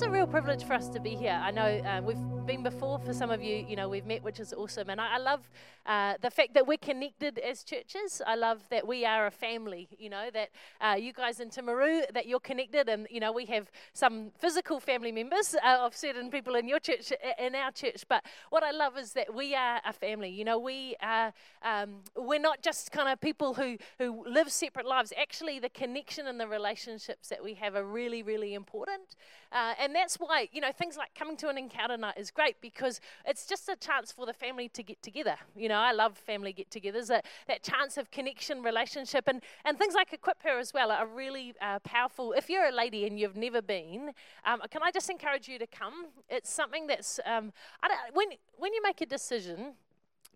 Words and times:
just 0.00 0.08
a 0.08 0.12
real 0.12 0.26
privilege 0.26 0.64
for 0.64 0.72
us 0.72 0.88
to 0.88 0.98
be 0.98 1.10
here. 1.10 1.38
I 1.42 1.50
know 1.50 1.62
uh, 1.62 2.00
we've 2.02 2.16
been 2.50 2.62
before 2.64 2.98
for 2.98 3.14
some 3.14 3.30
of 3.30 3.40
you, 3.40 3.64
you 3.68 3.76
know, 3.76 3.88
we've 3.88 4.06
met, 4.06 4.24
which 4.24 4.40
is 4.40 4.52
awesome. 4.52 4.90
And 4.90 5.00
I, 5.00 5.14
I 5.14 5.18
love 5.18 5.48
uh, 5.86 6.14
the 6.20 6.30
fact 6.30 6.52
that 6.54 6.66
we're 6.66 6.78
connected 6.78 7.38
as 7.38 7.62
churches. 7.62 8.20
I 8.26 8.34
love 8.34 8.64
that 8.70 8.88
we 8.88 9.04
are 9.04 9.26
a 9.26 9.30
family, 9.30 9.88
you 9.96 10.10
know, 10.10 10.30
that 10.32 10.48
uh, 10.80 10.96
you 10.98 11.12
guys 11.12 11.38
in 11.38 11.50
Timaru, 11.50 12.12
that 12.12 12.26
you're 12.26 12.40
connected. 12.40 12.88
And, 12.88 13.06
you 13.08 13.20
know, 13.20 13.30
we 13.30 13.46
have 13.46 13.70
some 13.92 14.32
physical 14.36 14.80
family 14.80 15.12
members 15.12 15.54
uh, 15.64 15.78
of 15.80 15.94
certain 15.94 16.28
people 16.28 16.56
in 16.56 16.66
your 16.66 16.80
church, 16.80 17.12
in 17.38 17.54
our 17.54 17.70
church. 17.70 18.02
But 18.08 18.24
what 18.48 18.64
I 18.64 18.72
love 18.72 18.98
is 18.98 19.12
that 19.12 19.32
we 19.32 19.54
are 19.54 19.80
a 19.86 19.92
family. 19.92 20.30
You 20.30 20.44
know, 20.44 20.58
we 20.58 20.96
are, 21.00 21.32
um, 21.62 21.98
we're 22.16 22.40
not 22.40 22.62
just 22.62 22.90
kind 22.90 23.08
of 23.08 23.20
people 23.20 23.54
who, 23.54 23.76
who 23.98 24.24
live 24.28 24.50
separate 24.50 24.86
lives. 24.86 25.12
Actually, 25.16 25.60
the 25.60 25.68
connection 25.68 26.26
and 26.26 26.40
the 26.40 26.48
relationships 26.48 27.28
that 27.28 27.44
we 27.44 27.54
have 27.54 27.76
are 27.76 27.84
really, 27.84 28.24
really 28.24 28.54
important. 28.54 29.14
Uh, 29.52 29.74
and 29.80 29.94
that's 29.94 30.16
why, 30.16 30.48
you 30.50 30.60
know, 30.60 30.72
things 30.72 30.96
like 30.96 31.14
coming 31.14 31.36
to 31.36 31.48
an 31.48 31.56
encounter 31.56 31.96
night 31.96 32.14
is 32.16 32.30
great 32.30 32.39
because 32.60 33.00
it's 33.26 33.46
just 33.46 33.68
a 33.68 33.76
chance 33.76 34.12
for 34.12 34.26
the 34.26 34.32
family 34.32 34.68
to 34.70 34.82
get 34.82 35.02
together. 35.02 35.36
You 35.56 35.68
know, 35.68 35.76
I 35.78 35.92
love 35.92 36.16
family 36.16 36.52
get 36.52 36.70
togethers, 36.70 37.06
that, 37.08 37.24
that 37.46 37.62
chance 37.62 37.96
of 37.96 38.10
connection, 38.10 38.62
relationship, 38.62 39.24
and, 39.26 39.42
and 39.64 39.78
things 39.78 39.94
like 39.94 40.12
Equip 40.12 40.42
Her 40.42 40.58
as 40.58 40.72
well 40.72 40.90
are 40.90 41.06
really 41.06 41.54
uh, 41.60 41.78
powerful. 41.80 42.32
If 42.32 42.48
you're 42.50 42.66
a 42.66 42.72
lady 42.72 43.06
and 43.06 43.18
you've 43.18 43.36
never 43.36 43.62
been, 43.62 44.12
um, 44.44 44.60
can 44.70 44.82
I 44.82 44.90
just 44.90 45.10
encourage 45.10 45.48
you 45.48 45.58
to 45.58 45.66
come? 45.66 46.06
It's 46.28 46.50
something 46.50 46.86
that's, 46.86 47.20
um, 47.26 47.52
when, 48.12 48.28
when 48.56 48.72
you 48.74 48.82
make 48.82 49.00
a 49.00 49.06
decision, 49.06 49.74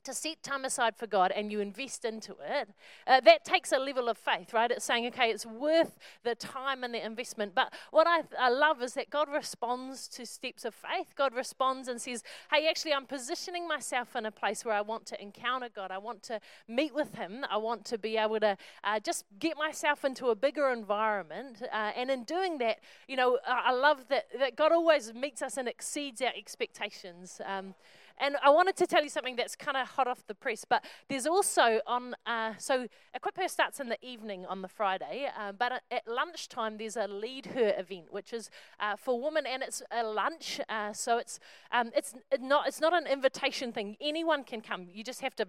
to 0.04 0.14
set 0.14 0.42
time 0.42 0.64
aside 0.64 0.96
for 0.96 1.06
God 1.06 1.32
and 1.32 1.50
you 1.50 1.60
invest 1.60 2.04
into 2.04 2.32
it, 2.46 2.68
uh, 3.06 3.20
that 3.20 3.44
takes 3.44 3.72
a 3.72 3.78
level 3.78 4.08
of 4.08 4.18
faith, 4.18 4.52
right? 4.52 4.70
It's 4.70 4.84
saying, 4.84 5.06
okay, 5.08 5.30
it's 5.30 5.46
worth 5.46 5.98
the 6.22 6.34
time 6.34 6.84
and 6.84 6.94
the 6.94 7.04
investment. 7.04 7.54
But 7.54 7.72
what 7.90 8.06
I, 8.06 8.22
I 8.38 8.50
love 8.50 8.82
is 8.82 8.94
that 8.94 9.10
God 9.10 9.28
responds 9.32 10.08
to 10.08 10.26
steps 10.26 10.64
of 10.64 10.74
faith. 10.74 11.14
God 11.16 11.34
responds 11.34 11.88
and 11.88 12.00
says, 12.00 12.22
hey, 12.52 12.68
actually, 12.68 12.92
I'm 12.92 13.06
positioning 13.06 13.66
myself 13.66 14.16
in 14.16 14.26
a 14.26 14.30
place 14.30 14.64
where 14.64 14.74
I 14.74 14.80
want 14.80 15.06
to 15.06 15.22
encounter 15.22 15.68
God. 15.74 15.90
I 15.90 15.98
want 15.98 16.22
to 16.24 16.40
meet 16.68 16.94
with 16.94 17.14
Him. 17.14 17.44
I 17.50 17.56
want 17.56 17.84
to 17.86 17.98
be 17.98 18.16
able 18.16 18.40
to 18.40 18.56
uh, 18.82 19.00
just 19.00 19.24
get 19.38 19.56
myself 19.56 20.04
into 20.04 20.28
a 20.28 20.34
bigger 20.34 20.70
environment. 20.70 21.62
Uh, 21.72 21.92
and 21.96 22.10
in 22.10 22.24
doing 22.24 22.58
that, 22.58 22.78
you 23.08 23.16
know, 23.16 23.38
I 23.46 23.72
love 23.72 24.06
that, 24.08 24.26
that 24.38 24.56
God 24.56 24.72
always 24.72 25.12
meets 25.14 25.42
us 25.42 25.56
and 25.56 25.68
exceeds 25.68 26.20
our 26.22 26.32
expectations. 26.36 27.40
Um, 27.44 27.74
and 28.18 28.36
I 28.42 28.50
wanted 28.50 28.76
to 28.76 28.86
tell 28.86 29.02
you 29.02 29.08
something 29.08 29.36
that's 29.36 29.56
kind 29.56 29.76
of 29.76 29.88
hot 29.88 30.06
off 30.06 30.26
the 30.26 30.34
press, 30.34 30.64
but 30.64 30.84
there's 31.08 31.26
also 31.26 31.80
on, 31.86 32.14
uh, 32.26 32.54
so 32.58 32.86
Equip 33.14 33.36
Her 33.36 33.48
starts 33.48 33.80
in 33.80 33.88
the 33.88 33.98
evening 34.04 34.46
on 34.46 34.62
the 34.62 34.68
Friday, 34.68 35.28
uh, 35.38 35.52
but 35.52 35.82
at 35.90 36.06
lunchtime 36.06 36.78
there's 36.78 36.96
a 36.96 37.06
Lead 37.06 37.46
Her 37.46 37.74
event, 37.76 38.06
which 38.10 38.32
is 38.32 38.50
uh, 38.80 38.96
for 38.96 39.20
women, 39.20 39.46
and 39.46 39.62
it's 39.62 39.82
a 39.90 40.04
lunch. 40.04 40.60
Uh, 40.68 40.92
so 40.92 41.18
it's, 41.18 41.38
um, 41.72 41.90
it's, 41.96 42.14
not, 42.40 42.68
it's 42.68 42.80
not 42.80 42.92
an 42.92 43.06
invitation 43.06 43.72
thing. 43.72 43.96
Anyone 44.00 44.44
can 44.44 44.60
come. 44.60 44.88
You 44.92 45.04
just 45.04 45.20
have 45.20 45.34
to 45.36 45.46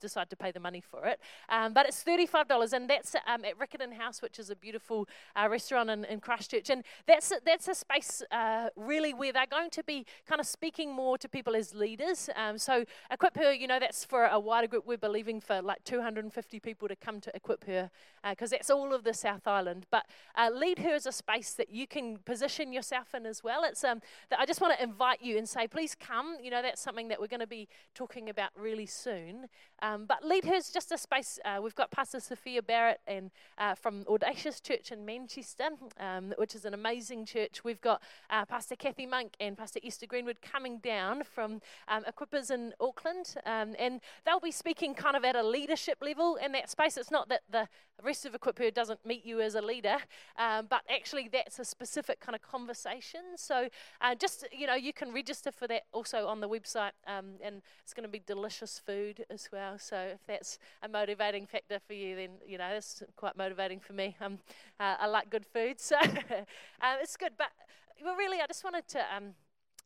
decide 0.00 0.30
to 0.30 0.36
pay 0.36 0.50
the 0.50 0.60
money 0.60 0.80
for 0.80 1.06
it. 1.06 1.20
Um, 1.48 1.72
but 1.72 1.86
it's 1.86 2.02
$35, 2.04 2.72
and 2.72 2.88
that's 2.88 3.14
um, 3.26 3.44
at 3.44 3.58
Riccarton 3.58 3.94
House, 3.94 4.22
which 4.22 4.38
is 4.38 4.50
a 4.50 4.56
beautiful 4.56 5.08
uh, 5.36 5.48
restaurant 5.50 5.90
in, 5.90 6.04
in, 6.04 6.20
Christchurch. 6.20 6.70
And 6.70 6.84
that's 7.06 7.30
a, 7.30 7.36
that's 7.44 7.68
a 7.68 7.74
space 7.74 8.22
uh, 8.30 8.68
really 8.76 9.14
where 9.14 9.32
they're 9.32 9.46
going 9.46 9.70
to 9.70 9.84
be 9.84 10.04
kind 10.26 10.40
of 10.40 10.46
speaking 10.46 10.92
more 10.92 11.18
to 11.18 11.28
people 11.28 11.56
as 11.56 11.74
leaders. 11.74 12.28
Um, 12.36 12.58
so 12.58 12.84
Equip 13.10 13.36
Her, 13.36 13.52
you 13.52 13.66
know, 13.66 13.78
that's 13.78 14.04
for 14.04 14.26
a 14.26 14.38
wider 14.38 14.66
group. 14.66 14.86
We're 14.86 14.98
believing 14.98 15.40
for 15.40 15.62
like 15.62 15.84
250 15.84 16.60
people 16.60 16.88
to 16.88 16.96
come 16.96 17.20
to 17.20 17.34
Equip 17.34 17.64
Her 17.64 17.90
because 18.28 18.52
uh, 18.52 18.56
that's 18.56 18.70
all 18.70 18.92
of 18.92 19.04
the 19.04 19.14
South 19.14 19.46
Island. 19.46 19.86
But 19.90 20.06
uh, 20.36 20.50
Lead 20.52 20.80
Her 20.80 20.94
is 20.94 21.06
a 21.06 21.12
space 21.12 21.52
that 21.54 21.70
you 21.70 21.86
can 21.86 22.18
position 22.18 22.72
yourself 22.72 23.14
in 23.14 23.26
as 23.26 23.42
well. 23.42 23.64
It's 23.64 23.84
um, 23.84 24.00
I 24.36 24.46
just 24.46 24.60
want 24.60 24.76
to 24.76 24.82
invite 24.82 25.22
you 25.22 25.38
and 25.38 25.48
say, 25.48 25.66
please 25.66 25.94
come. 25.94 26.36
You 26.42 26.50
know, 26.50 26.62
that's 26.62 26.80
something 26.80 27.08
that 27.08 27.20
we're 27.20 27.28
going 27.28 27.40
to 27.40 27.46
be 27.46 27.68
talking 27.94 28.28
about 28.28 28.50
really 28.56 28.86
soon. 28.86 29.46
Um, 29.80 30.06
but 30.06 30.24
Lead 30.24 30.46
is 30.46 30.70
just 30.70 30.90
a 30.92 30.98
space. 30.98 31.38
Uh, 31.44 31.60
we've 31.62 31.74
got 31.74 31.90
Pastor 31.90 32.20
Sophia 32.20 32.62
Barrett 32.62 33.00
and 33.06 33.30
uh, 33.58 33.74
from 33.74 34.04
Audacious 34.08 34.60
Church 34.60 34.90
in 34.90 35.04
Manchester, 35.04 35.68
um, 36.00 36.34
which 36.36 36.54
is 36.54 36.64
an 36.64 36.74
amazing 36.74 37.24
church. 37.26 37.62
We've 37.62 37.80
got 37.80 38.02
uh, 38.30 38.44
Pastor 38.44 38.74
Kathy 38.74 39.06
Monk 39.06 39.34
and 39.38 39.56
Pastor 39.56 39.80
Esther 39.84 40.06
Greenwood 40.06 40.42
coming 40.42 40.78
down 40.78 41.22
from 41.22 41.60
um, 41.86 42.04
Equippers 42.04 42.50
in 42.50 42.72
Auckland, 42.80 43.34
um, 43.46 43.76
and 43.78 44.00
they'll 44.24 44.40
be 44.40 44.50
speaking 44.50 44.94
kind 44.94 45.16
of 45.16 45.24
at 45.24 45.36
a 45.36 45.46
leadership 45.46 45.98
level 46.00 46.36
in 46.36 46.52
that 46.52 46.68
space. 46.70 46.96
It's 46.96 47.10
not 47.10 47.28
that 47.28 47.42
the 47.50 47.68
rest 48.02 48.26
of 48.26 48.34
Equip 48.34 48.58
Her 48.58 48.70
doesn't 48.70 49.04
meet 49.06 49.24
you 49.24 49.40
as 49.40 49.54
a 49.54 49.62
leader, 49.62 49.98
um, 50.38 50.66
but 50.68 50.82
actually 50.90 51.28
that's 51.32 51.58
a 51.58 51.64
specific 51.64 52.18
kind 52.20 52.34
of 52.34 52.42
conversation. 52.42 53.20
So 53.36 53.68
uh, 54.00 54.14
just 54.16 54.44
you 54.52 54.66
know, 54.66 54.74
you 54.74 54.92
can 54.92 55.12
register 55.12 55.52
for 55.52 55.68
that 55.68 55.82
also 55.92 56.26
on 56.26 56.40
the 56.40 56.48
website, 56.48 56.92
um, 57.06 57.34
and 57.42 57.62
it's 57.84 57.94
going 57.94 58.02
to 58.02 58.08
be 58.08 58.22
delicious 58.26 58.80
food 58.84 59.24
as 59.30 59.48
well 59.52 59.67
well. 59.68 59.78
So 59.78 59.96
if 59.96 60.20
that's 60.26 60.58
a 60.82 60.88
motivating 60.88 61.46
factor 61.46 61.78
for 61.86 61.92
you, 61.92 62.16
then 62.16 62.30
you 62.46 62.58
know 62.58 62.68
it's 62.68 63.02
quite 63.16 63.36
motivating 63.36 63.80
for 63.80 63.92
me. 63.92 64.16
Um, 64.20 64.38
uh, 64.80 64.96
I 65.00 65.06
like 65.06 65.30
good 65.30 65.46
food, 65.46 65.80
so 65.80 65.96
uh, 65.96 66.42
it's 67.02 67.16
good. 67.16 67.32
But 67.36 67.48
really, 68.16 68.40
I 68.40 68.46
just 68.46 68.64
wanted 68.64 68.86
to. 68.88 69.00
Um, 69.14 69.34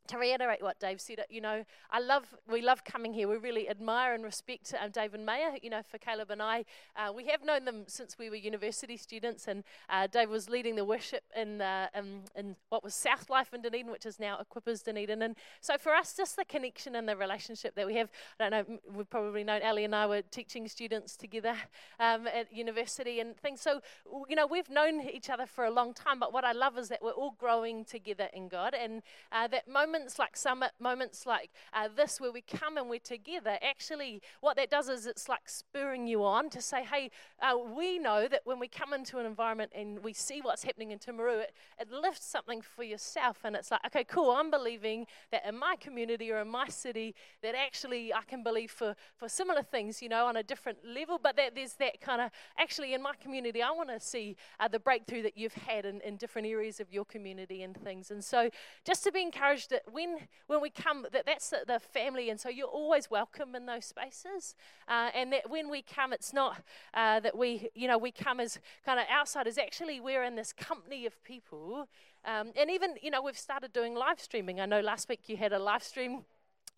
to 0.07 0.17
reiterate 0.17 0.61
what 0.61 0.79
Dave 0.79 0.99
said, 0.99 1.19
you 1.29 1.41
know, 1.41 1.63
I 1.89 1.99
love, 1.99 2.35
we 2.49 2.61
love 2.61 2.83
coming 2.83 3.13
here. 3.13 3.27
We 3.27 3.37
really 3.37 3.69
admire 3.69 4.13
and 4.13 4.23
respect 4.23 4.73
um, 4.79 4.91
Dave 4.91 5.13
and 5.13 5.25
Maya. 5.25 5.51
You 5.61 5.69
know, 5.69 5.81
for 5.89 5.97
Caleb 5.97 6.29
and 6.29 6.41
I, 6.41 6.65
uh, 6.95 7.13
we 7.13 7.25
have 7.27 7.43
known 7.43 7.65
them 7.65 7.83
since 7.87 8.17
we 8.17 8.29
were 8.29 8.35
university 8.35 8.97
students, 8.97 9.47
and 9.47 9.63
uh, 9.89 10.07
Dave 10.07 10.29
was 10.29 10.49
leading 10.49 10.75
the 10.75 10.83
worship 10.83 11.23
in, 11.35 11.61
uh, 11.61 11.87
in, 11.95 12.21
in, 12.35 12.55
what 12.69 12.83
was 12.83 12.93
South 12.93 13.29
Life 13.29 13.53
in 13.53 13.61
Dunedin, 13.61 13.91
which 13.91 14.05
is 14.05 14.19
now 14.19 14.37
Equippers 14.37 14.83
Dunedin. 14.83 15.21
And 15.21 15.35
so 15.61 15.77
for 15.77 15.93
us, 15.93 16.13
just 16.15 16.35
the 16.35 16.45
connection 16.45 16.95
and 16.95 17.07
the 17.07 17.15
relationship 17.15 17.75
that 17.75 17.87
we 17.87 17.95
have, 17.95 18.09
I 18.39 18.49
don't 18.49 18.69
know, 18.69 18.79
we've 18.93 19.09
probably 19.09 19.43
known 19.43 19.61
Ali 19.63 19.85
and 19.85 19.95
I 19.95 20.05
were 20.05 20.21
teaching 20.21 20.67
students 20.67 21.15
together 21.15 21.55
um, 21.99 22.27
at 22.27 22.53
university 22.53 23.19
and 23.19 23.37
things. 23.37 23.61
So, 23.61 23.79
you 24.27 24.35
know, 24.35 24.47
we've 24.47 24.69
known 24.69 25.01
each 25.01 25.29
other 25.29 25.45
for 25.45 25.63
a 25.63 25.71
long 25.71 25.93
time, 25.93 26.19
but 26.19 26.33
what 26.33 26.43
I 26.43 26.51
love 26.51 26.77
is 26.77 26.89
that 26.89 27.01
we're 27.01 27.11
all 27.11 27.35
growing 27.37 27.85
together 27.85 28.27
in 28.33 28.49
God, 28.49 28.73
and 28.73 29.01
uh, 29.31 29.47
that 29.47 29.67
moment 29.67 29.92
moments 29.93 30.17
like 30.17 30.35
summit, 30.35 30.71
moments 30.79 31.27
like 31.27 31.51
uh, 31.71 31.87
this, 31.95 32.19
where 32.19 32.31
we 32.31 32.41
come 32.41 32.77
and 32.77 32.89
we're 32.89 32.99
together, 32.99 33.59
actually, 33.61 34.21
what 34.41 34.55
that 34.57 34.71
does 34.71 34.89
is 34.89 35.05
it's 35.05 35.29
like 35.29 35.47
spurring 35.47 36.07
you 36.07 36.23
on 36.23 36.49
to 36.49 36.61
say, 36.61 36.83
hey, 36.83 37.11
uh, 37.39 37.55
we 37.55 37.99
know 37.99 38.27
that 38.27 38.41
when 38.43 38.57
we 38.59 38.67
come 38.67 38.91
into 38.91 39.19
an 39.19 39.25
environment 39.27 39.71
and 39.75 40.03
we 40.03 40.11
see 40.11 40.41
what's 40.41 40.63
happening 40.63 40.89
in 40.89 40.97
Timaru, 40.97 41.41
it, 41.41 41.53
it 41.79 41.91
lifts 41.91 42.25
something 42.25 42.59
for 42.59 42.83
yourself. 42.83 43.41
And 43.43 43.55
it's 43.55 43.69
like, 43.69 43.81
okay, 43.85 44.03
cool, 44.03 44.31
I'm 44.31 44.49
believing 44.49 45.05
that 45.31 45.45
in 45.47 45.55
my 45.55 45.75
community 45.79 46.31
or 46.31 46.39
in 46.39 46.47
my 46.47 46.69
city, 46.69 47.13
that 47.43 47.53
actually 47.53 48.11
I 48.11 48.23
can 48.27 48.41
believe 48.41 48.71
for, 48.71 48.95
for 49.15 49.29
similar 49.29 49.61
things, 49.61 50.01
you 50.01 50.09
know, 50.09 50.25
on 50.25 50.37
a 50.37 50.43
different 50.43 50.79
level, 50.83 51.19
but 51.21 51.35
that 51.37 51.53
there's 51.53 51.73
that 51.73 52.01
kind 52.01 52.19
of, 52.19 52.31
actually, 52.57 52.95
in 52.95 53.03
my 53.03 53.13
community, 53.21 53.61
I 53.61 53.69
want 53.69 53.89
to 53.89 53.99
see 53.99 54.37
uh, 54.59 54.67
the 54.67 54.79
breakthrough 54.79 55.21
that 55.21 55.37
you've 55.37 55.53
had 55.53 55.85
in, 55.85 56.01
in 56.01 56.17
different 56.17 56.47
areas 56.47 56.79
of 56.79 56.91
your 56.91 57.05
community 57.05 57.61
and 57.61 57.77
things. 57.77 58.09
And 58.09 58.23
so 58.23 58.49
just 58.85 59.03
to 59.03 59.11
be 59.11 59.21
encouraged 59.21 59.71
that 59.85 59.93
when 59.93 60.17
when 60.47 60.61
we 60.61 60.69
come, 60.69 61.05
that 61.11 61.25
that's 61.25 61.49
the, 61.49 61.63
the 61.67 61.79
family, 61.79 62.29
and 62.29 62.39
so 62.39 62.49
you're 62.49 62.67
always 62.67 63.09
welcome 63.09 63.55
in 63.55 63.65
those 63.65 63.85
spaces. 63.85 64.55
Uh, 64.87 65.09
and 65.15 65.31
that 65.33 65.49
when 65.49 65.69
we 65.69 65.81
come, 65.81 66.13
it's 66.13 66.33
not 66.33 66.61
uh, 66.93 67.19
that 67.19 67.37
we, 67.37 67.69
you 67.75 67.87
know, 67.87 67.97
we 67.97 68.11
come 68.11 68.39
as 68.39 68.59
kind 68.85 68.99
of 68.99 69.05
outsiders. 69.11 69.57
Actually, 69.57 69.99
we're 69.99 70.23
in 70.23 70.35
this 70.35 70.53
company 70.53 71.05
of 71.05 71.23
people. 71.23 71.87
Um, 72.25 72.51
and 72.55 72.69
even, 72.69 72.95
you 73.01 73.11
know, 73.11 73.21
we've 73.21 73.37
started 73.37 73.73
doing 73.73 73.95
live 73.95 74.19
streaming. 74.19 74.61
I 74.61 74.65
know 74.65 74.79
last 74.79 75.09
week 75.09 75.21
you 75.27 75.35
had 75.35 75.51
a 75.51 75.59
live 75.59 75.83
stream 75.83 76.23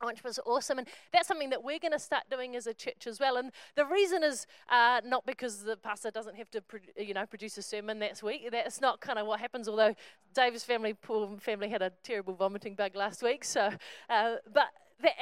which 0.03 0.23
was 0.23 0.39
awesome. 0.45 0.79
And 0.79 0.87
that's 1.13 1.27
something 1.27 1.49
that 1.51 1.63
we're 1.63 1.79
going 1.79 1.91
to 1.91 1.99
start 1.99 2.23
doing 2.29 2.55
as 2.55 2.67
a 2.67 2.73
church 2.73 3.07
as 3.07 3.19
well. 3.19 3.37
And 3.37 3.51
the 3.75 3.85
reason 3.85 4.23
is 4.23 4.45
uh, 4.69 5.01
not 5.05 5.25
because 5.25 5.63
the 5.63 5.77
pastor 5.77 6.11
doesn't 6.11 6.35
have 6.35 6.49
to, 6.51 6.61
pro- 6.61 6.79
you 6.97 7.13
know, 7.13 7.25
produce 7.25 7.57
a 7.57 7.61
sermon 7.61 7.99
that 7.99 8.21
week. 8.21 8.49
That's 8.51 8.81
not 8.81 8.99
kind 8.99 9.19
of 9.19 9.27
what 9.27 9.39
happens. 9.39 9.67
Although 9.67 9.95
Dave's 10.33 10.63
family, 10.63 10.93
poor 10.93 11.37
family, 11.39 11.69
had 11.69 11.81
a 11.81 11.91
terrible 12.03 12.33
vomiting 12.35 12.75
bug 12.75 12.95
last 12.95 13.23
week. 13.23 13.43
So, 13.43 13.71
uh, 14.09 14.35
but 14.53 14.67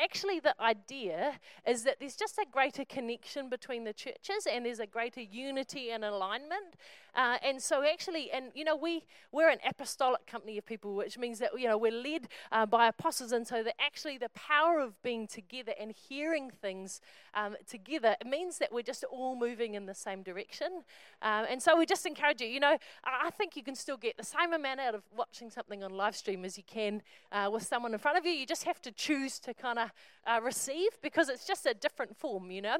actually 0.01 0.39
the 0.39 0.55
idea 0.61 1.33
is 1.67 1.83
that 1.83 1.97
there's 1.99 2.15
just 2.15 2.37
a 2.37 2.45
greater 2.51 2.85
connection 2.85 3.49
between 3.49 3.83
the 3.83 3.93
churches 3.93 4.47
and 4.51 4.65
there's 4.65 4.79
a 4.79 4.87
greater 4.87 5.21
unity 5.21 5.91
and 5.91 6.03
alignment. 6.03 6.75
Uh, 7.15 7.37
and 7.43 7.61
so 7.61 7.83
actually, 7.83 8.31
and 8.31 8.45
you 8.53 8.63
know, 8.63 8.75
we, 8.75 9.03
we're 9.31 9.49
an 9.49 9.59
apostolic 9.67 10.25
company 10.25 10.57
of 10.57 10.65
people, 10.65 10.95
which 10.95 11.17
means 11.17 11.39
that, 11.39 11.51
you 11.57 11.67
know, 11.67 11.77
we're 11.77 11.91
led 11.91 12.27
uh, 12.51 12.65
by 12.65 12.87
apostles. 12.87 13.31
And 13.31 13.47
so 13.47 13.63
that 13.63 13.75
actually 13.79 14.17
the 14.17 14.29
power 14.29 14.79
of 14.79 15.01
being 15.03 15.27
together 15.27 15.73
and 15.79 15.91
hearing 15.91 16.49
things 16.49 17.01
um, 17.33 17.55
together, 17.67 18.15
it 18.19 18.27
means 18.27 18.57
that 18.57 18.71
we're 18.71 18.81
just 18.81 19.03
all 19.05 19.35
moving 19.35 19.75
in 19.75 19.85
the 19.85 19.95
same 19.95 20.23
direction. 20.23 20.83
Um, 21.21 21.45
and 21.49 21.61
so 21.61 21.77
we 21.77 21.85
just 21.85 22.05
encourage 22.05 22.41
you, 22.41 22.47
you 22.47 22.59
know, 22.59 22.77
I 23.03 23.29
think 23.31 23.55
you 23.55 23.63
can 23.63 23.75
still 23.75 23.97
get 23.97 24.17
the 24.17 24.23
same 24.23 24.53
amount 24.53 24.79
out 24.79 24.95
of 24.95 25.03
watching 25.15 25.49
something 25.49 25.83
on 25.83 25.91
live 25.91 26.15
stream 26.15 26.45
as 26.45 26.57
you 26.57 26.63
can 26.63 27.01
uh, 27.31 27.49
with 27.51 27.63
someone 27.63 27.93
in 27.93 27.99
front 27.99 28.17
of 28.17 28.25
you. 28.25 28.31
You 28.31 28.45
just 28.45 28.63
have 28.63 28.81
to 28.81 28.91
choose 28.91 29.39
to 29.39 29.53
kind 29.53 29.79
of 29.79 29.91
uh, 30.25 30.39
receive 30.41 30.89
because 31.01 31.29
it's 31.29 31.45
just 31.45 31.65
a 31.65 31.73
different 31.73 32.17
form, 32.17 32.51
you 32.51 32.61
know. 32.61 32.77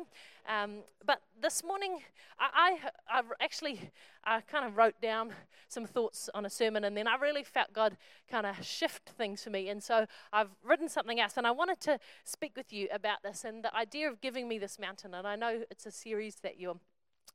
Um, 0.48 0.84
but 1.06 1.22
this 1.42 1.64
morning, 1.64 2.00
I, 2.40 2.78
I, 3.10 3.20
I 3.20 3.22
actually 3.42 3.92
I 4.26 4.42
kind 4.42 4.66
of 4.66 4.78
wrote 4.78 5.00
down 5.02 5.34
some 5.68 5.86
thoughts 5.86 6.30
on 6.34 6.46
a 6.46 6.50
sermon, 6.50 6.84
and 6.84 6.96
then 6.96 7.08
I 7.08 7.16
really 7.16 7.44
felt 7.44 7.74
God 7.74 7.98
kind 8.30 8.46
of 8.46 8.64
shift 8.66 9.10
things 9.10 9.44
for 9.44 9.50
me. 9.50 9.70
And 9.70 9.82
so 9.82 10.06
I've 10.32 10.50
written 10.64 10.90
something 10.90 11.20
else, 11.20 11.34
and 11.38 11.48
I 11.48 11.52
wanted 11.52 11.80
to 11.82 12.00
speak 12.24 12.54
with 12.56 12.72
you 12.72 12.88
about 12.92 13.24
this 13.24 13.44
and 13.44 13.64
the 13.64 13.76
idea 13.76 14.10
of 14.10 14.22
giving 14.22 14.48
me 14.48 14.60
this 14.60 14.80
mountain. 14.80 15.14
And 15.14 15.28
I 15.28 15.36
know 15.36 15.64
it's 15.70 15.86
a 15.86 15.92
series 15.92 16.36
that 16.44 16.60
you're 16.60 16.78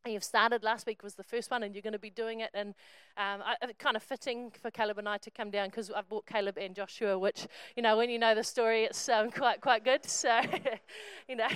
you've 0.06 0.24
started 0.24 0.62
last 0.62 0.86
week 0.86 1.02
was 1.02 1.14
the 1.14 1.24
first 1.24 1.50
one 1.50 1.62
and 1.62 1.74
you're 1.74 1.82
going 1.82 1.92
to 1.92 1.98
be 1.98 2.10
doing 2.10 2.40
it 2.40 2.50
and 2.54 2.70
um, 3.16 3.42
I, 3.44 3.56
kind 3.78 3.96
of 3.96 4.02
fitting 4.02 4.52
for 4.62 4.70
caleb 4.70 4.98
and 4.98 5.08
i 5.08 5.18
to 5.18 5.30
come 5.30 5.50
down 5.50 5.68
because 5.68 5.90
i've 5.90 6.08
brought 6.08 6.24
caleb 6.24 6.56
and 6.56 6.74
joshua 6.74 7.18
which 7.18 7.46
you 7.76 7.82
know 7.82 7.96
when 7.96 8.08
you 8.08 8.18
know 8.18 8.34
the 8.34 8.44
story 8.44 8.84
it's 8.84 9.08
um, 9.08 9.30
quite 9.30 9.60
quite 9.60 9.84
good 9.84 10.04
so 10.06 10.40
you 11.28 11.36
know 11.36 11.48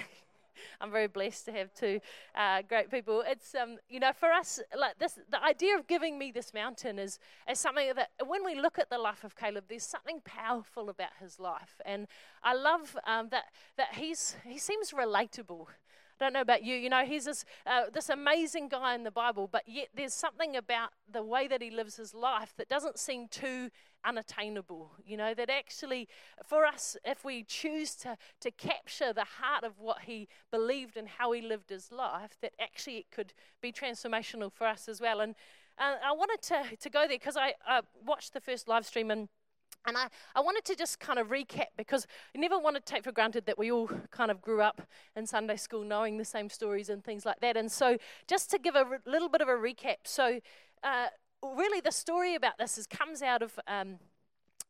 I'm 0.81 0.90
very 0.90 1.06
blessed 1.06 1.46
to 1.46 1.52
have 1.52 1.72
two 1.75 2.00
uh, 2.34 2.62
great 2.69 2.90
people. 2.90 3.22
It's 3.26 3.54
um, 3.54 3.78
you 3.88 4.00
know, 4.00 4.12
for 4.12 4.31
us, 4.31 4.60
like 4.78 4.99
this, 4.99 5.19
the 5.31 5.43
idea 5.43 5.76
of 5.76 5.87
giving 5.87 6.19
me 6.19 6.32
this 6.32 6.52
mountain 6.54 6.99
is 6.99 7.19
is 7.50 7.58
something 7.58 7.93
that 7.94 8.10
when 8.26 8.44
we 8.44 8.54
look 8.54 8.78
at 8.78 8.90
the 8.90 8.99
life 8.99 9.25
of 9.25 9.37
Caleb, 9.37 9.64
there's 9.69 9.84
something 9.84 10.20
powerful 10.25 10.88
about 10.88 11.10
his 11.20 11.38
life, 11.38 11.81
and 11.84 12.06
I 12.43 12.54
love 12.54 12.96
um, 13.06 13.28
that 13.31 13.44
that 13.76 13.94
he's 13.94 14.37
he 14.44 14.58
seems 14.58 14.90
relatable. 14.90 15.66
I 16.20 16.26
don't 16.26 16.34
know 16.34 16.40
about 16.40 16.62
you. 16.62 16.76
You 16.76 16.88
know, 16.88 17.05
he's 17.05 17.25
this, 17.25 17.44
uh, 17.66 17.84
this 17.93 18.08
amazing 18.08 18.69
guy 18.69 18.94
in 18.94 19.02
the 19.02 19.10
Bible, 19.10 19.48
but 19.50 19.64
yet 19.66 19.88
there's 19.93 20.14
something 20.14 20.55
about 20.55 20.90
the 21.10 21.22
way 21.22 21.48
that 21.48 21.60
he 21.60 21.70
lives 21.70 21.96
his 21.96 22.14
life 22.14 22.55
that 22.58 22.69
doesn't 22.69 23.00
seem 23.00 23.26
too 23.26 23.70
unattainable. 24.04 24.93
You 25.04 25.16
know, 25.16 25.34
that 25.34 25.50
actually, 25.50 26.08
for 26.44 26.64
us, 26.64 26.96
if 27.04 27.25
we 27.25 27.43
choose 27.43 27.94
to, 27.96 28.16
to 28.40 28.50
capture 28.50 29.12
the 29.12 29.25
heart 29.25 29.64
of 29.64 29.78
what 29.78 30.02
he 30.02 30.28
believed 30.50 30.96
and 30.96 31.08
how 31.08 31.32
he 31.32 31.40
lived 31.40 31.70
his 31.70 31.90
life, 31.93 32.37
that 32.43 32.52
actually 32.60 32.99
it 32.99 33.10
could 33.10 33.32
be 33.60 33.72
transformational 33.72 34.52
for 34.52 34.66
us 34.66 34.88
as 34.88 35.00
well. 35.00 35.20
And 35.20 35.34
uh, 35.78 35.96
I 36.04 36.12
wanted 36.12 36.43
to, 36.43 36.76
to 36.76 36.90
go 36.90 37.00
there 37.00 37.08
because 37.19 37.37
I 37.37 37.54
uh, 37.69 37.82
watched 38.04 38.32
the 38.32 38.40
first 38.40 38.69
live 38.69 38.87
stream 38.87 39.10
and 39.10 39.28
and 39.84 39.96
I, 39.96 40.08
I 40.34 40.40
wanted 40.40 40.64
to 40.66 40.76
just 40.76 41.00
kind 41.00 41.19
of 41.19 41.28
recap 41.28 41.66
because 41.76 42.06
I 42.34 42.38
never 42.38 42.58
want 42.58 42.76
to 42.76 42.82
take 42.82 43.05
for 43.05 43.12
granted 43.12 43.46
that 43.46 43.58
we 43.58 43.72
all 43.72 43.90
kind 44.10 44.31
of 44.31 44.40
grew 44.40 44.60
up 44.60 44.82
in 45.16 45.26
Sunday 45.26 45.56
school 45.56 45.82
knowing 45.82 46.19
the 46.19 46.25
same 46.25 46.48
stories 46.48 46.88
and 46.88 47.02
things 47.02 47.26
like 47.26 47.40
that. 47.40 47.56
And 47.56 47.70
so, 47.70 47.98
just 48.28 48.50
to 48.52 48.58
give 48.58 48.76
a 48.76 48.84
re- 48.84 48.98
little 49.06 49.28
bit 49.28 49.40
of 49.40 49.48
a 49.48 49.52
recap. 49.52 49.96
So, 50.05 50.40
uh, 50.84 51.06
really, 51.43 51.81
the 51.81 51.93
story 51.93 52.35
about 52.35 52.59
this 52.59 52.79
is 52.79 52.87
comes 52.87 53.23
out 53.23 53.43
of. 53.43 53.59
Um, 53.67 53.99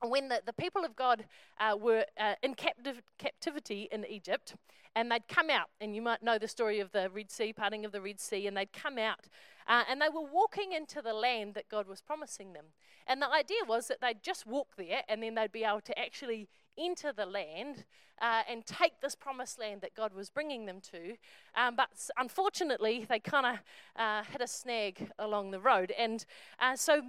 when 0.05 0.29
the, 0.29 0.43
the 0.45 0.53
people 0.53 0.85
of 0.85 0.97
God 0.97 1.27
uh, 1.61 1.77
were 1.77 2.05
uh, 2.19 2.35
in 2.43 2.57
captiv- 2.57 3.03
captivity 3.19 3.89
in 3.93 4.05
Egypt, 4.05 4.57
and 4.97 5.11
they'd 5.11 5.29
come 5.29 5.49
out, 5.49 5.69
and 5.81 5.95
you 5.95 6.03
might 6.03 6.25
know 6.25 6.39
the 6.39 6.49
story 6.49 6.81
of 6.81 6.91
the 6.91 7.09
Red 7.09 7.31
Sea, 7.31 7.53
parting 7.53 7.85
of 7.85 7.93
the 7.93 8.01
Red 8.01 8.19
Sea, 8.19 8.49
and 8.49 8.57
they'd 8.57 8.73
come 8.73 8.99
out, 8.99 9.29
uh, 9.67 9.85
and 9.89 10.01
they 10.01 10.09
were 10.09 10.25
walking 10.25 10.73
into 10.73 11.01
the 11.03 11.15
land 11.15 11.55
that 11.55 11.69
God 11.69 11.87
was 11.87 12.01
promising 12.01 12.53
them. 12.53 12.67
And 13.07 13.21
the 13.21 13.31
idea 13.31 13.59
was 13.67 13.89
that 13.89 14.01
they'd 14.01 14.23
just 14.23 14.47
walk 14.47 14.77
there 14.77 15.03
and 15.09 15.23
then 15.23 15.35
they'd 15.35 15.53
be 15.53 15.65
able 15.65 15.81
to 15.83 15.99
actually 15.99 16.49
enter 16.79 17.13
the 17.13 17.27
land 17.27 17.85
uh, 18.21 18.43
and 18.49 18.65
take 18.67 19.01
this 19.01 19.15
promised 19.15 19.59
land 19.59 19.81
that 19.81 19.95
God 19.95 20.15
was 20.15 20.31
bringing 20.31 20.67
them 20.67 20.81
to. 20.93 21.17
Um, 21.55 21.77
but 21.77 21.91
unfortunately, 22.17 23.07
they 23.09 23.19
kind 23.19 23.47
of 23.47 23.57
uh, 23.97 24.23
hit 24.31 24.41
a 24.41 24.47
snag 24.47 25.11
along 25.19 25.51
the 25.51 25.61
road. 25.61 25.93
And 25.99 26.25
uh, 26.59 26.77
so 26.77 27.03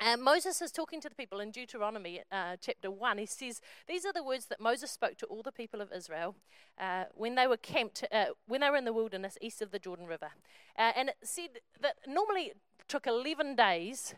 uh, 0.00 0.16
Moses 0.16 0.62
is 0.62 0.72
talking 0.72 1.00
to 1.02 1.10
the 1.10 1.14
people 1.14 1.40
in 1.40 1.50
Deuteronomy 1.50 2.22
uh, 2.32 2.56
chapter 2.58 2.90
1. 2.90 3.18
He 3.18 3.26
says, 3.26 3.60
These 3.86 4.06
are 4.06 4.14
the 4.14 4.24
words 4.24 4.46
that 4.46 4.60
Moses 4.60 4.90
spoke 4.90 5.18
to 5.18 5.26
all 5.26 5.42
the 5.42 5.52
people 5.52 5.82
of 5.82 5.92
Israel 5.92 6.36
uh, 6.78 7.04
when 7.12 7.34
they 7.34 7.46
were 7.46 7.58
camped, 7.58 8.04
uh, 8.10 8.26
when 8.46 8.62
they 8.62 8.70
were 8.70 8.76
in 8.76 8.86
the 8.86 8.94
wilderness 8.94 9.36
east 9.42 9.60
of 9.60 9.72
the 9.72 9.78
Jordan 9.78 10.06
River. 10.06 10.30
Uh, 10.78 10.92
and 10.96 11.10
it 11.10 11.16
said 11.22 11.60
that 11.80 11.96
normally 12.06 12.44
it 12.44 12.56
took 12.88 13.06
11 13.06 13.56
days 13.56 14.14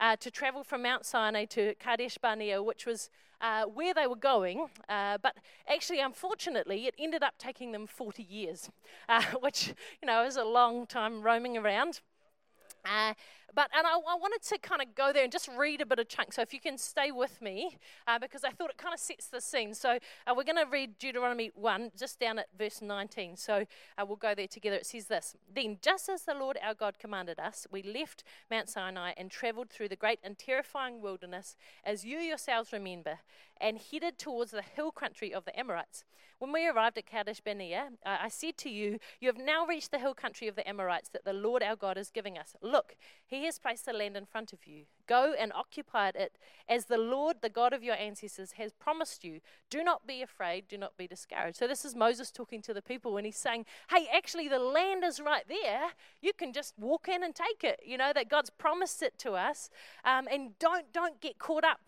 uh, 0.00 0.16
to 0.16 0.30
travel 0.30 0.64
from 0.64 0.82
Mount 0.82 1.04
Sinai 1.04 1.44
to 1.46 1.74
Kadesh 1.76 2.18
Barnea, 2.18 2.62
which 2.62 2.86
was 2.86 3.10
uh, 3.40 3.64
where 3.64 3.94
they 3.94 4.06
were 4.06 4.16
going. 4.16 4.68
Uh, 4.88 5.18
but 5.22 5.36
actually, 5.68 6.00
unfortunately, 6.00 6.86
it 6.86 6.94
ended 6.98 7.22
up 7.22 7.34
taking 7.38 7.72
them 7.72 7.86
40 7.86 8.22
years, 8.22 8.70
uh, 9.08 9.22
which, 9.40 9.68
you 10.02 10.06
know, 10.06 10.24
is 10.24 10.36
a 10.36 10.44
long 10.44 10.86
time 10.86 11.22
roaming 11.22 11.56
around. 11.56 12.00
Uh, 12.84 13.14
but 13.54 13.70
and 13.76 13.86
I, 13.86 13.92
I, 13.92 14.16
wanted 14.16 14.42
to 14.48 14.58
kind 14.58 14.82
of 14.82 14.94
go 14.94 15.12
there 15.12 15.22
and 15.22 15.30
just 15.30 15.48
read 15.56 15.80
a 15.80 15.86
bit 15.86 15.98
of 15.98 16.08
chunk. 16.08 16.32
So 16.32 16.42
if 16.42 16.52
you 16.52 16.60
can 16.60 16.76
stay 16.76 17.10
with 17.10 17.40
me, 17.40 17.76
uh, 18.06 18.18
because 18.18 18.42
I 18.44 18.50
thought 18.50 18.70
it 18.70 18.78
kind 18.78 18.92
of 18.92 19.00
sets 19.00 19.28
the 19.28 19.40
scene. 19.40 19.74
So 19.74 19.98
uh, 20.26 20.34
we're 20.36 20.44
going 20.44 20.56
to 20.56 20.70
read 20.70 20.98
Deuteronomy 20.98 21.50
one, 21.54 21.90
just 21.96 22.18
down 22.18 22.38
at 22.38 22.46
verse 22.58 22.82
19. 22.82 23.36
So 23.36 23.64
uh, 23.96 24.04
we'll 24.06 24.16
go 24.16 24.34
there 24.34 24.48
together. 24.48 24.76
It 24.76 24.86
says 24.86 25.06
this: 25.06 25.36
Then, 25.54 25.78
just 25.82 26.08
as 26.08 26.22
the 26.22 26.34
Lord 26.34 26.58
our 26.62 26.74
God 26.74 26.98
commanded 26.98 27.38
us, 27.38 27.66
we 27.70 27.82
left 27.82 28.24
Mount 28.50 28.68
Sinai 28.68 29.12
and 29.16 29.30
travelled 29.30 29.70
through 29.70 29.88
the 29.88 29.96
great 29.96 30.18
and 30.24 30.36
terrifying 30.38 31.00
wilderness, 31.00 31.56
as 31.84 32.04
you 32.04 32.18
yourselves 32.18 32.72
remember, 32.72 33.18
and 33.60 33.78
headed 33.78 34.18
towards 34.18 34.50
the 34.50 34.62
hill 34.62 34.90
country 34.90 35.32
of 35.32 35.44
the 35.44 35.58
Amorites. 35.58 36.04
When 36.38 36.52
we 36.52 36.66
arrived 36.66 36.98
at 36.98 37.06
Kadesh 37.06 37.40
Barnea, 37.40 37.90
I 38.04 38.28
said 38.28 38.58
to 38.58 38.68
you, 38.68 38.98
You 39.20 39.28
have 39.28 39.38
now 39.38 39.64
reached 39.64 39.92
the 39.92 39.98
hill 39.98 40.14
country 40.14 40.48
of 40.48 40.56
the 40.56 40.68
Amorites 40.68 41.08
that 41.10 41.24
the 41.24 41.32
Lord 41.32 41.62
our 41.62 41.76
God 41.76 41.96
is 41.96 42.10
giving 42.10 42.36
us. 42.36 42.56
Look, 42.60 42.96
he 43.24 43.44
has 43.44 43.58
placed 43.58 43.86
the 43.86 43.92
land 43.92 44.16
in 44.16 44.26
front 44.26 44.52
of 44.52 44.66
you. 44.66 44.84
Go 45.06 45.34
and 45.38 45.52
occupy 45.52 46.08
it 46.08 46.38
as 46.68 46.86
the 46.86 46.98
Lord, 46.98 47.36
the 47.40 47.48
God 47.48 47.72
of 47.72 47.82
your 47.82 47.94
ancestors, 47.94 48.52
has 48.52 48.72
promised 48.72 49.24
you. 49.24 49.40
Do 49.70 49.84
not 49.84 50.06
be 50.06 50.22
afraid, 50.22 50.66
do 50.68 50.76
not 50.76 50.96
be 50.96 51.06
discouraged. 51.06 51.56
So, 51.56 51.68
this 51.68 51.84
is 51.84 51.94
Moses 51.94 52.30
talking 52.30 52.62
to 52.62 52.74
the 52.74 52.82
people 52.82 53.16
and 53.16 53.24
he's 53.24 53.36
saying, 53.36 53.64
Hey, 53.90 54.08
actually, 54.14 54.48
the 54.48 54.58
land 54.58 55.04
is 55.04 55.20
right 55.20 55.44
there. 55.48 55.90
You 56.20 56.32
can 56.32 56.52
just 56.52 56.74
walk 56.78 57.08
in 57.08 57.22
and 57.22 57.34
take 57.34 57.62
it. 57.62 57.80
You 57.86 57.96
know, 57.96 58.12
that 58.12 58.28
God's 58.28 58.50
promised 58.50 59.02
it 59.02 59.18
to 59.18 59.32
us. 59.32 59.70
Um, 60.04 60.26
and 60.30 60.58
don't, 60.58 60.92
don't 60.92 61.20
get 61.20 61.38
caught 61.38 61.64
up 61.64 61.80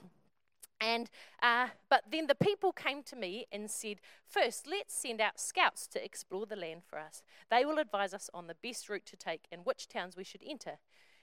and 0.81 1.11
uh, 1.43 1.69
but 1.89 2.05
then 2.11 2.27
the 2.27 2.35
people 2.35 2.73
came 2.73 3.03
to 3.05 3.17
me 3.17 3.47
and 3.51 3.71
said, 3.71 4.01
First, 4.27 4.67
let's 4.67 4.95
send 4.95 5.21
out 5.21 5.41
scouts 5.41 5.87
to 5.89 6.05
explore 6.05 6.47
the 6.47 6.57
land 6.57 6.83
for 6.85 6.99
us. 6.99 7.23
They 7.51 7.65
will 7.65 7.79
advise 7.79 8.13
us 8.13 8.29
on 8.35 8.47
the 8.47 8.57
best 8.63 8.89
route 8.89 9.07
to 9.07 9.17
take 9.17 9.47
and 9.51 9.65
which 9.65 9.89
towns 9.89 10.17
we 10.17 10.25
should 10.25 10.43
enter. 10.47 10.79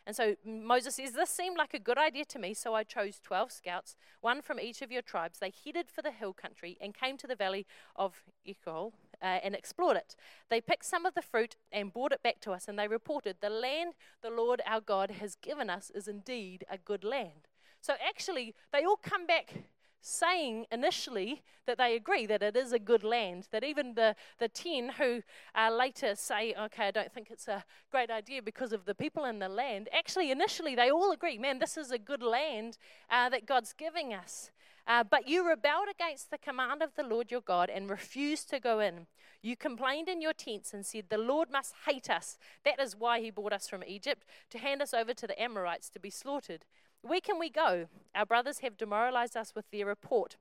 And 0.06 0.16
so 0.16 0.36
Moses 0.46 0.96
says, 0.96 1.14
This 1.14 1.30
seemed 1.30 1.58
like 1.58 1.74
a 1.74 1.80
good 1.80 1.98
idea 1.98 2.26
to 2.26 2.40
me, 2.40 2.54
so 2.54 2.74
I 2.74 2.84
chose 2.84 3.20
12 3.24 3.52
scouts, 3.52 3.96
one 4.22 4.42
from 4.42 4.60
each 4.60 4.82
of 4.82 4.92
your 4.92 5.02
tribes. 5.02 5.40
They 5.40 5.54
headed 5.66 5.90
for 5.90 6.02
the 6.02 6.12
hill 6.12 6.34
country 6.34 6.78
and 6.82 6.94
came 6.94 7.18
to 7.18 7.28
the 7.28 7.36
valley 7.36 7.66
of 7.96 8.24
Eshcol 8.46 8.94
uh, 9.22 9.40
and 9.44 9.56
explored 9.56 9.98
it. 9.98 10.16
They 10.50 10.60
picked 10.60 10.86
some 10.86 11.06
of 11.06 11.14
the 11.14 11.22
fruit 11.22 11.56
and 11.72 11.94
brought 11.94 12.12
it 12.12 12.24
back 12.24 12.42
to 12.42 12.52
us, 12.52 12.68
and 12.68 12.78
they 12.78 12.88
reported, 12.88 13.38
The 13.40 13.50
land 13.50 13.94
the 14.22 14.30
Lord 14.30 14.62
our 14.66 14.82
God 14.82 15.12
has 15.12 15.36
given 15.36 15.70
us 15.70 15.92
is 15.96 16.08
indeed 16.08 16.66
a 16.70 16.78
good 16.78 17.04
land. 17.04 17.48
So 17.84 17.96
actually, 18.02 18.56
they 18.72 18.86
all 18.86 18.96
come 18.96 19.28
back 19.28 19.56
saying 20.00 20.66
initially 20.72 21.44
that 21.66 21.78
they 21.78 21.98
agree 21.98 22.26
that 22.26 22.42
it 22.42 22.56
is 22.56 22.72
a 22.72 22.80
good 22.80 23.04
land. 23.04 23.50
That 23.52 23.66
even 23.66 23.96
the, 23.96 24.16
the 24.40 24.48
10 24.48 24.92
who 24.98 25.22
uh, 25.54 25.70
later 25.70 26.16
say, 26.16 26.56
okay, 26.58 26.88
I 26.88 26.92
don't 26.92 27.12
think 27.12 27.28
it's 27.30 27.50
a 27.50 27.66
great 27.92 28.10
idea 28.10 28.42
because 28.42 28.72
of 28.72 28.86
the 28.86 28.96
people 28.96 29.26
in 29.26 29.40
the 29.40 29.50
land, 29.50 29.90
actually, 29.92 30.32
initially, 30.32 30.76
they 30.76 30.90
all 30.90 31.12
agree, 31.12 31.38
man, 31.38 31.60
this 31.60 31.76
is 31.76 31.92
a 31.92 31.98
good 31.98 32.24
land 32.24 32.78
uh, 33.10 33.28
that 33.28 33.46
God's 33.46 33.74
giving 33.74 34.14
us. 34.14 34.50
Uh, 34.88 35.04
but 35.04 35.28
you 35.28 35.46
rebelled 35.46 35.90
against 35.92 36.32
the 36.32 36.38
command 36.38 36.82
of 36.82 36.96
the 36.96 37.04
Lord 37.04 37.32
your 37.32 37.42
God 37.42 37.70
and 37.70 37.90
refused 37.90 38.50
to 38.52 38.62
go 38.62 38.80
in. 38.80 39.08
You 39.42 39.58
complained 39.58 40.08
in 40.08 40.22
your 40.22 40.32
tents 40.32 40.74
and 40.74 40.86
said, 40.86 41.06
The 41.10 41.18
Lord 41.18 41.52
must 41.52 41.74
hate 41.86 42.10
us. 42.10 42.38
That 42.64 42.80
is 42.80 42.96
why 42.96 43.20
he 43.20 43.30
brought 43.30 43.52
us 43.52 43.68
from 43.68 43.84
Egypt 43.84 44.26
to 44.52 44.58
hand 44.58 44.82
us 44.82 44.94
over 44.94 45.14
to 45.14 45.28
the 45.28 45.42
Amorites 45.42 45.90
to 45.90 46.00
be 46.00 46.10
slaughtered. 46.10 46.64
Where 47.04 47.22
can 47.22 47.38
we 47.38 47.50
go? 47.50 47.88
Our 48.16 48.26
brothers 48.26 48.60
have 48.60 48.78
demoralized 48.78 49.36
us 49.36 49.54
with 49.54 49.70
their 49.72 49.86
report. 49.86 50.38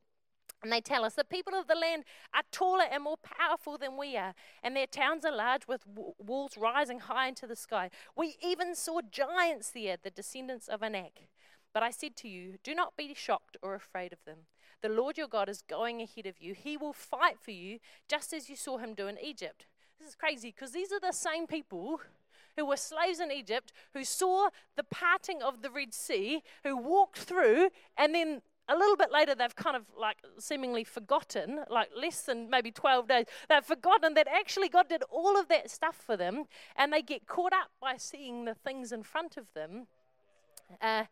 And 0.62 0.72
they 0.72 0.80
tell 0.80 1.04
us 1.04 1.14
the 1.14 1.24
people 1.24 1.54
of 1.54 1.66
the 1.66 1.74
land 1.74 2.04
are 2.32 2.44
taller 2.52 2.84
and 2.90 3.02
more 3.02 3.16
powerful 3.16 3.76
than 3.76 3.96
we 3.96 4.16
are, 4.16 4.32
and 4.62 4.76
their 4.76 4.86
towns 4.86 5.24
are 5.24 5.34
large 5.34 5.66
with 5.66 5.84
walls 6.18 6.56
rising 6.56 7.00
high 7.00 7.26
into 7.26 7.48
the 7.48 7.56
sky. 7.56 7.90
We 8.16 8.36
even 8.40 8.76
saw 8.76 9.00
giants 9.02 9.70
there, 9.70 9.96
the 10.00 10.10
descendants 10.10 10.68
of 10.68 10.82
Anak. 10.82 11.26
But 11.74 11.82
I 11.82 11.90
said 11.90 12.14
to 12.16 12.28
you, 12.28 12.58
do 12.62 12.76
not 12.76 12.96
be 12.96 13.12
shocked 13.12 13.56
or 13.60 13.74
afraid 13.74 14.12
of 14.12 14.24
them. 14.24 14.46
The 14.82 14.88
Lord 14.88 15.18
your 15.18 15.26
God 15.26 15.48
is 15.48 15.62
going 15.62 16.00
ahead 16.00 16.26
of 16.26 16.40
you. 16.40 16.54
He 16.54 16.76
will 16.76 16.92
fight 16.92 17.40
for 17.40 17.50
you, 17.50 17.80
just 18.08 18.32
as 18.32 18.48
you 18.48 18.54
saw 18.54 18.78
him 18.78 18.94
do 18.94 19.08
in 19.08 19.18
Egypt. 19.18 19.66
This 19.98 20.10
is 20.10 20.14
crazy 20.14 20.54
because 20.54 20.72
these 20.72 20.92
are 20.92 21.00
the 21.00 21.12
same 21.12 21.48
people 21.48 22.00
who 22.56 22.66
were 22.66 22.76
slaves 22.76 23.20
in 23.20 23.30
Egypt, 23.30 23.72
who 23.94 24.04
saw 24.04 24.48
the 24.76 24.84
parting 24.84 25.42
of 25.42 25.62
the 25.62 25.70
Red 25.70 25.94
Sea, 25.94 26.42
who 26.64 26.76
walked 26.76 27.18
through, 27.18 27.70
and 27.96 28.14
then 28.14 28.42
a 28.68 28.76
little 28.76 28.96
bit 28.96 29.10
later, 29.10 29.34
they've 29.34 29.54
kind 29.54 29.76
of 29.76 29.84
like 29.98 30.18
seemingly 30.38 30.84
forgotten, 30.84 31.64
like 31.68 31.90
less 31.96 32.22
than 32.22 32.48
maybe 32.48 32.70
12 32.70 33.08
days, 33.08 33.26
they've 33.48 33.64
forgotten 33.64 34.14
that 34.14 34.28
actually 34.28 34.68
God 34.68 34.88
did 34.88 35.02
all 35.10 35.38
of 35.38 35.48
that 35.48 35.70
stuff 35.70 35.96
for 35.96 36.16
them, 36.16 36.44
and 36.76 36.92
they 36.92 37.02
get 37.02 37.26
caught 37.26 37.52
up 37.52 37.70
by 37.80 37.96
seeing 37.96 38.44
the 38.44 38.54
things 38.54 38.92
in 38.92 39.02
front 39.02 39.36
of 39.36 39.52
them. 39.54 39.86
Uh, 40.80 41.04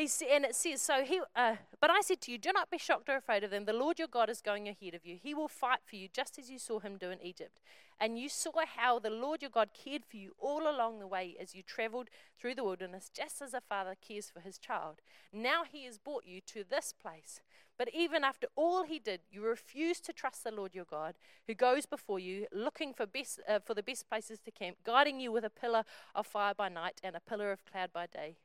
And 0.00 0.46
it 0.46 0.54
says, 0.54 0.80
so 0.80 1.04
he, 1.04 1.20
uh, 1.36 1.56
but 1.78 1.90
I 1.90 2.00
said 2.00 2.22
to 2.22 2.32
you, 2.32 2.38
do 2.38 2.52
not 2.54 2.70
be 2.70 2.78
shocked 2.78 3.10
or 3.10 3.16
afraid 3.16 3.44
of 3.44 3.50
them. 3.50 3.66
The 3.66 3.74
Lord 3.74 3.98
your 3.98 4.08
God 4.08 4.30
is 4.30 4.40
going 4.40 4.66
ahead 4.66 4.94
of 4.94 5.04
you. 5.04 5.18
He 5.22 5.34
will 5.34 5.46
fight 5.46 5.80
for 5.84 5.96
you, 5.96 6.08
just 6.10 6.38
as 6.38 6.50
you 6.50 6.58
saw 6.58 6.78
him 6.78 6.96
do 6.96 7.10
in 7.10 7.20
Egypt. 7.20 7.60
And 8.00 8.18
you 8.18 8.30
saw 8.30 8.52
how 8.76 8.98
the 8.98 9.10
Lord 9.10 9.42
your 9.42 9.50
God 9.50 9.70
cared 9.74 10.06
for 10.06 10.16
you 10.16 10.32
all 10.38 10.62
along 10.62 11.00
the 11.00 11.06
way 11.06 11.36
as 11.38 11.54
you 11.54 11.62
traveled 11.62 12.08
through 12.38 12.54
the 12.54 12.64
wilderness, 12.64 13.10
just 13.14 13.42
as 13.42 13.52
a 13.52 13.60
father 13.60 13.94
cares 14.00 14.30
for 14.30 14.40
his 14.40 14.56
child. 14.56 15.02
Now 15.34 15.64
he 15.70 15.84
has 15.84 15.98
brought 15.98 16.24
you 16.24 16.40
to 16.46 16.64
this 16.64 16.94
place. 16.94 17.42
But 17.76 17.90
even 17.94 18.24
after 18.24 18.46
all 18.56 18.84
he 18.84 18.98
did, 18.98 19.20
you 19.30 19.42
refused 19.42 20.06
to 20.06 20.14
trust 20.14 20.44
the 20.44 20.50
Lord 20.50 20.74
your 20.74 20.86
God, 20.86 21.14
who 21.46 21.54
goes 21.54 21.84
before 21.84 22.18
you, 22.18 22.46
looking 22.52 22.94
for, 22.94 23.04
best, 23.04 23.40
uh, 23.46 23.58
for 23.58 23.74
the 23.74 23.82
best 23.82 24.08
places 24.08 24.38
to 24.40 24.50
camp, 24.50 24.78
guiding 24.84 25.20
you 25.20 25.30
with 25.30 25.44
a 25.44 25.50
pillar 25.50 25.84
of 26.14 26.26
fire 26.26 26.54
by 26.54 26.70
night 26.70 27.00
and 27.02 27.14
a 27.16 27.20
pillar 27.20 27.52
of 27.52 27.66
cloud 27.66 27.92
by 27.92 28.06
day. 28.06 28.36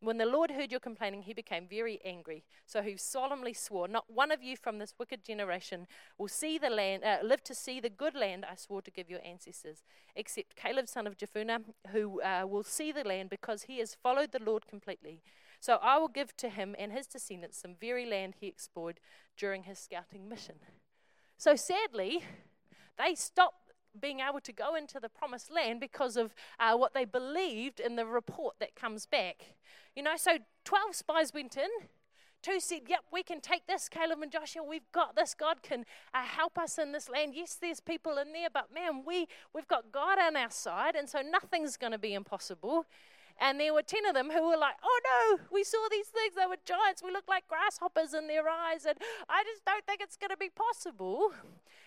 When 0.00 0.18
the 0.18 0.26
Lord 0.26 0.50
heard 0.50 0.70
your 0.70 0.80
complaining, 0.80 1.22
he 1.22 1.32
became 1.32 1.66
very 1.66 1.98
angry. 2.04 2.44
So 2.66 2.82
he 2.82 2.96
solemnly 2.96 3.54
swore, 3.54 3.88
Not 3.88 4.10
one 4.10 4.30
of 4.30 4.42
you 4.42 4.56
from 4.56 4.78
this 4.78 4.94
wicked 4.98 5.24
generation 5.24 5.86
will 6.18 6.28
see 6.28 6.58
the 6.58 6.68
land, 6.68 7.04
uh, 7.04 7.18
live 7.22 7.42
to 7.44 7.54
see 7.54 7.80
the 7.80 7.88
good 7.88 8.14
land 8.14 8.44
I 8.44 8.54
swore 8.56 8.82
to 8.82 8.90
give 8.90 9.08
your 9.08 9.20
ancestors, 9.24 9.82
except 10.14 10.56
Caleb, 10.56 10.88
son 10.88 11.06
of 11.06 11.16
Jephunneh, 11.16 11.64
who 11.92 12.20
uh, 12.20 12.44
will 12.46 12.64
see 12.64 12.92
the 12.92 13.04
land 13.04 13.30
because 13.30 13.62
he 13.62 13.78
has 13.78 13.94
followed 13.94 14.32
the 14.32 14.42
Lord 14.42 14.66
completely. 14.66 15.22
So 15.60 15.78
I 15.80 15.96
will 15.96 16.08
give 16.08 16.36
to 16.36 16.50
him 16.50 16.76
and 16.78 16.92
his 16.92 17.06
descendants 17.06 17.56
some 17.56 17.74
very 17.80 18.04
land 18.04 18.34
he 18.38 18.46
explored 18.46 19.00
during 19.36 19.62
his 19.62 19.78
scouting 19.78 20.28
mission. 20.28 20.56
So 21.38 21.56
sadly, 21.56 22.22
they 22.98 23.14
stopped 23.14 23.63
being 24.00 24.20
able 24.20 24.40
to 24.40 24.52
go 24.52 24.74
into 24.74 25.00
the 25.00 25.08
promised 25.08 25.50
land 25.50 25.80
because 25.80 26.16
of 26.16 26.34
uh, 26.58 26.76
what 26.76 26.94
they 26.94 27.04
believed 27.04 27.80
in 27.80 27.96
the 27.96 28.06
report 28.06 28.56
that 28.60 28.74
comes 28.74 29.06
back. 29.06 29.54
You 29.94 30.02
know, 30.02 30.16
so 30.16 30.38
12 30.64 30.94
spies 30.94 31.32
went 31.32 31.56
in. 31.56 31.68
Two 32.42 32.60
said, 32.60 32.82
Yep, 32.86 33.04
we 33.10 33.22
can 33.22 33.40
take 33.40 33.66
this, 33.66 33.88
Caleb 33.88 34.20
and 34.20 34.30
Joshua. 34.30 34.62
We've 34.62 34.92
got 34.92 35.16
this. 35.16 35.34
God 35.34 35.62
can 35.62 35.86
uh, 36.12 36.24
help 36.24 36.58
us 36.58 36.78
in 36.78 36.92
this 36.92 37.08
land. 37.08 37.32
Yes, 37.34 37.56
there's 37.58 37.80
people 37.80 38.18
in 38.18 38.32
there, 38.34 38.48
but 38.52 38.68
man, 38.74 39.02
we, 39.06 39.28
we've 39.54 39.66
got 39.66 39.90
God 39.90 40.18
on 40.18 40.36
our 40.36 40.50
side, 40.50 40.94
and 40.94 41.08
so 41.08 41.22
nothing's 41.22 41.78
going 41.78 41.92
to 41.92 41.98
be 41.98 42.12
impossible. 42.12 42.84
And 43.40 43.58
there 43.58 43.74
were 43.74 43.82
10 43.82 44.06
of 44.06 44.14
them 44.14 44.30
who 44.30 44.48
were 44.48 44.56
like, 44.56 44.76
oh 44.82 45.00
no, 45.04 45.44
we 45.50 45.64
saw 45.64 45.78
these 45.90 46.06
things. 46.06 46.34
They 46.36 46.46
were 46.46 46.56
giants. 46.64 47.02
We 47.02 47.10
looked 47.10 47.28
like 47.28 47.48
grasshoppers 47.48 48.14
in 48.14 48.28
their 48.28 48.48
eyes. 48.48 48.84
And 48.84 48.96
I 49.28 49.42
just 49.42 49.64
don't 49.64 49.84
think 49.86 50.00
it's 50.00 50.16
going 50.16 50.30
to 50.30 50.36
be 50.36 50.50
possible. 50.50 51.32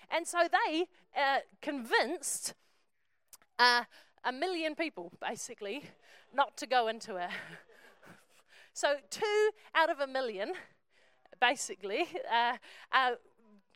And 0.10 0.28
so 0.28 0.48
they 0.52 0.86
uh, 1.16 1.40
convinced 1.62 2.54
uh, 3.60 3.84
a 4.24 4.32
million 4.32 4.76
people, 4.76 5.12
basically, 5.20 5.84
not 6.34 6.58
to 6.58 6.68
go 6.68 6.88
into 6.88 7.16
it. 7.18 7.30
so 8.74 8.96
two 9.10 9.50
out 9.76 9.90
of 9.90 10.00
a 10.00 10.08
million, 10.08 10.54
basically, 11.40 12.08
uh, 12.32 12.58
uh, 12.92 13.12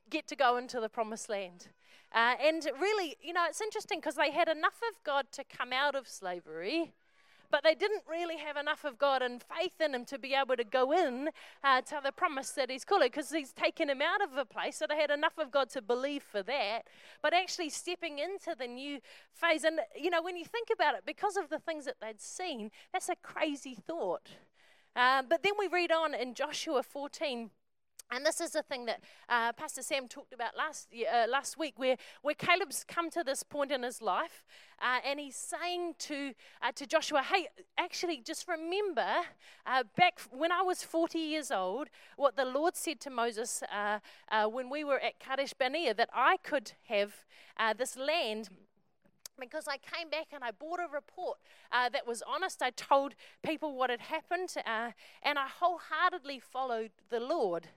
get 0.09 0.27
to 0.27 0.35
go 0.35 0.57
into 0.57 0.79
the 0.79 0.89
promised 0.89 1.29
land. 1.29 1.67
Uh, 2.13 2.35
and 2.43 2.67
really, 2.79 3.15
you 3.21 3.33
know, 3.33 3.45
it's 3.47 3.61
interesting 3.61 3.99
because 3.99 4.15
they 4.15 4.31
had 4.31 4.49
enough 4.49 4.81
of 4.89 5.01
God 5.03 5.27
to 5.31 5.43
come 5.45 5.71
out 5.71 5.95
of 5.95 6.07
slavery 6.07 6.93
but 7.51 7.63
they 7.63 7.75
didn't 7.75 8.03
really 8.09 8.37
have 8.37 8.57
enough 8.57 8.83
of 8.85 8.97
God 8.97 9.21
and 9.21 9.43
faith 9.43 9.79
in 9.79 9.93
Him 9.93 10.05
to 10.05 10.17
be 10.17 10.33
able 10.33 10.55
to 10.55 10.63
go 10.63 10.91
in 10.91 11.29
uh, 11.63 11.81
to 11.81 11.99
the 12.03 12.11
promise 12.11 12.51
that 12.51 12.71
He's 12.71 12.85
calling 12.85 13.09
because 13.09 13.29
He's 13.29 13.51
taken 13.51 13.89
Him 13.89 14.01
out 14.01 14.21
of 14.21 14.37
a 14.37 14.45
place. 14.45 14.77
So 14.77 14.85
they 14.87 14.95
had 14.95 15.11
enough 15.11 15.37
of 15.37 15.51
God 15.51 15.69
to 15.71 15.81
believe 15.81 16.23
for 16.23 16.41
that, 16.43 16.87
but 17.21 17.33
actually 17.33 17.69
stepping 17.69 18.19
into 18.19 18.55
the 18.57 18.67
new 18.67 18.99
phase. 19.33 19.63
And, 19.63 19.79
you 19.99 20.09
know, 20.09 20.21
when 20.21 20.37
you 20.37 20.45
think 20.45 20.69
about 20.73 20.95
it, 20.95 21.03
because 21.05 21.37
of 21.37 21.49
the 21.49 21.59
things 21.59 21.85
that 21.85 21.95
they'd 22.01 22.21
seen, 22.21 22.71
that's 22.93 23.09
a 23.09 23.15
crazy 23.21 23.75
thought. 23.75 24.29
Uh, 24.95 25.23
but 25.27 25.43
then 25.43 25.53
we 25.57 25.67
read 25.67 25.91
on 25.91 26.13
in 26.13 26.33
Joshua 26.33 26.83
14 26.83 27.49
and 28.11 28.25
this 28.25 28.41
is 28.41 28.51
the 28.51 28.61
thing 28.61 28.85
that 28.85 29.01
uh, 29.29 29.53
Pastor 29.53 29.81
Sam 29.81 30.07
talked 30.07 30.33
about 30.33 30.55
last 30.57 30.89
uh, 30.93 31.27
last 31.29 31.57
week, 31.57 31.75
where, 31.77 31.95
where 32.21 32.35
Caleb's 32.35 32.83
come 32.85 33.09
to 33.11 33.23
this 33.23 33.41
point 33.41 33.71
in 33.71 33.83
his 33.83 34.01
life, 34.01 34.45
uh, 34.81 34.99
and 35.05 35.19
he's 35.19 35.35
saying 35.35 35.95
to 35.99 36.33
uh, 36.61 36.71
to 36.75 36.85
Joshua, 36.85 37.23
"Hey, 37.23 37.47
actually, 37.77 38.21
just 38.23 38.47
remember 38.47 39.07
uh, 39.65 39.83
back 39.95 40.19
when 40.29 40.51
I 40.51 40.61
was 40.61 40.83
40 40.83 41.19
years 41.19 41.51
old, 41.51 41.87
what 42.17 42.35
the 42.35 42.45
Lord 42.45 42.75
said 42.75 42.99
to 43.01 43.09
Moses 43.09 43.63
uh, 43.71 43.99
when 44.47 44.69
we 44.69 44.83
were 44.83 44.99
at 44.99 45.19
Kadesh 45.19 45.53
Barnea, 45.53 45.93
that 45.93 46.09
I 46.13 46.37
could 46.37 46.73
have 46.89 47.25
this 47.77 47.95
land." 47.95 48.49
because 49.39 49.67
I 49.67 49.77
came 49.77 50.09
back 50.09 50.27
and 50.33 50.43
I 50.43 50.51
bought 50.51 50.79
a 50.79 50.87
report 50.93 51.39
uh, 51.71 51.89
that 51.89 52.05
was 52.05 52.21
honest. 52.27 52.61
I 52.61 52.69
told 52.69 53.15
people 53.43 53.75
what 53.75 53.89
had 53.89 54.01
happened, 54.01 54.53
uh, 54.57 54.91
and 55.23 55.39
I 55.39 55.47
wholeheartedly 55.47 56.39
followed 56.39 56.91
the 57.09 57.19
Lord. 57.19 57.69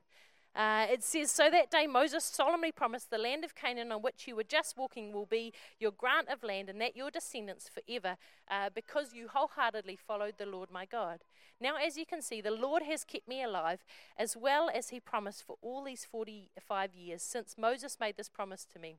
Uh, 0.54 0.86
it 0.88 1.02
says, 1.02 1.30
So 1.30 1.50
that 1.50 1.70
day 1.70 1.86
Moses 1.86 2.24
solemnly 2.24 2.70
promised 2.70 3.10
the 3.10 3.18
land 3.18 3.44
of 3.44 3.54
Canaan 3.54 3.90
on 3.90 4.02
which 4.02 4.28
you 4.28 4.36
were 4.36 4.44
just 4.44 4.76
walking 4.76 5.12
will 5.12 5.26
be 5.26 5.52
your 5.80 5.90
grant 5.90 6.28
of 6.28 6.44
land, 6.44 6.68
and 6.68 6.80
that 6.80 6.96
your 6.96 7.10
descendants 7.10 7.68
forever, 7.68 8.16
uh, 8.48 8.70
because 8.72 9.14
you 9.14 9.28
wholeheartedly 9.28 9.96
followed 9.96 10.34
the 10.38 10.46
Lord 10.46 10.70
my 10.70 10.86
God. 10.86 11.20
Now, 11.60 11.74
as 11.76 11.96
you 11.96 12.06
can 12.06 12.22
see, 12.22 12.40
the 12.40 12.50
Lord 12.50 12.82
has 12.84 13.04
kept 13.04 13.26
me 13.26 13.42
alive, 13.42 13.84
as 14.16 14.36
well 14.36 14.70
as 14.72 14.90
he 14.90 15.00
promised 15.00 15.44
for 15.44 15.56
all 15.60 15.82
these 15.84 16.04
45 16.04 16.94
years 16.94 17.22
since 17.22 17.56
Moses 17.58 17.98
made 17.98 18.16
this 18.16 18.28
promise 18.28 18.64
to 18.72 18.78
me 18.78 18.98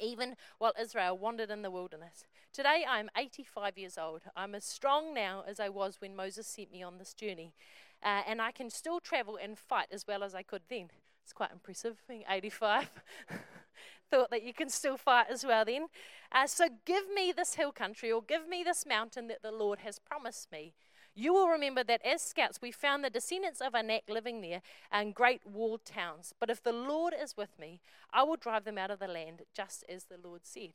even 0.00 0.36
while 0.58 0.72
Israel 0.80 1.18
wandered 1.18 1.50
in 1.50 1.62
the 1.62 1.70
wilderness. 1.70 2.24
Today 2.52 2.84
I 2.88 3.00
am 3.00 3.10
85 3.16 3.76
years 3.76 3.98
old. 3.98 4.22
I'm 4.36 4.54
as 4.54 4.64
strong 4.64 5.12
now 5.12 5.42
as 5.46 5.58
I 5.60 5.68
was 5.68 6.00
when 6.00 6.14
Moses 6.14 6.46
sent 6.46 6.70
me 6.70 6.82
on 6.82 6.98
this 6.98 7.14
journey 7.14 7.52
uh, 8.02 8.22
and 8.26 8.40
I 8.40 8.52
can 8.52 8.70
still 8.70 9.00
travel 9.00 9.38
and 9.40 9.58
fight 9.58 9.88
as 9.90 10.06
well 10.06 10.22
as 10.22 10.34
I 10.34 10.42
could 10.42 10.62
then. 10.68 10.90
It's 11.24 11.32
quite 11.32 11.52
impressive, 11.52 12.02
being 12.08 12.24
85. 12.28 12.90
Thought 14.10 14.30
that 14.30 14.42
you 14.42 14.54
can 14.54 14.70
still 14.70 14.96
fight 14.96 15.26
as 15.30 15.44
well 15.44 15.64
then. 15.64 15.88
Uh, 16.32 16.46
so 16.46 16.68
give 16.86 17.04
me 17.14 17.32
this 17.36 17.54
hill 17.54 17.72
country 17.72 18.10
or 18.10 18.22
give 18.22 18.48
me 18.48 18.64
this 18.64 18.86
mountain 18.86 19.28
that 19.28 19.42
the 19.42 19.52
Lord 19.52 19.80
has 19.80 19.98
promised 19.98 20.50
me. 20.50 20.72
You 21.14 21.34
will 21.34 21.48
remember 21.48 21.82
that 21.82 22.00
as 22.06 22.22
scouts, 22.22 22.60
we 22.62 22.70
found 22.70 23.02
the 23.02 23.10
descendants 23.10 23.60
of 23.60 23.74
Anak 23.74 24.04
living 24.08 24.40
there 24.40 24.62
and 24.92 25.14
great 25.14 25.42
walled 25.44 25.84
towns. 25.84 26.32
But 26.38 26.48
if 26.48 26.62
the 26.62 26.72
Lord 26.72 27.12
is 27.20 27.36
with 27.36 27.58
me, 27.58 27.80
I 28.12 28.22
will 28.22 28.36
drive 28.36 28.64
them 28.64 28.78
out 28.78 28.90
of 28.90 29.00
the 29.00 29.08
land, 29.08 29.42
just 29.52 29.84
as 29.88 30.04
the 30.04 30.18
Lord 30.22 30.42
said. 30.44 30.74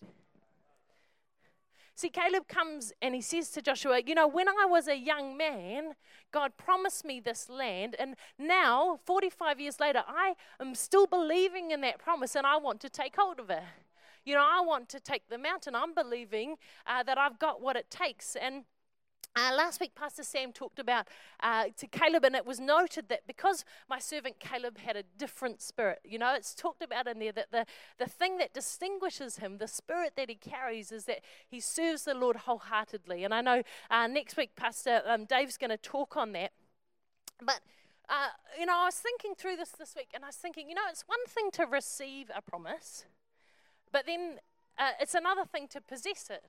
See, 1.95 2.09
Caleb 2.09 2.47
comes 2.47 2.91
and 3.01 3.13
he 3.13 3.21
says 3.21 3.49
to 3.51 3.61
Joshua, 3.61 4.01
You 4.05 4.15
know, 4.15 4.27
when 4.27 4.47
I 4.49 4.65
was 4.67 4.87
a 4.87 4.97
young 4.97 5.37
man, 5.37 5.93
God 6.31 6.57
promised 6.57 7.05
me 7.05 7.19
this 7.19 7.49
land. 7.49 7.95
And 7.99 8.15
now, 8.39 8.99
45 9.05 9.59
years 9.59 9.79
later, 9.79 10.03
I 10.07 10.33
am 10.59 10.73
still 10.73 11.05
believing 11.05 11.71
in 11.71 11.81
that 11.81 11.99
promise 11.99 12.35
and 12.35 12.47
I 12.47 12.57
want 12.57 12.79
to 12.81 12.89
take 12.89 13.15
hold 13.15 13.39
of 13.39 13.49
it. 13.51 13.63
You 14.25 14.33
know, 14.35 14.45
I 14.45 14.61
want 14.61 14.89
to 14.89 14.99
take 14.99 15.27
the 15.29 15.37
mountain. 15.37 15.75
I'm 15.75 15.93
believing 15.93 16.55
uh, 16.87 17.03
that 17.03 17.17
I've 17.17 17.37
got 17.37 17.61
what 17.61 17.75
it 17.75 17.91
takes. 17.91 18.35
And 18.35 18.63
uh, 19.35 19.51
last 19.55 19.81
week, 19.81 19.95
Pastor 19.95 20.23
Sam 20.23 20.51
talked 20.51 20.77
about 20.77 21.07
uh, 21.41 21.65
to 21.77 21.87
Caleb, 21.87 22.23
and 22.23 22.35
it 22.35 22.45
was 22.45 22.59
noted 22.59 23.09
that 23.09 23.25
because 23.25 23.65
my 23.89 23.97
servant 23.97 24.39
Caleb 24.39 24.77
had 24.77 24.95
a 24.95 25.03
different 25.17 25.61
spirit, 25.61 25.99
you 26.03 26.19
know, 26.19 26.35
it's 26.35 26.53
talked 26.53 26.83
about 26.83 27.07
in 27.07 27.19
there 27.19 27.31
that 27.31 27.51
the, 27.51 27.65
the 27.97 28.05
thing 28.05 28.37
that 28.37 28.53
distinguishes 28.53 29.37
him, 29.37 29.57
the 29.57 29.67
spirit 29.67 30.13
that 30.17 30.29
he 30.29 30.35
carries, 30.35 30.91
is 30.91 31.05
that 31.05 31.21
he 31.49 31.59
serves 31.59 32.03
the 32.03 32.13
Lord 32.13 32.35
wholeheartedly. 32.35 33.23
And 33.23 33.33
I 33.33 33.41
know 33.41 33.63
uh, 33.89 34.07
next 34.07 34.37
week, 34.37 34.55
Pastor 34.55 35.01
um, 35.07 35.25
Dave's 35.25 35.57
going 35.57 35.71
to 35.71 35.77
talk 35.77 36.15
on 36.15 36.33
that. 36.33 36.51
But, 37.41 37.61
uh, 38.09 38.27
you 38.59 38.67
know, 38.67 38.75
I 38.75 38.85
was 38.85 38.95
thinking 38.95 39.33
through 39.35 39.55
this 39.55 39.71
this 39.71 39.95
week, 39.95 40.09
and 40.13 40.23
I 40.23 40.27
was 40.27 40.35
thinking, 40.35 40.69
you 40.69 40.75
know, 40.75 40.83
it's 40.89 41.05
one 41.07 41.25
thing 41.27 41.49
to 41.53 41.65
receive 41.65 42.29
a 42.35 42.41
promise, 42.41 43.05
but 43.91 44.05
then 44.05 44.37
uh, 44.77 44.91
it's 44.99 45.15
another 45.15 45.45
thing 45.45 45.67
to 45.69 45.81
possess 45.81 46.29
it. 46.29 46.43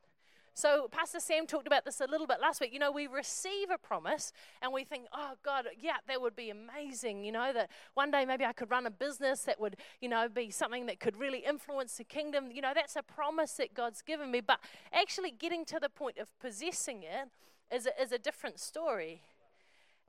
So, 0.56 0.86
Pastor 0.88 1.18
Sam 1.18 1.48
talked 1.48 1.66
about 1.66 1.84
this 1.84 2.00
a 2.00 2.06
little 2.06 2.28
bit 2.28 2.40
last 2.40 2.60
week. 2.60 2.72
You 2.72 2.78
know, 2.78 2.92
we 2.92 3.08
receive 3.08 3.70
a 3.70 3.76
promise 3.76 4.32
and 4.62 4.72
we 4.72 4.84
think, 4.84 5.06
oh, 5.12 5.32
God, 5.44 5.66
yeah, 5.76 5.96
that 6.06 6.20
would 6.20 6.36
be 6.36 6.48
amazing. 6.48 7.24
You 7.24 7.32
know, 7.32 7.52
that 7.52 7.70
one 7.94 8.12
day 8.12 8.24
maybe 8.24 8.44
I 8.44 8.52
could 8.52 8.70
run 8.70 8.86
a 8.86 8.90
business 8.90 9.42
that 9.42 9.60
would, 9.60 9.76
you 10.00 10.08
know, 10.08 10.28
be 10.28 10.52
something 10.52 10.86
that 10.86 11.00
could 11.00 11.16
really 11.16 11.40
influence 11.40 11.96
the 11.96 12.04
kingdom. 12.04 12.52
You 12.52 12.62
know, 12.62 12.70
that's 12.72 12.94
a 12.94 13.02
promise 13.02 13.54
that 13.54 13.74
God's 13.74 14.00
given 14.00 14.30
me. 14.30 14.40
But 14.40 14.60
actually 14.92 15.32
getting 15.32 15.64
to 15.64 15.80
the 15.80 15.88
point 15.88 16.18
of 16.18 16.30
possessing 16.38 17.02
it 17.02 17.30
is 17.74 17.86
a, 17.86 18.00
is 18.00 18.12
a 18.12 18.18
different 18.18 18.60
story. 18.60 19.22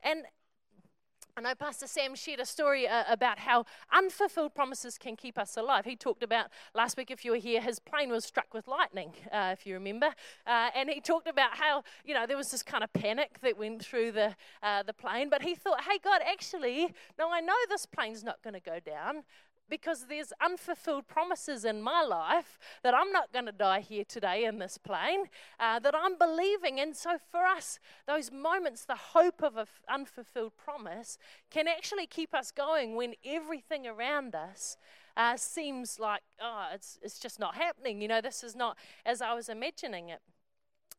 And 0.03 0.25
I 1.38 1.42
know 1.42 1.54
Pastor 1.54 1.86
Sam 1.86 2.15
shared 2.15 2.39
a 2.39 2.46
story 2.46 2.88
uh, 2.88 3.04
about 3.10 3.39
how 3.39 3.65
unfulfilled 3.92 4.56
promises 4.56 4.98
can 4.98 5.18
keep 5.18 5.38
us 5.38 5.58
alive. 5.58 5.84
He 5.84 5.98
talked 5.98 6.24
about 6.24 6.46
last 6.74 6.96
week, 6.96 7.12
if 7.12 7.25
you 7.25 7.32
were 7.32 7.38
here, 7.38 7.60
his 7.60 7.77
plane 7.77 8.10
was 8.10 8.24
struck 8.24 8.54
with 8.54 8.70
lightning, 8.70 9.12
uh, 9.34 9.50
if 9.51 9.68
you 9.68 9.74
remember. 9.74 10.13
Uh, 10.48 10.70
and 10.74 10.89
he 10.89 11.01
talked 11.01 11.27
about 11.27 11.58
how, 11.58 11.84
you 12.06 12.13
know, 12.13 12.25
there 12.25 12.38
was 12.38 12.51
this 12.51 12.63
kind 12.63 12.86
of 12.86 12.94
panic 12.94 13.42
that 13.42 13.58
went 13.58 13.84
through 13.84 14.13
the, 14.13 14.34
uh, 14.63 14.84
the 14.84 14.94
plane. 14.94 15.30
But 15.30 15.42
he 15.42 15.56
thought, 15.56 15.82
hey, 15.82 16.00
God, 16.01 16.22
actually, 16.25 16.94
no, 17.20 17.30
I 17.34 17.42
know 17.42 17.54
this 17.68 17.86
plane's 17.86 18.24
not 18.24 18.42
going 18.42 18.54
to 18.54 18.62
go 18.62 18.80
down. 18.80 19.24
Because 19.69 20.05
there's 20.07 20.31
unfulfilled 20.43 21.07
promises 21.07 21.65
in 21.65 21.81
my 21.81 22.01
life 22.03 22.60
that 22.84 22.93
I'm 22.93 23.12
not 23.12 23.31
going 23.31 23.45
to 23.45 23.51
die 23.51 23.81
here 23.81 24.03
today 24.07 24.45
in 24.45 24.60
this 24.60 24.77
plane, 24.77 25.25
uh, 25.60 25.79
that 25.79 25.95
I'm 25.95 26.17
believing. 26.17 26.79
And 26.79 26.95
so 26.95 27.17
for 27.31 27.45
us, 27.45 27.79
those 28.07 28.31
moments, 28.31 28.86
the 28.86 28.95
hope 28.95 29.41
of 29.43 29.57
an 29.57 29.65
unfulfilled 29.89 30.57
promise 30.57 31.17
can 31.50 31.67
actually 31.67 32.07
keep 32.07 32.34
us 32.34 32.51
going 32.51 32.95
when 32.95 33.13
everything 33.25 33.88
around 33.88 34.36
us 34.36 34.77
uh, 35.17 35.38
seems 35.38 36.00
like, 36.00 36.22
oh, 36.41 36.67
it's, 36.74 37.00
it's 37.01 37.19
just 37.19 37.39
not 37.39 37.55
happening. 37.55 38.01
You 38.01 38.07
know, 38.07 38.22
this 38.22 38.43
is 38.43 38.55
not 38.55 38.77
as 39.05 39.22
I 39.22 39.34
was 39.34 39.50
imagining 39.50 40.10
it. 40.10 40.19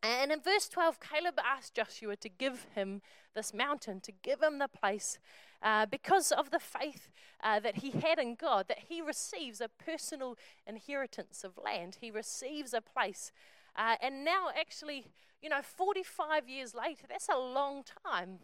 And 0.03 0.31
in 0.31 0.41
verse 0.41 0.69
12, 0.69 1.01
Caleb 1.01 1.39
asked 1.45 1.75
Joshua 1.75 2.17
to 2.17 2.29
give 2.29 2.67
him 2.75 3.03
this 3.35 3.53
mountain, 3.53 4.01
to 4.01 4.13
give 4.13 4.43
him 4.43 4.59
the 4.59 4.69
place, 4.69 5.19
uh, 5.63 5.87
because 5.87 6.33
of 6.33 6.51
the 6.51 6.59
faith 6.59 7.09
uh, 7.43 7.61
that 7.61 7.77
he 7.77 7.91
had 7.91 8.19
in 8.19 8.35
God, 8.35 8.67
that 8.69 8.85
he 8.89 9.01
receives 9.01 9.61
a 9.61 9.69
personal 9.69 10.37
inheritance 10.67 11.45
of 11.45 11.59
land. 11.63 11.99
He 12.01 12.11
receives 12.11 12.73
a 12.75 12.81
place. 12.81 13.33
Uh, 13.75 13.97
and 14.01 14.25
now, 14.25 14.49
actually, 14.59 15.07
you 15.43 15.49
know, 15.49 15.61
45 15.63 16.49
years 16.49 16.75
later, 16.75 17.07
that's 17.09 17.29
a 17.29 17.39
long 17.39 17.85
time 18.05 18.39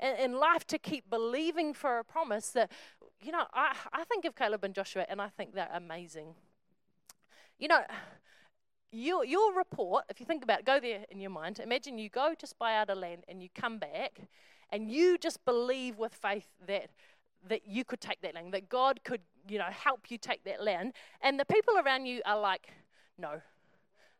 in, 0.00 0.14
in 0.16 0.32
life 0.38 0.66
to 0.68 0.78
keep 0.78 1.10
believing 1.10 1.74
for 1.74 1.98
a 1.98 2.04
promise 2.04 2.50
that, 2.50 2.70
you 3.20 3.32
know, 3.32 3.44
I, 3.52 3.74
I 3.92 4.04
think 4.04 4.24
of 4.24 4.36
Caleb 4.36 4.64
and 4.64 4.74
Joshua 4.74 5.04
and 5.08 5.20
I 5.20 5.28
think 5.28 5.54
they're 5.54 5.70
amazing. 5.72 6.34
You 7.58 7.68
know, 7.68 7.80
your, 8.92 9.24
your 9.24 9.54
report, 9.54 10.04
if 10.08 10.20
you 10.20 10.26
think 10.26 10.44
about 10.44 10.60
it, 10.60 10.64
go 10.64 10.80
there 10.80 11.04
in 11.10 11.20
your 11.20 11.30
mind. 11.30 11.58
Imagine 11.58 11.98
you 11.98 12.08
go 12.08 12.34
to 12.38 12.46
spy 12.46 12.76
out 12.76 12.88
a 12.88 12.94
land 12.94 13.24
and 13.28 13.42
you 13.42 13.48
come 13.54 13.78
back 13.78 14.20
and 14.70 14.90
you 14.90 15.18
just 15.18 15.44
believe 15.44 15.98
with 15.98 16.14
faith 16.14 16.48
that 16.66 16.90
that 17.48 17.66
you 17.66 17.84
could 17.84 18.00
take 18.00 18.20
that 18.20 18.34
land, 18.34 18.52
that 18.52 18.68
God 18.68 19.00
could, 19.04 19.20
you 19.48 19.58
know, 19.58 19.70
help 19.70 20.10
you 20.10 20.18
take 20.18 20.44
that 20.44 20.62
land. 20.62 20.92
And 21.20 21.38
the 21.38 21.44
people 21.44 21.74
around 21.78 22.06
you 22.06 22.20
are 22.26 22.38
like, 22.38 22.68
no. 23.16 23.40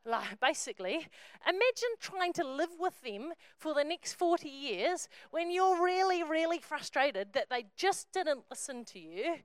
Like, 0.05 0.41
basically, 0.41 1.07
imagine 1.47 1.91
trying 2.01 2.33
to 2.35 2.45
live 2.47 2.71
with 2.79 3.03
them 3.03 3.33
for 3.59 3.75
the 3.75 3.85
next 3.85 4.15
40 4.15 4.49
years 4.49 5.09
when 5.31 5.51
you're 5.51 5.83
really, 5.83 6.23
really 6.23 6.61
frustrated 6.61 7.33
that 7.35 7.51
they 7.51 7.67
just 7.77 8.11
didn't 8.13 8.45
listen 8.49 8.85
to 8.87 8.99
you 8.99 9.37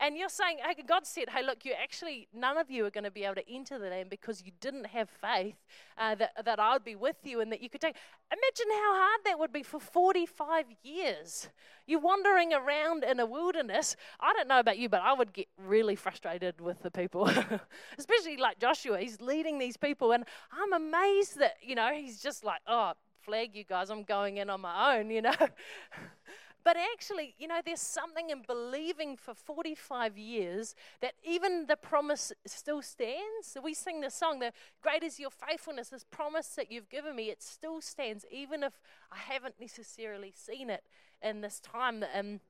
and 0.00 0.16
you're 0.16 0.30
saying, 0.30 0.58
hey, 0.64 0.82
God 0.86 1.06
said, 1.06 1.28
hey, 1.28 1.44
look, 1.44 1.64
you 1.64 1.72
actually, 1.80 2.26
none 2.34 2.56
of 2.56 2.70
you 2.70 2.86
are 2.86 2.90
going 2.90 3.04
to 3.04 3.10
be 3.10 3.24
able 3.24 3.34
to 3.34 3.52
enter 3.52 3.78
the 3.78 3.88
land 3.88 4.08
because 4.08 4.42
you 4.42 4.52
didn't 4.60 4.86
have 4.86 5.10
faith 5.10 5.56
uh, 5.98 6.14
that, 6.14 6.44
that 6.44 6.58
I 6.58 6.72
would 6.72 6.84
be 6.84 6.96
with 6.96 7.16
you 7.22 7.40
and 7.40 7.52
that 7.52 7.60
you 7.60 7.68
could 7.68 7.82
take. 7.82 7.96
Imagine 8.32 8.72
how 8.72 8.94
hard 8.96 9.20
that 9.26 9.38
would 9.38 9.52
be 9.52 9.62
for 9.62 9.78
45 9.78 10.64
years. 10.82 11.50
You're 11.86 12.00
wandering 12.00 12.54
around 12.54 13.04
in 13.04 13.20
a 13.20 13.26
wilderness. 13.26 13.94
I 14.18 14.32
don't 14.32 14.48
know 14.48 14.60
about 14.60 14.78
you, 14.78 14.88
but 14.88 15.02
I 15.02 15.12
would 15.12 15.32
get 15.34 15.48
really 15.58 15.96
frustrated 15.96 16.60
with 16.60 16.82
the 16.82 16.90
people, 16.90 17.30
especially 17.98 18.38
like 18.38 18.58
Joshua. 18.58 18.98
He's 19.00 19.20
leading 19.20 19.58
these 19.58 19.76
people, 19.76 20.12
and 20.12 20.24
I'm 20.50 20.72
amazed 20.72 21.38
that, 21.38 21.56
you 21.60 21.74
know, 21.74 21.90
he's 21.92 22.22
just 22.22 22.42
like, 22.42 22.60
oh, 22.66 22.92
flag 23.20 23.54
you 23.54 23.64
guys, 23.64 23.90
I'm 23.90 24.02
going 24.02 24.38
in 24.38 24.48
on 24.48 24.62
my 24.62 24.96
own, 24.96 25.10
you 25.10 25.22
know. 25.22 25.34
But 26.62 26.76
actually, 26.76 27.34
you 27.38 27.48
know, 27.48 27.60
there's 27.64 27.80
something 27.80 28.30
in 28.30 28.42
believing 28.46 29.16
for 29.16 29.34
45 29.34 30.18
years 30.18 30.74
that 31.00 31.14
even 31.24 31.66
the 31.66 31.76
promise 31.76 32.32
still 32.46 32.82
stands. 32.82 33.46
So 33.46 33.60
we 33.60 33.74
sing 33.74 34.00
the 34.00 34.10
song, 34.10 34.40
the 34.40 34.52
great 34.82 35.02
is 35.02 35.18
your 35.18 35.30
faithfulness, 35.30 35.88
this 35.88 36.04
promise 36.04 36.48
that 36.56 36.70
you've 36.70 36.88
given 36.88 37.16
me, 37.16 37.30
it 37.30 37.42
still 37.42 37.80
stands, 37.80 38.24
even 38.30 38.62
if 38.62 38.80
I 39.10 39.16
haven't 39.16 39.54
necessarily 39.58 40.32
seen 40.36 40.70
it 40.70 40.84
in 41.22 41.40
this 41.40 41.60
time. 41.60 42.04
Um, 42.14 42.40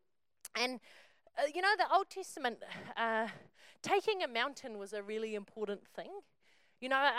and, 0.57 0.81
uh, 1.39 1.47
you 1.55 1.63
know, 1.63 1.75
the 1.79 1.93
Old 1.95 2.11
Testament, 2.11 2.59
uh, 2.97 3.29
taking 3.83 4.23
a 4.23 4.29
mountain 4.29 4.79
was 4.79 4.93
a 4.93 5.03
really 5.03 5.35
important 5.35 5.87
thing. 5.87 6.11
You 6.81 6.89
know, 6.89 7.11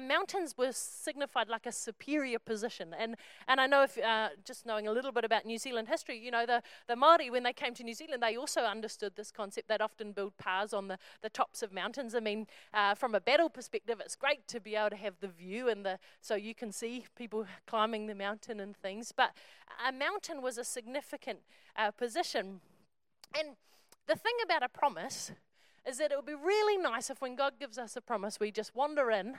mountains 0.00 0.54
were 0.56 0.70
signified 0.70 1.48
like 1.48 1.66
a 1.66 1.72
superior 1.72 2.38
position. 2.38 2.94
And, 2.96 3.16
and 3.48 3.60
I 3.60 3.66
know 3.66 3.82
if, 3.82 3.98
uh, 3.98 4.28
just 4.44 4.64
knowing 4.64 4.86
a 4.86 4.92
little 4.92 5.10
bit 5.10 5.24
about 5.24 5.44
New 5.44 5.58
Zealand 5.58 5.88
history, 5.88 6.18
you 6.18 6.30
know, 6.30 6.46
the, 6.46 6.62
the 6.86 6.94
Māori, 6.94 7.28
when 7.28 7.42
they 7.42 7.52
came 7.52 7.74
to 7.74 7.82
New 7.82 7.94
Zealand, 7.94 8.22
they 8.22 8.36
also 8.36 8.60
understood 8.60 9.16
this 9.16 9.32
concept. 9.32 9.66
They'd 9.68 9.80
often 9.80 10.12
build 10.12 10.36
pa's 10.38 10.72
on 10.72 10.86
the, 10.86 10.98
the 11.20 11.30
tops 11.30 11.64
of 11.64 11.72
mountains. 11.72 12.14
I 12.14 12.20
mean, 12.20 12.46
uh, 12.72 12.94
from 12.94 13.16
a 13.16 13.20
battle 13.20 13.50
perspective, 13.50 14.00
it's 14.04 14.14
great 14.14 14.46
to 14.46 14.60
be 14.60 14.76
able 14.76 14.90
to 14.90 14.96
have 14.96 15.14
the 15.20 15.28
view 15.28 15.68
and 15.68 15.84
the, 15.84 15.98
so 16.20 16.36
you 16.36 16.54
can 16.54 16.70
see 16.70 17.04
people 17.16 17.46
climbing 17.66 18.06
the 18.06 18.14
mountain 18.14 18.60
and 18.60 18.76
things. 18.76 19.10
But 19.10 19.32
a 19.84 19.90
mountain 19.90 20.42
was 20.42 20.58
a 20.58 20.64
significant 20.64 21.40
uh, 21.76 21.90
position. 21.90 22.60
And 23.36 23.56
the 24.06 24.14
thing 24.14 24.34
about 24.44 24.62
a 24.62 24.68
promise 24.68 25.32
is 25.86 25.98
that 25.98 26.12
it 26.12 26.16
would 26.16 26.26
be 26.26 26.34
really 26.34 26.76
nice 26.76 27.10
if 27.10 27.20
when 27.20 27.34
God 27.34 27.54
gives 27.58 27.78
us 27.78 27.96
a 27.96 28.00
promise, 28.00 28.38
we 28.38 28.50
just 28.50 28.74
wander 28.74 29.10
in 29.10 29.36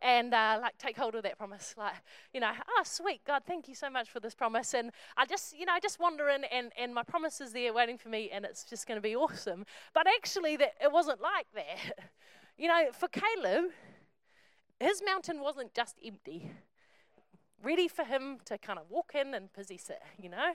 and 0.00 0.34
uh, 0.34 0.58
like 0.60 0.76
take 0.78 0.96
hold 0.96 1.14
of 1.14 1.22
that 1.22 1.38
promise. 1.38 1.74
Like, 1.78 1.94
you 2.32 2.40
know, 2.40 2.52
oh, 2.68 2.82
sweet, 2.84 3.20
God, 3.26 3.42
thank 3.46 3.68
you 3.68 3.74
so 3.74 3.88
much 3.88 4.10
for 4.10 4.20
this 4.20 4.34
promise. 4.34 4.74
And 4.74 4.90
I 5.16 5.26
just, 5.26 5.58
you 5.58 5.66
know, 5.66 5.72
I 5.72 5.80
just 5.80 6.00
wander 6.00 6.28
in 6.28 6.44
and, 6.44 6.72
and 6.78 6.94
my 6.94 7.02
promise 7.02 7.40
is 7.40 7.52
there 7.52 7.72
waiting 7.72 7.98
for 7.98 8.08
me 8.08 8.30
and 8.32 8.44
it's 8.44 8.64
just 8.64 8.86
going 8.86 8.96
to 8.96 9.02
be 9.02 9.16
awesome. 9.16 9.64
But 9.92 10.06
actually, 10.06 10.56
that 10.56 10.74
it 10.82 10.92
wasn't 10.92 11.20
like 11.20 11.46
that. 11.54 12.10
You 12.56 12.68
know, 12.68 12.90
for 12.92 13.08
Caleb, 13.08 13.72
his 14.78 15.02
mountain 15.04 15.40
wasn't 15.40 15.74
just 15.74 15.98
empty, 16.06 16.52
ready 17.60 17.88
for 17.88 18.04
him 18.04 18.38
to 18.44 18.58
kind 18.58 18.78
of 18.78 18.88
walk 18.88 19.10
in 19.12 19.34
and 19.34 19.52
possess 19.52 19.90
it, 19.90 20.00
you 20.22 20.28
know. 20.28 20.52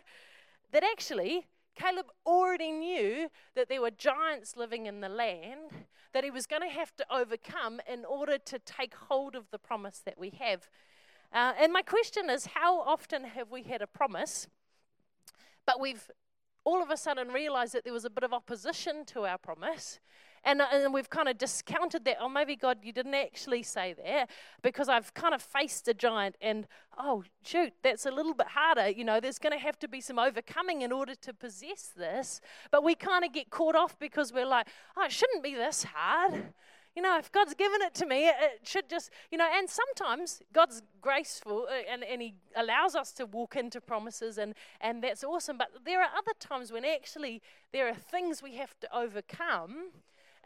That 0.71 0.85
actually, 0.85 1.47
Caleb 1.79 2.07
already 2.25 2.71
knew 2.71 3.29
that 3.55 3.69
there 3.69 3.81
were 3.81 3.91
giants 3.91 4.57
living 4.57 4.85
in 4.85 4.99
the 4.99 5.09
land 5.09 5.85
that 6.11 6.23
he 6.23 6.31
was 6.31 6.45
going 6.45 6.61
to 6.61 6.67
have 6.67 6.93
to 6.97 7.05
overcome 7.09 7.79
in 7.89 8.03
order 8.03 8.37
to 8.37 8.59
take 8.59 8.93
hold 8.93 9.35
of 9.35 9.49
the 9.51 9.57
promise 9.57 10.01
that 10.05 10.17
we 10.17 10.31
have. 10.31 10.67
Uh, 11.31 11.53
and 11.57 11.71
my 11.71 11.81
question 11.81 12.29
is 12.29 12.47
how 12.47 12.81
often 12.81 13.23
have 13.23 13.49
we 13.49 13.63
had 13.63 13.81
a 13.81 13.87
promise, 13.87 14.47
but 15.65 15.79
we've 15.79 16.09
all 16.65 16.83
of 16.83 16.89
a 16.89 16.97
sudden 16.97 17.29
realized 17.29 17.73
that 17.73 17.83
there 17.83 17.93
was 17.93 18.05
a 18.05 18.09
bit 18.09 18.23
of 18.23 18.33
opposition 18.33 19.05
to 19.05 19.25
our 19.25 19.37
promise? 19.37 19.99
And, 20.43 20.61
uh, 20.61 20.67
and 20.71 20.93
we've 20.93 21.09
kind 21.09 21.27
of 21.27 21.37
discounted 21.37 22.05
that. 22.05 22.17
Oh, 22.19 22.29
maybe 22.29 22.55
God, 22.55 22.79
you 22.83 22.91
didn't 22.91 23.15
actually 23.15 23.63
say 23.63 23.93
that 23.93 24.29
because 24.61 24.89
I've 24.89 25.13
kind 25.13 25.33
of 25.33 25.41
faced 25.41 25.87
a 25.87 25.93
giant, 25.93 26.35
and 26.41 26.67
oh, 26.97 27.23
shoot, 27.43 27.73
that's 27.83 28.05
a 28.05 28.11
little 28.11 28.33
bit 28.33 28.47
harder. 28.47 28.89
You 28.89 29.03
know, 29.03 29.19
there's 29.19 29.39
going 29.39 29.53
to 29.53 29.59
have 29.59 29.79
to 29.79 29.87
be 29.87 30.01
some 30.01 30.19
overcoming 30.19 30.81
in 30.81 30.91
order 30.91 31.15
to 31.15 31.33
possess 31.33 31.91
this. 31.95 32.41
But 32.71 32.83
we 32.83 32.95
kind 32.95 33.23
of 33.23 33.33
get 33.33 33.49
caught 33.49 33.75
off 33.75 33.97
because 33.99 34.33
we're 34.33 34.45
like, 34.45 34.67
oh, 34.97 35.03
it 35.05 35.11
shouldn't 35.11 35.43
be 35.43 35.55
this 35.55 35.83
hard. 35.83 36.53
You 36.95 37.03
know, 37.03 37.17
if 37.17 37.31
God's 37.31 37.53
given 37.53 37.81
it 37.81 37.93
to 37.95 38.05
me, 38.05 38.27
it 38.27 38.61
should 38.63 38.89
just, 38.89 39.11
you 39.31 39.37
know, 39.37 39.47
and 39.55 39.69
sometimes 39.69 40.41
God's 40.51 40.81
graceful 41.01 41.67
uh, 41.69 41.73
and, 41.89 42.03
and 42.03 42.21
He 42.21 42.33
allows 42.55 42.95
us 42.95 43.11
to 43.13 43.25
walk 43.25 43.55
into 43.55 43.79
promises, 43.79 44.37
and, 44.37 44.53
and 44.81 45.03
that's 45.03 45.23
awesome. 45.23 45.57
But 45.57 45.69
there 45.85 46.01
are 46.01 46.09
other 46.17 46.33
times 46.39 46.71
when 46.71 46.83
actually 46.83 47.41
there 47.71 47.87
are 47.87 47.93
things 47.93 48.41
we 48.41 48.55
have 48.55 48.77
to 48.81 48.97
overcome 48.97 49.91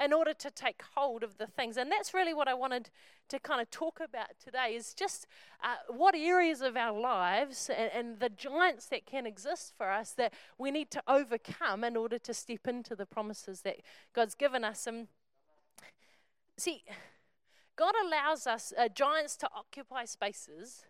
in 0.03 0.13
order 0.13 0.33
to 0.33 0.49
take 0.49 0.81
hold 0.95 1.23
of 1.23 1.37
the 1.37 1.47
things. 1.47 1.77
And 1.77 1.91
that's 1.91 2.13
really 2.13 2.33
what 2.33 2.47
I 2.47 2.53
wanted 2.53 2.89
to 3.29 3.39
kind 3.39 3.61
of 3.61 3.69
talk 3.69 3.99
about 3.99 4.39
today 4.43 4.75
is 4.75 4.93
just 4.93 5.27
uh, 5.63 5.75
what 5.87 6.15
areas 6.15 6.61
of 6.61 6.75
our 6.75 6.97
lives 6.97 7.69
and, 7.69 7.91
and, 7.93 8.19
the 8.19 8.29
giants 8.29 8.87
that 8.87 9.05
can 9.05 9.25
exist 9.25 9.73
for 9.77 9.89
us 9.89 10.11
that 10.11 10.33
we 10.57 10.71
need 10.71 10.91
to 10.91 11.01
overcome 11.07 11.83
in 11.83 11.95
order 11.95 12.19
to 12.19 12.33
step 12.33 12.67
into 12.67 12.95
the 12.95 13.05
promises 13.05 13.61
that 13.61 13.77
God's 14.13 14.35
given 14.35 14.63
us. 14.63 14.87
And 14.87 15.07
see, 16.57 16.83
God 17.75 17.93
allows 18.05 18.45
us 18.45 18.73
uh, 18.77 18.87
giants 18.87 19.35
to 19.37 19.49
occupy 19.55 20.05
spaces 20.05 20.85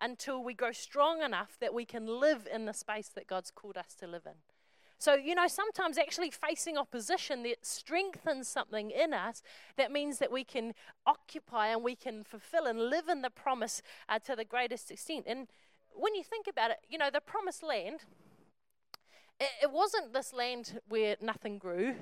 until 0.00 0.42
we 0.42 0.54
grow 0.54 0.72
strong 0.72 1.22
enough 1.22 1.56
that 1.60 1.74
we 1.74 1.84
can 1.84 2.06
live 2.06 2.48
in 2.52 2.64
the 2.64 2.72
space 2.72 3.08
that 3.08 3.26
God's 3.26 3.50
called 3.50 3.76
us 3.76 3.94
to 4.00 4.06
live 4.06 4.26
in. 4.26 4.51
So, 5.02 5.14
you 5.14 5.34
know, 5.34 5.48
sometimes 5.48 5.98
actually 5.98 6.30
facing 6.30 6.78
opposition 6.78 7.42
that 7.42 7.66
strengthens 7.66 8.46
something 8.46 8.92
in 8.92 9.12
us 9.12 9.42
that 9.76 9.90
means 9.90 10.18
that 10.18 10.30
we 10.30 10.44
can 10.44 10.74
occupy 11.04 11.70
and 11.72 11.82
we 11.82 11.96
can 11.96 12.22
fulfill 12.22 12.66
and 12.66 12.78
live 12.78 13.08
in 13.08 13.20
the 13.20 13.28
promise 13.28 13.82
uh, 14.08 14.20
to 14.20 14.36
the 14.36 14.44
greatest 14.44 14.92
extent. 14.92 15.24
And 15.26 15.48
when 15.92 16.14
you 16.14 16.22
think 16.22 16.46
about 16.46 16.70
it, 16.70 16.76
you 16.88 16.98
know, 16.98 17.10
the 17.12 17.20
promised 17.20 17.64
land, 17.64 18.04
it, 19.40 19.50
it 19.64 19.72
wasn't 19.72 20.12
this 20.12 20.32
land 20.32 20.78
where 20.88 21.16
nothing 21.20 21.58
grew 21.58 21.96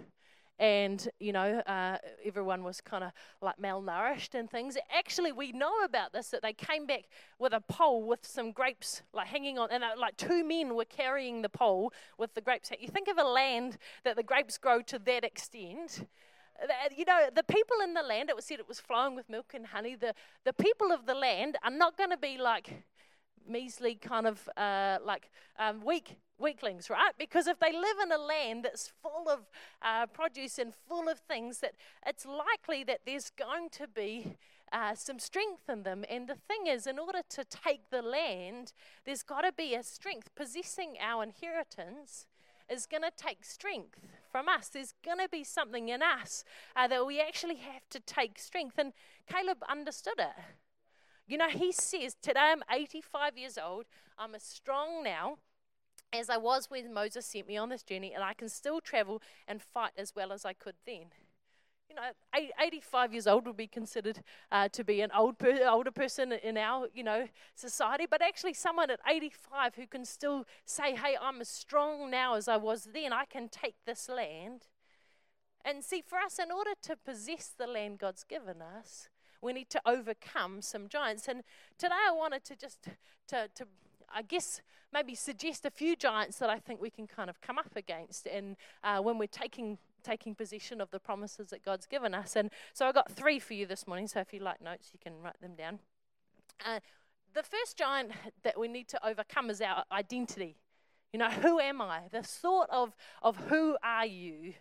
and 0.60 1.08
you 1.18 1.32
know 1.32 1.60
uh, 1.66 1.96
everyone 2.24 2.62
was 2.62 2.80
kind 2.80 3.02
of 3.02 3.12
like 3.40 3.56
malnourished 3.58 4.38
and 4.38 4.48
things. 4.48 4.76
Actually 4.96 5.32
we 5.32 5.50
know 5.50 5.72
about 5.84 6.12
this 6.12 6.28
that 6.28 6.42
they 6.42 6.52
came 6.52 6.86
back 6.86 7.04
with 7.38 7.52
a 7.52 7.60
pole 7.60 8.06
with 8.06 8.24
some 8.24 8.52
grapes 8.52 9.02
like 9.12 9.26
hanging 9.26 9.58
on 9.58 9.68
and 9.72 9.82
uh, 9.82 9.88
like 9.98 10.16
two 10.16 10.44
men 10.44 10.76
were 10.76 10.84
carrying 10.84 11.42
the 11.42 11.48
pole 11.48 11.92
with 12.18 12.34
the 12.34 12.40
grapes. 12.42 12.70
You 12.78 12.88
think 12.88 13.08
of 13.08 13.18
a 13.18 13.24
land 13.24 13.78
that 14.04 14.16
the 14.16 14.22
grapes 14.22 14.58
grow 14.58 14.82
to 14.82 14.98
that 15.00 15.24
extent. 15.24 16.06
You 16.94 17.06
know 17.06 17.30
the 17.34 17.42
people 17.42 17.76
in 17.82 17.94
the 17.94 18.02
land 18.02 18.28
it 18.28 18.36
was 18.36 18.44
said 18.44 18.60
it 18.60 18.68
was 18.68 18.80
flowing 18.80 19.16
with 19.16 19.30
milk 19.30 19.52
and 19.54 19.66
honey. 19.66 19.94
The, 19.94 20.14
the 20.44 20.52
people 20.52 20.92
of 20.92 21.06
the 21.06 21.14
land 21.14 21.56
are 21.64 21.70
not 21.70 21.96
going 21.96 22.10
to 22.10 22.18
be 22.18 22.36
like 22.36 22.84
measly 23.50 23.94
kind 23.94 24.26
of 24.26 24.48
uh, 24.56 24.98
like 25.04 25.30
um, 25.58 25.82
weak 25.84 26.16
weaklings, 26.38 26.88
right? 26.88 27.12
Because 27.18 27.46
if 27.46 27.58
they 27.58 27.72
live 27.72 27.96
in 28.02 28.12
a 28.12 28.18
land 28.18 28.64
that's 28.64 28.90
full 29.02 29.28
of 29.28 29.40
uh, 29.82 30.06
produce 30.06 30.58
and 30.58 30.72
full 30.88 31.08
of 31.08 31.18
things, 31.18 31.58
that 31.58 31.72
it's 32.06 32.24
likely 32.24 32.82
that 32.84 33.00
there's 33.04 33.30
going 33.30 33.68
to 33.72 33.86
be 33.86 34.36
uh, 34.72 34.94
some 34.94 35.18
strength 35.18 35.68
in 35.68 35.82
them. 35.82 36.04
And 36.08 36.28
the 36.28 36.36
thing 36.36 36.66
is, 36.66 36.86
in 36.86 36.98
order 36.98 37.20
to 37.28 37.44
take 37.44 37.90
the 37.90 38.02
land, 38.02 38.72
there's 39.04 39.22
got 39.22 39.42
to 39.42 39.52
be 39.52 39.74
a 39.74 39.82
strength. 39.82 40.30
Possessing 40.34 40.96
our 41.00 41.22
inheritance 41.22 42.26
is 42.70 42.86
going 42.86 43.02
to 43.02 43.10
take 43.16 43.44
strength 43.44 44.00
from 44.30 44.48
us. 44.48 44.68
There's 44.68 44.94
going 45.04 45.18
to 45.18 45.28
be 45.28 45.44
something 45.44 45.88
in 45.88 46.02
us 46.02 46.44
uh, 46.76 46.86
that 46.88 47.06
we 47.06 47.20
actually 47.20 47.56
have 47.56 47.88
to 47.90 48.00
take 48.00 48.38
strength. 48.38 48.78
And 48.78 48.92
Caleb 49.26 49.58
understood 49.68 50.18
it. 50.18 50.32
You 51.30 51.38
know, 51.38 51.48
he 51.48 51.70
says, 51.70 52.16
Today 52.20 52.40
I'm 52.40 52.64
85 52.68 53.38
years 53.38 53.56
old. 53.56 53.84
I'm 54.18 54.34
as 54.34 54.42
strong 54.42 55.04
now 55.04 55.38
as 56.12 56.28
I 56.28 56.36
was 56.36 56.68
when 56.68 56.92
Moses 56.92 57.24
sent 57.24 57.46
me 57.46 57.56
on 57.56 57.68
this 57.68 57.84
journey, 57.84 58.12
and 58.12 58.24
I 58.24 58.34
can 58.34 58.48
still 58.48 58.80
travel 58.80 59.22
and 59.46 59.62
fight 59.62 59.92
as 59.96 60.12
well 60.16 60.32
as 60.32 60.44
I 60.44 60.54
could 60.54 60.74
then. 60.84 61.06
You 61.88 61.94
know, 61.94 62.48
85 62.60 63.12
years 63.12 63.28
old 63.28 63.46
would 63.46 63.56
be 63.56 63.68
considered 63.68 64.24
uh, 64.50 64.70
to 64.70 64.82
be 64.82 65.02
an 65.02 65.12
old 65.16 65.38
per- 65.38 65.68
older 65.68 65.92
person 65.92 66.32
in 66.32 66.56
our, 66.56 66.88
you 66.92 67.04
know, 67.04 67.28
society, 67.54 68.06
but 68.10 68.20
actually 68.20 68.54
someone 68.54 68.90
at 68.90 68.98
85 69.08 69.76
who 69.76 69.86
can 69.86 70.04
still 70.04 70.46
say, 70.64 70.96
hey, 70.96 71.16
I'm 71.20 71.40
as 71.40 71.48
strong 71.48 72.10
now 72.10 72.34
as 72.34 72.48
I 72.48 72.56
was 72.56 72.88
then. 72.92 73.12
I 73.12 73.24
can 73.24 73.48
take 73.48 73.76
this 73.86 74.08
land. 74.08 74.66
And 75.64 75.84
see, 75.84 76.02
for 76.04 76.18
us, 76.18 76.40
in 76.40 76.50
order 76.50 76.72
to 76.82 76.96
possess 76.96 77.54
the 77.56 77.68
land 77.68 78.00
God's 78.00 78.24
given 78.24 78.60
us, 78.60 79.08
we 79.42 79.52
need 79.52 79.70
to 79.70 79.80
overcome 79.86 80.62
some 80.62 80.88
giants. 80.88 81.28
And 81.28 81.42
today 81.78 81.94
I 82.08 82.12
wanted 82.12 82.44
to 82.44 82.56
just, 82.56 82.88
to, 83.28 83.48
to 83.54 83.66
I 84.12 84.22
guess, 84.22 84.60
maybe 84.92 85.14
suggest 85.14 85.64
a 85.64 85.70
few 85.70 85.96
giants 85.96 86.38
that 86.38 86.50
I 86.50 86.58
think 86.58 86.80
we 86.80 86.90
can 86.90 87.06
kind 87.06 87.30
of 87.30 87.40
come 87.40 87.58
up 87.58 87.76
against 87.76 88.26
and 88.26 88.56
uh, 88.82 88.98
when 88.98 89.18
we're 89.18 89.28
taking 89.28 89.78
taking 90.02 90.34
possession 90.34 90.80
of 90.80 90.90
the 90.90 90.98
promises 90.98 91.48
that 91.50 91.62
God's 91.62 91.86
given 91.86 92.14
us. 92.14 92.34
And 92.34 92.50
so 92.72 92.86
I 92.86 92.92
got 92.92 93.12
three 93.12 93.38
for 93.38 93.52
you 93.52 93.66
this 93.66 93.86
morning. 93.86 94.08
So 94.08 94.20
if 94.20 94.32
you 94.32 94.40
like 94.40 94.62
notes, 94.62 94.90
you 94.94 94.98
can 94.98 95.20
write 95.20 95.40
them 95.42 95.54
down. 95.54 95.78
Uh, 96.64 96.80
the 97.34 97.42
first 97.42 97.76
giant 97.76 98.12
that 98.42 98.58
we 98.58 98.66
need 98.66 98.88
to 98.88 99.06
overcome 99.06 99.50
is 99.50 99.60
our 99.60 99.84
identity. 99.92 100.56
You 101.12 101.18
know, 101.18 101.28
who 101.28 101.60
am 101.60 101.80
I? 101.80 102.02
The 102.10 102.22
thought 102.22 102.68
of, 102.70 102.94
of 103.22 103.36
who 103.48 103.76
are 103.82 104.06
you? 104.06 104.54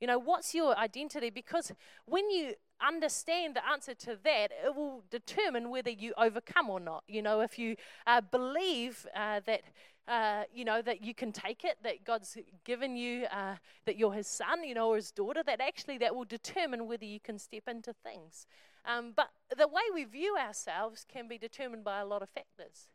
You 0.00 0.06
know, 0.06 0.18
what's 0.18 0.54
your 0.54 0.76
identity? 0.78 1.30
Because 1.30 1.72
when 2.06 2.30
you 2.30 2.54
understand 2.80 3.56
the 3.56 3.66
answer 3.68 3.94
to 3.94 4.18
that, 4.24 4.50
it 4.64 4.74
will 4.74 5.02
determine 5.10 5.70
whether 5.70 5.90
you 5.90 6.12
overcome 6.16 6.70
or 6.70 6.80
not. 6.80 7.04
You 7.08 7.22
know, 7.22 7.40
if 7.40 7.58
you 7.58 7.76
uh, 8.06 8.20
believe 8.20 9.06
uh, 9.14 9.40
that. 9.46 9.62
Uh, 10.08 10.44
you 10.54 10.64
know, 10.64 10.80
that 10.80 11.02
you 11.02 11.12
can 11.12 11.32
take 11.32 11.64
it, 11.64 11.78
that 11.82 12.04
God's 12.04 12.36
given 12.62 12.96
you, 12.96 13.24
uh, 13.24 13.56
that 13.86 13.96
you're 13.96 14.12
his 14.12 14.28
son, 14.28 14.62
you 14.62 14.72
know, 14.72 14.90
or 14.90 14.94
his 14.94 15.10
daughter, 15.10 15.42
that 15.44 15.60
actually 15.60 15.98
that 15.98 16.14
will 16.14 16.24
determine 16.24 16.86
whether 16.86 17.04
you 17.04 17.18
can 17.18 17.40
step 17.40 17.64
into 17.66 17.92
things. 18.04 18.46
Um, 18.84 19.14
but 19.16 19.30
the 19.58 19.66
way 19.66 19.82
we 19.92 20.04
view 20.04 20.36
ourselves 20.38 21.04
can 21.12 21.26
be 21.26 21.38
determined 21.38 21.82
by 21.82 21.98
a 21.98 22.06
lot 22.06 22.22
of 22.22 22.28
factors. 22.28 22.86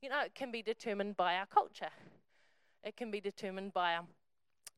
You 0.00 0.08
know, 0.08 0.20
it 0.24 0.34
can 0.34 0.50
be 0.50 0.62
determined 0.62 1.18
by 1.18 1.36
our 1.36 1.44
culture, 1.44 1.90
it 2.82 2.96
can 2.96 3.10
be 3.10 3.20
determined 3.20 3.74
by 3.74 3.94
our 3.94 4.06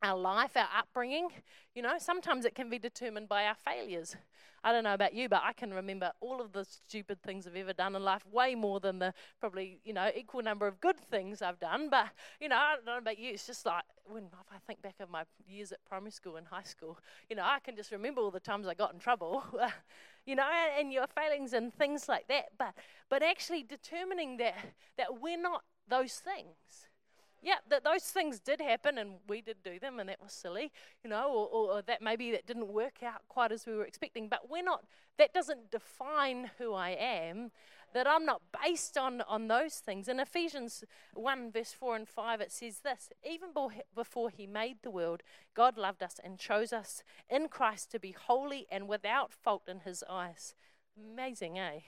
our 0.02 0.18
life, 0.18 0.56
our 0.56 0.68
upbringing. 0.76 1.28
You 1.74 1.82
know, 1.82 1.94
sometimes 1.98 2.44
it 2.44 2.54
can 2.54 2.70
be 2.70 2.78
determined 2.78 3.28
by 3.28 3.44
our 3.44 3.54
failures. 3.54 4.16
I 4.62 4.72
don't 4.72 4.84
know 4.84 4.94
about 4.94 5.14
you, 5.14 5.28
but 5.28 5.42
I 5.42 5.54
can 5.54 5.72
remember 5.72 6.12
all 6.20 6.40
of 6.40 6.52
the 6.52 6.64
stupid 6.64 7.22
things 7.22 7.46
I've 7.46 7.56
ever 7.56 7.72
done 7.72 7.96
in 7.96 8.04
life, 8.04 8.26
way 8.30 8.54
more 8.54 8.78
than 8.78 8.98
the 8.98 9.14
probably, 9.40 9.80
you 9.84 9.94
know, 9.94 10.10
equal 10.14 10.42
number 10.42 10.66
of 10.66 10.80
good 10.80 10.98
things 10.98 11.40
I've 11.40 11.58
done. 11.58 11.88
But, 11.88 12.08
you 12.40 12.48
know, 12.48 12.56
I 12.56 12.74
don't 12.74 12.84
know 12.84 12.98
about 12.98 13.18
you, 13.18 13.32
it's 13.32 13.46
just 13.46 13.64
like 13.64 13.84
when 14.04 14.24
I 14.52 14.58
think 14.66 14.82
back 14.82 14.96
of 15.00 15.08
my 15.08 15.24
years 15.46 15.72
at 15.72 15.82
primary 15.84 16.10
school 16.10 16.36
and 16.36 16.46
high 16.46 16.64
school, 16.64 16.98
you 17.30 17.36
know, 17.36 17.44
I 17.44 17.58
can 17.60 17.74
just 17.74 17.90
remember 17.90 18.20
all 18.20 18.30
the 18.30 18.40
times 18.40 18.66
I 18.66 18.74
got 18.74 18.92
in 18.92 18.98
trouble. 18.98 19.44
you 20.26 20.36
know, 20.36 20.46
and 20.78 20.92
your 20.92 21.06
failings 21.06 21.52
and 21.52 21.72
things 21.72 22.08
like 22.08 22.28
that. 22.28 22.50
But 22.58 22.74
but 23.08 23.22
actually 23.22 23.62
determining 23.62 24.36
that 24.38 24.56
that 24.98 25.20
we're 25.20 25.40
not 25.40 25.64
those 25.88 26.14
things 26.14 26.88
yeah, 27.42 27.56
that 27.68 27.84
those 27.84 28.02
things 28.04 28.38
did 28.38 28.60
happen 28.60 28.98
and 28.98 29.14
we 29.28 29.40
did 29.40 29.62
do 29.64 29.78
them 29.78 29.98
and 29.98 30.08
that 30.08 30.20
was 30.22 30.32
silly, 30.32 30.72
you 31.02 31.10
know, 31.10 31.28
or, 31.28 31.48
or, 31.48 31.72
or, 31.76 31.82
that 31.82 32.02
maybe 32.02 32.30
that 32.32 32.46
didn't 32.46 32.68
work 32.68 33.02
out 33.02 33.22
quite 33.28 33.50
as 33.50 33.66
we 33.66 33.74
were 33.74 33.84
expecting. 33.84 34.28
But 34.28 34.50
we're 34.50 34.62
not, 34.62 34.84
that 35.18 35.32
doesn't 35.32 35.70
define 35.70 36.50
who 36.58 36.74
I 36.74 36.90
am, 36.90 37.50
that 37.94 38.06
I'm 38.06 38.24
not 38.24 38.42
based 38.62 38.98
on, 38.98 39.22
on 39.22 39.48
those 39.48 39.76
things. 39.76 40.06
In 40.06 40.20
Ephesians 40.20 40.84
1, 41.14 41.52
verse 41.52 41.72
4 41.72 41.96
and 41.96 42.08
5, 42.08 42.40
it 42.40 42.52
says 42.52 42.80
this 42.80 43.10
Even 43.28 43.48
before 43.94 44.30
he 44.30 44.46
made 44.46 44.78
the 44.82 44.90
world, 44.90 45.22
God 45.54 45.78
loved 45.78 46.02
us 46.02 46.20
and 46.22 46.38
chose 46.38 46.72
us 46.72 47.02
in 47.28 47.48
Christ 47.48 47.90
to 47.92 47.98
be 47.98 48.12
holy 48.12 48.66
and 48.70 48.86
without 48.86 49.32
fault 49.32 49.62
in 49.66 49.80
his 49.80 50.04
eyes. 50.08 50.54
Amazing, 50.96 51.58
eh? 51.58 51.80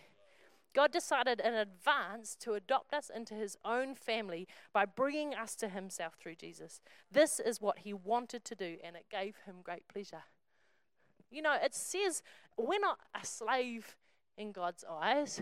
God 0.74 0.92
decided 0.92 1.40
in 1.40 1.54
advance 1.54 2.36
to 2.40 2.54
adopt 2.54 2.94
us 2.94 3.10
into 3.14 3.34
his 3.34 3.56
own 3.64 3.94
family 3.94 4.46
by 4.72 4.84
bringing 4.84 5.34
us 5.34 5.54
to 5.56 5.68
himself 5.68 6.14
through 6.14 6.36
Jesus. 6.36 6.80
This 7.10 7.38
is 7.40 7.60
what 7.60 7.80
he 7.80 7.92
wanted 7.92 8.44
to 8.46 8.54
do, 8.54 8.76
and 8.82 8.96
it 8.96 9.06
gave 9.10 9.36
him 9.44 9.56
great 9.62 9.86
pleasure. 9.88 10.24
You 11.30 11.42
know, 11.42 11.56
it 11.62 11.74
says 11.74 12.22
we're 12.56 12.78
not 12.78 13.00
a 13.14 13.24
slave 13.24 13.96
in 14.36 14.52
God's 14.52 14.84
eyes. 14.88 15.40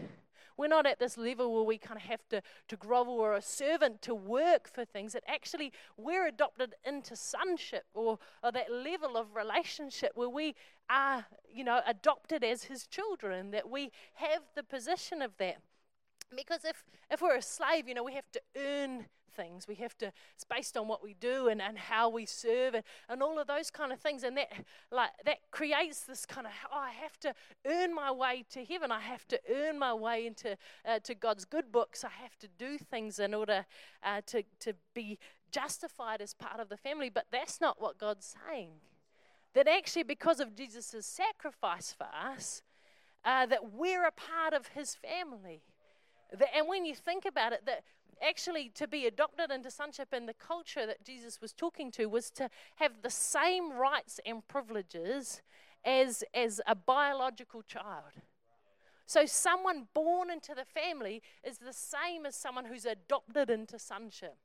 We're 0.56 0.68
not 0.68 0.86
at 0.86 0.98
this 0.98 1.16
level 1.16 1.54
where 1.54 1.62
we 1.62 1.78
kind 1.78 1.96
of 1.96 2.02
have 2.02 2.28
to, 2.28 2.42
to 2.68 2.76
grovel 2.76 3.14
or 3.14 3.34
a 3.34 3.40
servant 3.40 4.02
to 4.02 4.14
work 4.14 4.68
for 4.68 4.84
things. 4.84 5.14
That 5.14 5.24
actually 5.26 5.72
we're 5.96 6.26
adopted 6.26 6.74
into 6.84 7.16
sonship 7.16 7.84
or, 7.94 8.18
or 8.42 8.52
that 8.52 8.70
level 8.70 9.16
of 9.16 9.34
relationship 9.34 10.12
where 10.14 10.28
we 10.28 10.54
are, 10.90 11.26
you 11.48 11.64
know, 11.64 11.80
adopted 11.86 12.42
as 12.44 12.64
his 12.64 12.86
children, 12.86 13.52
that 13.52 13.70
we 13.70 13.92
have 14.14 14.42
the 14.54 14.62
position 14.62 15.22
of 15.22 15.36
that. 15.38 15.58
Because 16.36 16.64
if, 16.64 16.84
if 17.10 17.22
we're 17.22 17.36
a 17.36 17.42
slave, 17.42 17.88
you 17.88 17.94
know, 17.94 18.04
we 18.04 18.14
have 18.14 18.30
to 18.32 18.40
earn 18.56 19.06
things. 19.30 19.66
We 19.68 19.76
have 19.76 19.96
to, 19.98 20.12
it's 20.34 20.44
based 20.44 20.76
on 20.76 20.88
what 20.88 21.02
we 21.02 21.14
do 21.14 21.48
and, 21.48 21.62
and 21.62 21.78
how 21.78 22.08
we 22.08 22.26
serve 22.26 22.74
and, 22.74 22.84
and 23.08 23.22
all 23.22 23.38
of 23.38 23.46
those 23.46 23.70
kind 23.70 23.92
of 23.92 24.00
things. 24.00 24.22
And 24.22 24.36
that, 24.36 24.48
like, 24.90 25.10
that 25.24 25.38
creates 25.50 26.00
this 26.02 26.26
kind 26.26 26.46
of, 26.46 26.52
oh, 26.72 26.78
I 26.78 26.90
have 26.90 27.18
to 27.20 27.34
earn 27.66 27.94
my 27.94 28.10
way 28.10 28.44
to 28.50 28.64
heaven. 28.64 28.92
I 28.92 29.00
have 29.00 29.26
to 29.28 29.40
earn 29.52 29.78
my 29.78 29.94
way 29.94 30.26
into 30.26 30.56
uh, 30.84 30.98
to 31.04 31.14
God's 31.14 31.44
good 31.44 31.72
books. 31.72 32.04
I 32.04 32.10
have 32.22 32.36
to 32.38 32.48
do 32.58 32.78
things 32.78 33.18
in 33.18 33.34
order 33.34 33.66
uh, 34.02 34.20
to, 34.26 34.42
to 34.60 34.74
be 34.94 35.18
justified 35.52 36.20
as 36.20 36.34
part 36.34 36.60
of 36.60 36.68
the 36.68 36.76
family. 36.76 37.10
But 37.10 37.26
that's 37.30 37.60
not 37.60 37.80
what 37.80 37.98
God's 37.98 38.34
saying. 38.48 38.72
That 39.54 39.66
actually, 39.66 40.04
because 40.04 40.40
of 40.40 40.54
Jesus' 40.54 41.06
sacrifice 41.06 41.92
for 41.96 42.06
us, 42.14 42.62
uh, 43.24 43.46
that 43.46 43.72
we're 43.72 44.06
a 44.06 44.12
part 44.12 44.54
of 44.54 44.68
his 44.68 44.94
family. 44.94 45.62
That, 46.32 46.48
and 46.56 46.68
when 46.68 46.84
you 46.84 46.94
think 46.94 47.24
about 47.24 47.52
it, 47.52 47.66
that 47.66 47.82
actually 48.22 48.70
to 48.74 48.86
be 48.86 49.06
adopted 49.06 49.50
into 49.50 49.70
sonship 49.70 50.12
in 50.12 50.26
the 50.26 50.34
culture 50.34 50.86
that 50.86 51.04
Jesus 51.04 51.40
was 51.40 51.52
talking 51.52 51.90
to 51.92 52.06
was 52.06 52.30
to 52.30 52.48
have 52.76 53.02
the 53.02 53.10
same 53.10 53.72
rights 53.72 54.20
and 54.24 54.46
privileges 54.46 55.42
as, 55.84 56.22
as 56.34 56.60
a 56.66 56.74
biological 56.74 57.62
child. 57.62 58.12
So, 59.06 59.26
someone 59.26 59.88
born 59.92 60.30
into 60.30 60.54
the 60.54 60.64
family 60.64 61.20
is 61.42 61.58
the 61.58 61.72
same 61.72 62.24
as 62.26 62.36
someone 62.36 62.66
who's 62.66 62.84
adopted 62.84 63.50
into 63.50 63.76
sonship. 63.76 64.36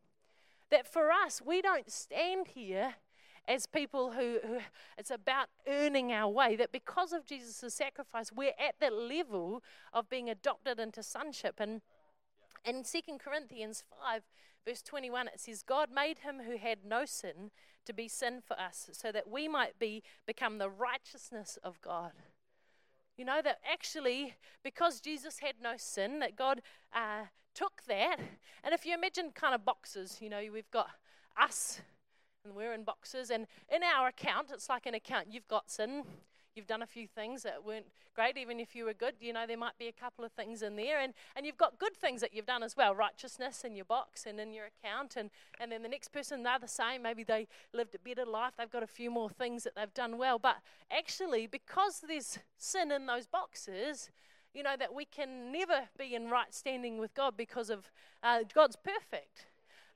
That 0.71 0.91
for 0.91 1.11
us, 1.11 1.39
we 1.45 1.61
don't 1.61 1.91
stand 1.91 2.47
here 2.55 2.95
as 3.47 3.65
people 3.65 4.11
who, 4.11 4.39
who, 4.45 4.59
it's 4.97 5.11
about 5.11 5.47
earning 5.67 6.11
our 6.11 6.29
way, 6.29 6.55
that 6.55 6.71
because 6.71 7.13
of 7.13 7.25
Jesus' 7.25 7.73
sacrifice, 7.73 8.31
we're 8.31 8.53
at 8.59 8.75
that 8.79 8.93
level 8.93 9.63
of 9.93 10.09
being 10.09 10.29
adopted 10.29 10.79
into 10.79 11.03
sonship. 11.03 11.55
And 11.59 11.81
in 12.65 12.83
2 12.83 13.17
Corinthians 13.23 13.83
5, 14.03 14.23
verse 14.67 14.81
21, 14.81 15.27
it 15.27 15.39
says, 15.39 15.63
God 15.63 15.89
made 15.93 16.19
him 16.19 16.41
who 16.45 16.57
had 16.57 16.79
no 16.85 17.05
sin 17.05 17.51
to 17.85 17.93
be 17.93 18.07
sin 18.07 18.41
for 18.45 18.59
us, 18.59 18.89
so 18.93 19.11
that 19.11 19.29
we 19.29 19.47
might 19.47 19.77
be 19.77 20.01
become 20.25 20.57
the 20.57 20.69
righteousness 20.69 21.59
of 21.63 21.79
God. 21.81 22.13
You 23.17 23.25
know, 23.25 23.41
that 23.43 23.59
actually, 23.71 24.33
because 24.63 24.99
Jesus 24.99 25.39
had 25.39 25.55
no 25.61 25.73
sin, 25.77 26.19
that 26.19 26.35
God 26.35 26.61
uh, 26.93 27.25
took 27.53 27.83
that. 27.87 28.17
And 28.63 28.73
if 28.73 28.85
you 28.85 28.93
imagine 28.93 29.31
kind 29.31 29.55
of 29.55 29.63
boxes, 29.63 30.17
you 30.19 30.29
know, 30.29 30.41
we've 30.51 30.69
got 30.71 30.89
us, 31.39 31.81
and 32.45 32.55
we're 32.55 32.73
in 32.73 32.83
boxes, 32.83 33.29
and 33.29 33.47
in 33.73 33.81
our 33.83 34.07
account, 34.07 34.51
it's 34.53 34.69
like 34.69 34.85
an 34.85 34.93
account. 34.93 35.27
You've 35.31 35.47
got 35.47 35.69
sin, 35.69 36.03
you've 36.55 36.67
done 36.67 36.81
a 36.81 36.87
few 36.87 37.07
things 37.07 37.43
that 37.43 37.65
weren't 37.65 37.87
great, 38.15 38.37
even 38.37 38.59
if 38.59 38.75
you 38.75 38.85
were 38.85 38.93
good. 38.93 39.15
You 39.19 39.33
know, 39.33 39.45
there 39.45 39.57
might 39.57 39.77
be 39.77 39.87
a 39.87 39.91
couple 39.91 40.23
of 40.23 40.31
things 40.31 40.61
in 40.61 40.77
there. 40.77 40.99
And, 40.99 41.13
and 41.35 41.45
you've 41.45 41.57
got 41.57 41.77
good 41.77 41.93
things 41.93 42.21
that 42.21 42.33
you've 42.33 42.45
done 42.45 42.63
as 42.63 42.77
well 42.77 42.95
righteousness 42.95 43.63
in 43.65 43.75
your 43.75 43.85
box 43.85 44.25
and 44.25 44.39
in 44.39 44.53
your 44.53 44.65
account. 44.67 45.15
And, 45.17 45.29
and 45.59 45.71
then 45.71 45.83
the 45.83 45.89
next 45.89 46.13
person, 46.13 46.43
they're 46.43 46.59
the 46.59 46.67
same. 46.67 47.01
Maybe 47.03 47.23
they 47.23 47.47
lived 47.73 47.93
a 47.93 47.99
better 47.99 48.25
life, 48.25 48.53
they've 48.57 48.71
got 48.71 48.83
a 48.83 48.87
few 48.87 49.11
more 49.11 49.29
things 49.29 49.63
that 49.63 49.75
they've 49.75 49.93
done 49.93 50.17
well. 50.17 50.39
But 50.39 50.57
actually, 50.89 51.45
because 51.45 52.03
there's 52.07 52.39
sin 52.57 52.91
in 52.91 53.05
those 53.05 53.27
boxes, 53.27 54.09
you 54.53 54.63
know, 54.63 54.77
that 54.79 54.93
we 54.93 55.03
can 55.03 55.51
never 55.51 55.89
be 55.99 56.15
in 56.15 56.29
right 56.29 56.53
standing 56.53 56.97
with 56.97 57.13
God 57.13 57.35
because 57.35 57.69
of 57.69 57.91
uh, 58.23 58.39
God's 58.53 58.77
perfect. 58.77 59.47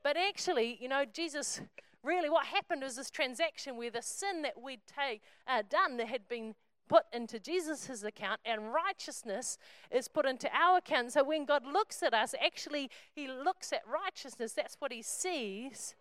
But 0.04 0.18
actually, 0.18 0.78
you 0.82 0.90
know, 0.90 1.06
Jesus 1.06 1.62
really, 2.04 2.30
what 2.30 2.46
happened 2.46 2.84
was 2.84 2.96
this 2.96 3.10
transaction 3.10 3.78
where 3.78 3.92
the 3.92 4.02
sin 4.02 4.42
that 4.44 4.62
we'd 4.62 4.82
take, 4.88 5.22
uh, 5.48 5.64
done 5.70 5.98
that 5.98 6.08
had 6.08 6.28
been 6.28 6.56
put 6.88 7.04
into 7.14 7.40
Jesus' 7.40 8.04
account, 8.04 8.42
and 8.46 8.74
righteousness 8.74 9.58
is 9.92 10.08
put 10.08 10.26
into 10.26 10.50
our 10.54 10.78
account. 10.78 11.14
So 11.14 11.24
when 11.24 11.46
God 11.46 11.66
looks 11.66 12.02
at 12.02 12.14
us, 12.14 12.34
actually, 12.44 12.90
He 13.14 13.28
looks 13.28 13.72
at 13.72 13.82
righteousness. 13.88 14.54
That's 14.54 14.76
what 14.80 14.92
He 14.92 15.02
sees. 15.02 15.96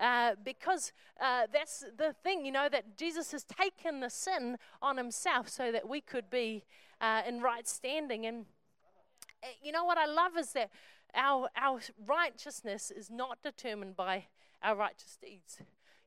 Uh, 0.00 0.32
because 0.42 0.92
uh, 1.20 1.42
that's 1.52 1.84
the 1.98 2.14
thing, 2.24 2.46
you 2.46 2.52
know, 2.52 2.68
that 2.70 2.96
Jesus 2.96 3.30
has 3.32 3.44
taken 3.44 4.00
the 4.00 4.08
sin 4.08 4.56
on 4.80 4.96
himself 4.96 5.50
so 5.50 5.70
that 5.70 5.86
we 5.86 6.00
could 6.00 6.30
be 6.30 6.64
uh, 7.00 7.20
in 7.28 7.42
right 7.42 7.68
standing. 7.68 8.24
And 8.24 8.46
uh, 9.44 9.48
you 9.62 9.70
know 9.70 9.84
what 9.84 9.98
I 9.98 10.06
love 10.06 10.32
is 10.38 10.54
that 10.54 10.70
our, 11.14 11.50
our 11.54 11.80
righteousness 12.06 12.90
is 12.90 13.10
not 13.10 13.42
determined 13.42 13.94
by 13.94 14.28
our 14.62 14.76
righteous 14.76 15.18
deeds. 15.20 15.58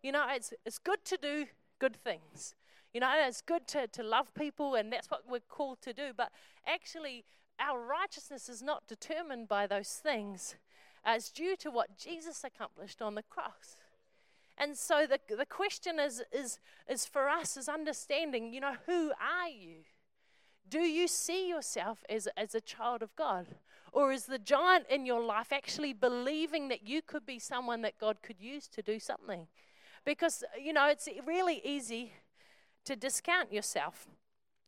You 0.01 0.11
know, 0.11 0.25
it's, 0.29 0.53
it's 0.65 0.77
good 0.77 1.03
to 1.05 1.17
do 1.17 1.45
good 1.79 1.95
things. 1.95 2.55
You 2.93 3.01
know, 3.01 3.11
it's 3.27 3.41
good 3.41 3.67
to, 3.69 3.87
to 3.87 4.03
love 4.03 4.33
people, 4.33 4.75
and 4.75 4.91
that's 4.91 5.11
what 5.11 5.23
we're 5.29 5.39
called 5.39 5.81
to 5.81 5.93
do. 5.93 6.11
But 6.15 6.31
actually, 6.65 7.25
our 7.59 7.79
righteousness 7.79 8.49
is 8.49 8.61
not 8.61 8.87
determined 8.87 9.47
by 9.47 9.67
those 9.67 9.89
things. 9.89 10.55
Uh, 11.05 11.13
it's 11.15 11.29
due 11.29 11.55
to 11.57 11.69
what 11.69 11.97
Jesus 11.97 12.43
accomplished 12.43 13.01
on 13.01 13.15
the 13.15 13.23
cross. 13.23 13.77
And 14.57 14.77
so 14.77 15.05
the, 15.05 15.19
the 15.35 15.45
question 15.45 15.99
is, 15.99 16.23
is, 16.31 16.59
is 16.89 17.05
for 17.05 17.27
us 17.27 17.57
is 17.57 17.67
understanding, 17.67 18.53
you 18.53 18.61
know, 18.61 18.75
who 18.85 19.11
are 19.11 19.49
you? 19.49 19.83
Do 20.69 20.80
you 20.80 21.08
see 21.08 21.47
yourself 21.47 22.04
as, 22.10 22.28
as 22.36 22.56
a 22.56 22.62
child 22.62 23.01
of 23.01 23.15
God? 23.15 23.47
Or 23.91 24.12
is 24.12 24.25
the 24.25 24.39
giant 24.39 24.88
in 24.89 25.06
your 25.06 25.21
life 25.21 25.54
actually 25.54 25.93
believing 25.93 26.67
that 26.67 26.86
you 26.86 27.01
could 27.01 27.25
be 27.25 27.39
someone 27.39 27.82
that 27.84 27.97
God 27.97 28.17
could 28.21 28.41
use 28.41 28.67
to 28.69 28.82
do 28.82 28.99
something? 28.99 29.47
Because, 30.04 30.43
you 30.62 30.73
know, 30.73 30.88
it's 30.88 31.08
really 31.25 31.62
easy 31.63 32.13
to 32.84 32.95
discount 32.95 33.54
yourself. 33.54 34.08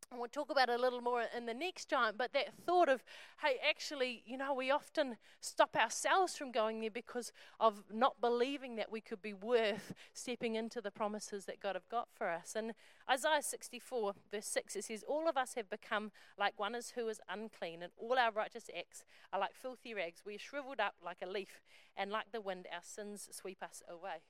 And 0.10 0.22
we'll 0.22 0.30
talk 0.30 0.50
about 0.50 0.70
it 0.70 0.80
a 0.80 0.82
little 0.82 1.02
more 1.02 1.26
in 1.36 1.46
the 1.46 1.54
next 1.54 1.90
giant, 1.90 2.18
but 2.18 2.32
that 2.32 2.54
thought 2.66 2.88
of, 2.88 3.04
hey, 3.42 3.58
actually, 3.68 4.24
you 4.26 4.38
know, 4.38 4.54
we 4.54 4.72
often 4.72 5.18
stop 5.42 5.76
ourselves 5.76 6.38
from 6.38 6.50
going 6.50 6.80
there 6.80 6.90
because 6.90 7.34
of 7.60 7.84
not 7.94 8.22
believing 8.22 8.78
that 8.78 8.90
we 8.90 9.02
could 9.02 9.22
be 9.22 9.34
worth 9.34 9.94
stepping 10.14 10.56
into 10.56 10.80
the 10.80 10.92
promises 10.92 11.44
that 11.46 11.60
God 11.60 11.76
have 11.76 11.90
got 11.90 12.08
for 12.14 12.30
us. 12.30 12.54
And 12.56 12.74
Isaiah 13.12 13.42
64, 13.42 14.14
verse 14.32 14.46
6, 14.46 14.78
it 14.78 14.86
says, 14.86 15.04
All 15.06 15.28
of 15.28 15.36
us 15.36 15.56
have 15.56 15.70
become 15.70 16.12
like 16.40 16.58
one 16.58 16.74
as 16.74 16.92
who 16.92 17.10
is 17.10 17.20
unclean, 17.30 17.84
and 17.84 17.92
all 17.98 18.18
our 18.18 18.32
righteous 18.32 18.70
acts 18.78 19.04
are 19.34 19.42
like 19.42 19.56
filthy 19.56 19.94
rags. 19.94 20.22
We 20.26 20.36
are 20.36 20.40
shriveled 20.40 20.80
up 20.80 20.96
like 21.04 21.18
a 21.22 21.28
leaf, 21.30 21.62
and 21.98 22.12
like 22.12 22.32
the 22.32 22.40
wind, 22.40 22.66
our 22.74 22.82
sins 22.82 23.28
sweep 23.30 23.62
us 23.62 23.84
away. 23.90 24.22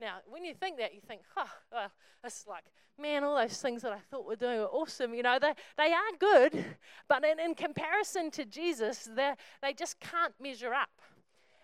Now, 0.00 0.16
when 0.28 0.44
you 0.44 0.54
think 0.54 0.78
that, 0.78 0.94
you 0.94 1.00
think, 1.00 1.22
huh, 1.34 1.46
well, 1.72 1.90
it's 2.22 2.46
like, 2.46 2.64
man, 3.00 3.24
all 3.24 3.36
those 3.36 3.60
things 3.60 3.82
that 3.82 3.92
I 3.92 3.98
thought 4.10 4.26
were 4.26 4.36
doing 4.36 4.58
were 4.58 4.66
awesome. 4.66 5.14
You 5.14 5.22
know, 5.22 5.38
they, 5.40 5.52
they 5.78 5.92
are 5.92 6.12
good, 6.18 6.64
but 7.08 7.24
in, 7.24 7.40
in 7.40 7.54
comparison 7.54 8.30
to 8.32 8.44
Jesus, 8.44 9.08
they 9.14 9.72
just 9.72 9.98
can't 10.00 10.34
measure 10.40 10.74
up. 10.74 11.00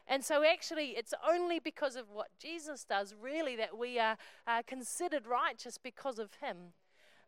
And 0.09 0.25
so, 0.25 0.45
actually, 0.45 0.91
it's 0.91 1.15
only 1.27 1.59
because 1.59 1.95
of 1.97 2.11
what 2.11 2.29
Jesus 2.39 2.85
does, 2.85 3.15
really, 3.21 3.55
that 3.57 3.77
we 3.77 3.99
are 3.99 4.17
uh, 4.47 4.63
considered 4.67 5.27
righteous 5.27 5.79
because 5.79 6.19
of 6.19 6.35
him. 6.43 6.73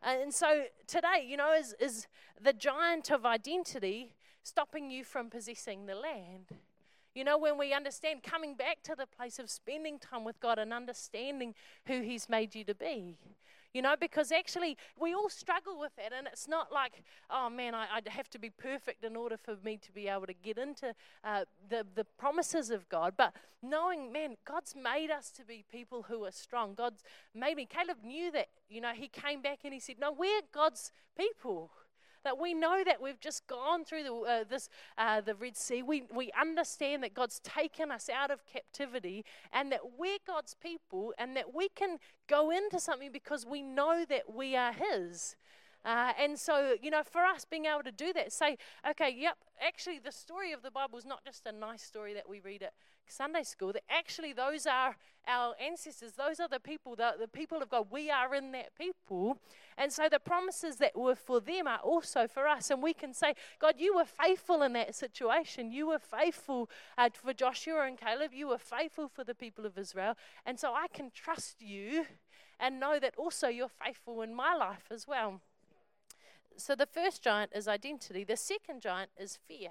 And 0.03 0.35
so, 0.35 0.65
today, 0.87 1.25
you 1.27 1.37
know, 1.37 1.53
is, 1.53 1.75
is 1.81 2.07
the 2.43 2.53
giant 2.53 3.11
of 3.11 3.25
identity 3.25 4.17
stopping 4.43 4.91
you 4.91 5.05
from 5.05 5.31
possessing 5.31 5.87
the 5.87 5.95
land? 5.95 6.49
You 7.14 7.24
know, 7.24 7.38
when 7.38 7.59
we 7.59 7.72
understand 7.72 8.22
coming 8.22 8.55
back 8.55 8.83
to 8.85 8.94
the 8.96 9.07
place 9.07 9.38
of 9.38 9.48
spending 9.48 9.98
time 9.98 10.24
with 10.24 10.40
God 10.40 10.59
and 10.59 10.72
understanding 10.72 11.55
who 11.87 12.00
He's 12.03 12.29
made 12.29 12.55
you 12.55 12.64
to 12.64 12.74
be. 12.74 13.16
You 13.72 13.83
know, 13.83 13.96
because 13.98 14.31
actually 14.31 14.77
we 14.96 15.12
all 15.12 15.29
struggle 15.29 15.79
with 15.81 15.90
that, 15.96 16.12
and 16.16 16.29
it's 16.29 16.46
not 16.46 16.72
like, 16.72 17.03
oh 17.29 17.50
man, 17.50 17.74
I, 17.74 17.87
I 17.87 18.00
have 18.09 18.31
to 18.31 18.38
be 18.38 18.48
perfect 18.48 19.03
in 19.03 19.16
order 19.16 19.37
for 19.37 19.57
me 19.64 19.77
to 19.79 19.90
be 19.90 20.07
able 20.07 20.27
to 20.27 20.33
get 20.33 20.59
into 20.59 20.94
uh, 21.24 21.44
the, 21.68 21.85
the 21.96 22.05
promises 22.05 22.70
of 22.70 22.88
God. 22.88 23.14
But 23.16 23.33
knowing, 23.62 24.12
man, 24.12 24.37
God's 24.46 24.77
made 24.77 25.11
us 25.11 25.31
to 25.33 25.44
be 25.44 25.64
people 25.68 26.05
who 26.05 26.24
are 26.24 26.31
strong. 26.31 26.74
God's 26.74 27.03
made 27.35 27.57
me. 27.57 27.66
Caleb 27.66 27.98
knew 28.05 28.31
that, 28.31 28.46
you 28.68 28.81
know, 28.81 28.92
he 28.94 29.09
came 29.09 29.42
back 29.42 29.61
and 29.64 29.74
he 29.74 29.81
said, 29.81 29.96
no, 29.98 30.12
we're 30.12 30.42
God's 30.53 30.92
people 31.18 31.72
that 32.25 32.39
we 32.39 32.55
know 32.55 32.83
that 32.85 33.01
we've 33.01 33.21
just 33.21 33.47
gone 33.47 33.85
through 33.85 34.03
the, 34.03 34.15
uh, 34.15 34.45
this, 34.49 34.69
uh, 34.99 35.21
the 35.21 35.35
Red 35.35 35.57
Sea. 35.57 35.83
We, 35.83 36.05
we 36.15 36.31
understand 36.39 37.03
that 37.03 37.15
God's 37.15 37.41
taken 37.41 37.91
us 37.91 38.09
out 38.09 38.31
of 38.31 38.45
captivity 38.47 39.25
and 39.53 39.71
that 39.73 39.81
we're 39.99 40.19
God's 40.27 40.55
people 40.55 41.15
and 41.19 41.37
that 41.37 41.55
we 41.55 41.69
can 41.69 41.99
go 42.29 42.51
into 42.51 42.81
something 42.81 43.13
because 43.13 43.47
we 43.47 43.63
know 43.63 44.05
that 44.09 44.35
we 44.35 44.57
are 44.57 44.73
His. 44.73 45.37
Uh, 45.85 46.13
and 46.19 46.39
so, 46.39 46.75
you 46.81 46.91
know, 46.91 47.03
for 47.03 47.23
us 47.23 47.45
being 47.45 47.67
able 47.67 47.83
to 47.83 47.93
do 47.93 48.13
that, 48.15 48.33
say, 48.33 48.57
okay, 48.89 49.15
yep, 49.17 49.37
actually, 49.61 49.99
the 49.99 50.13
story 50.13 50.53
of 50.53 50.63
the 50.63 50.71
Bible 50.71 50.99
is 50.99 51.05
not 51.05 51.23
just 51.25 51.47
a 51.47 51.53
nice 51.53 51.83
story 51.83 52.15
that 52.15 52.29
we 52.29 52.41
read 52.41 52.63
at 52.63 52.73
Sunday 53.07 53.43
school, 53.43 53.73
that 53.73 53.83
actually 53.88 54.33
those 54.33 54.67
are 54.67 54.97
our 55.27 55.55
ancestors. 55.59 56.12
Those 56.12 56.40
are 56.40 56.49
the 56.49 56.61
people, 56.61 56.97
the, 56.97 57.14
the 57.19 57.29
people 57.29 57.62
of 57.62 57.71
God. 57.71 57.87
We 57.90 58.11
are 58.11 58.35
in 58.35 58.53
that 58.53 58.77
people. 58.77 59.38
And 59.79 59.93
so 59.93 60.09
the 60.11 60.19
promises 60.19 60.77
that 60.77 60.97
were 60.97 61.14
for 61.14 61.40
them 61.40 61.67
are 61.67 61.79
also 61.79 62.27
for 62.27 62.47
us. 62.47 62.71
And 62.71 62.83
we 62.83 62.93
can 62.93 63.14
say, 63.14 63.35
God, 63.59 63.77
you 63.79 63.97
were 63.97 64.05
faithful 64.05 64.62
in 64.62 64.75
that 64.75 64.95
situation. 64.95 65.73
You 65.73 65.88
were 65.88 65.99
faithful 65.99 66.69
uh, 66.99 67.09
for 67.12 67.33
Joshua 67.33 67.87
and 67.87 67.99
Caleb. 67.99 68.33
You 68.35 68.49
were 68.49 68.59
faithful 68.59 69.09
for 69.09 69.25
the 69.25 69.35
people 69.35 69.64
of 69.64 69.79
Israel. 69.79 70.17
And 70.45 70.59
so 70.59 70.75
I 70.75 70.88
can 70.88 71.11
trust 71.14 71.62
you 71.62 72.05
and 72.61 72.79
know 72.79 72.99
that 72.99 73.14
also 73.17 73.49
you're 73.49 73.69
faithful 73.69 74.23
in 74.23 74.35
my 74.35 74.55
life 74.55 74.88
as 74.90 75.09
well 75.09 75.40
so 76.57 76.75
the 76.75 76.87
first 76.87 77.23
giant 77.23 77.53
is 77.55 77.69
identity. 77.69 78.25
The 78.25 78.37
second 78.37 78.81
giant 78.81 79.11
is 79.19 79.38
fear. 79.49 79.71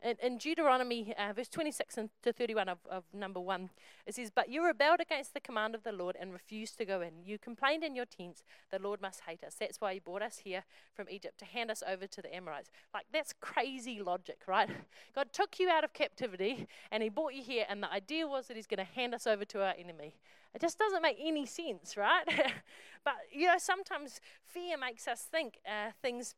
In, 0.00 0.14
in 0.22 0.38
Deuteronomy, 0.38 1.12
uh, 1.18 1.32
verse 1.32 1.48
26 1.48 1.98
to 2.22 2.32
31 2.32 2.68
of, 2.68 2.78
of 2.88 3.04
number 3.12 3.40
1, 3.40 3.68
it 4.06 4.14
says, 4.14 4.30
But 4.32 4.48
you 4.48 4.64
rebelled 4.64 5.00
against 5.00 5.34
the 5.34 5.40
command 5.40 5.74
of 5.74 5.82
the 5.82 5.90
Lord 5.90 6.16
and 6.20 6.32
refused 6.32 6.78
to 6.78 6.84
go 6.84 7.00
in. 7.00 7.24
You 7.24 7.36
complained 7.36 7.82
in 7.82 7.96
your 7.96 8.04
tents, 8.04 8.44
the 8.70 8.78
Lord 8.78 9.00
must 9.00 9.22
hate 9.26 9.42
us. 9.42 9.56
That's 9.58 9.80
why 9.80 9.94
he 9.94 9.98
brought 9.98 10.22
us 10.22 10.38
here 10.38 10.62
from 10.94 11.08
Egypt 11.10 11.38
to 11.38 11.44
hand 11.44 11.70
us 11.70 11.82
over 11.86 12.06
to 12.06 12.22
the 12.22 12.34
Amorites. 12.34 12.70
Like, 12.94 13.06
that's 13.12 13.32
crazy 13.40 14.00
logic, 14.00 14.42
right? 14.46 14.70
God 15.14 15.32
took 15.32 15.58
you 15.58 15.68
out 15.68 15.82
of 15.82 15.92
captivity 15.92 16.68
and 16.92 17.02
he 17.02 17.08
brought 17.08 17.34
you 17.34 17.42
here, 17.42 17.66
and 17.68 17.82
the 17.82 17.92
idea 17.92 18.28
was 18.28 18.46
that 18.46 18.56
he's 18.56 18.68
going 18.68 18.78
to 18.78 18.92
hand 18.92 19.14
us 19.14 19.26
over 19.26 19.44
to 19.46 19.62
our 19.64 19.74
enemy. 19.76 20.14
It 20.54 20.60
just 20.60 20.78
doesn't 20.78 21.02
make 21.02 21.18
any 21.20 21.44
sense, 21.44 21.96
right? 21.96 22.24
but, 23.04 23.14
you 23.32 23.46
know, 23.46 23.58
sometimes 23.58 24.20
fear 24.44 24.78
makes 24.78 25.08
us 25.08 25.22
think 25.22 25.58
uh, 25.66 25.90
things 26.00 26.34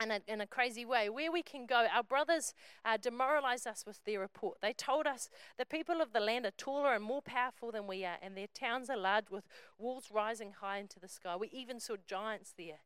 in 0.00 0.10
a, 0.10 0.20
in 0.26 0.40
a 0.40 0.46
crazy 0.46 0.84
way. 0.84 1.08
Where 1.08 1.30
we 1.30 1.42
can 1.42 1.66
go, 1.66 1.86
our 1.94 2.02
brothers 2.02 2.54
uh, 2.84 2.96
demoralized 2.96 3.66
us 3.66 3.84
with 3.86 4.02
their 4.04 4.20
report. 4.20 4.58
They 4.62 4.72
told 4.72 5.06
us 5.06 5.28
the 5.58 5.66
people 5.66 6.00
of 6.00 6.12
the 6.12 6.20
land 6.20 6.46
are 6.46 6.52
taller 6.52 6.94
and 6.94 7.04
more 7.04 7.22
powerful 7.22 7.70
than 7.70 7.86
we 7.86 8.04
are, 8.04 8.16
and 8.22 8.36
their 8.36 8.46
towns 8.48 8.90
are 8.90 8.96
large 8.96 9.30
with 9.30 9.44
walls 9.78 10.10
rising 10.12 10.54
high 10.60 10.78
into 10.78 10.98
the 10.98 11.08
sky. 11.08 11.36
We 11.36 11.48
even 11.48 11.80
saw 11.80 11.96
giants 12.06 12.54
there. 12.56 12.80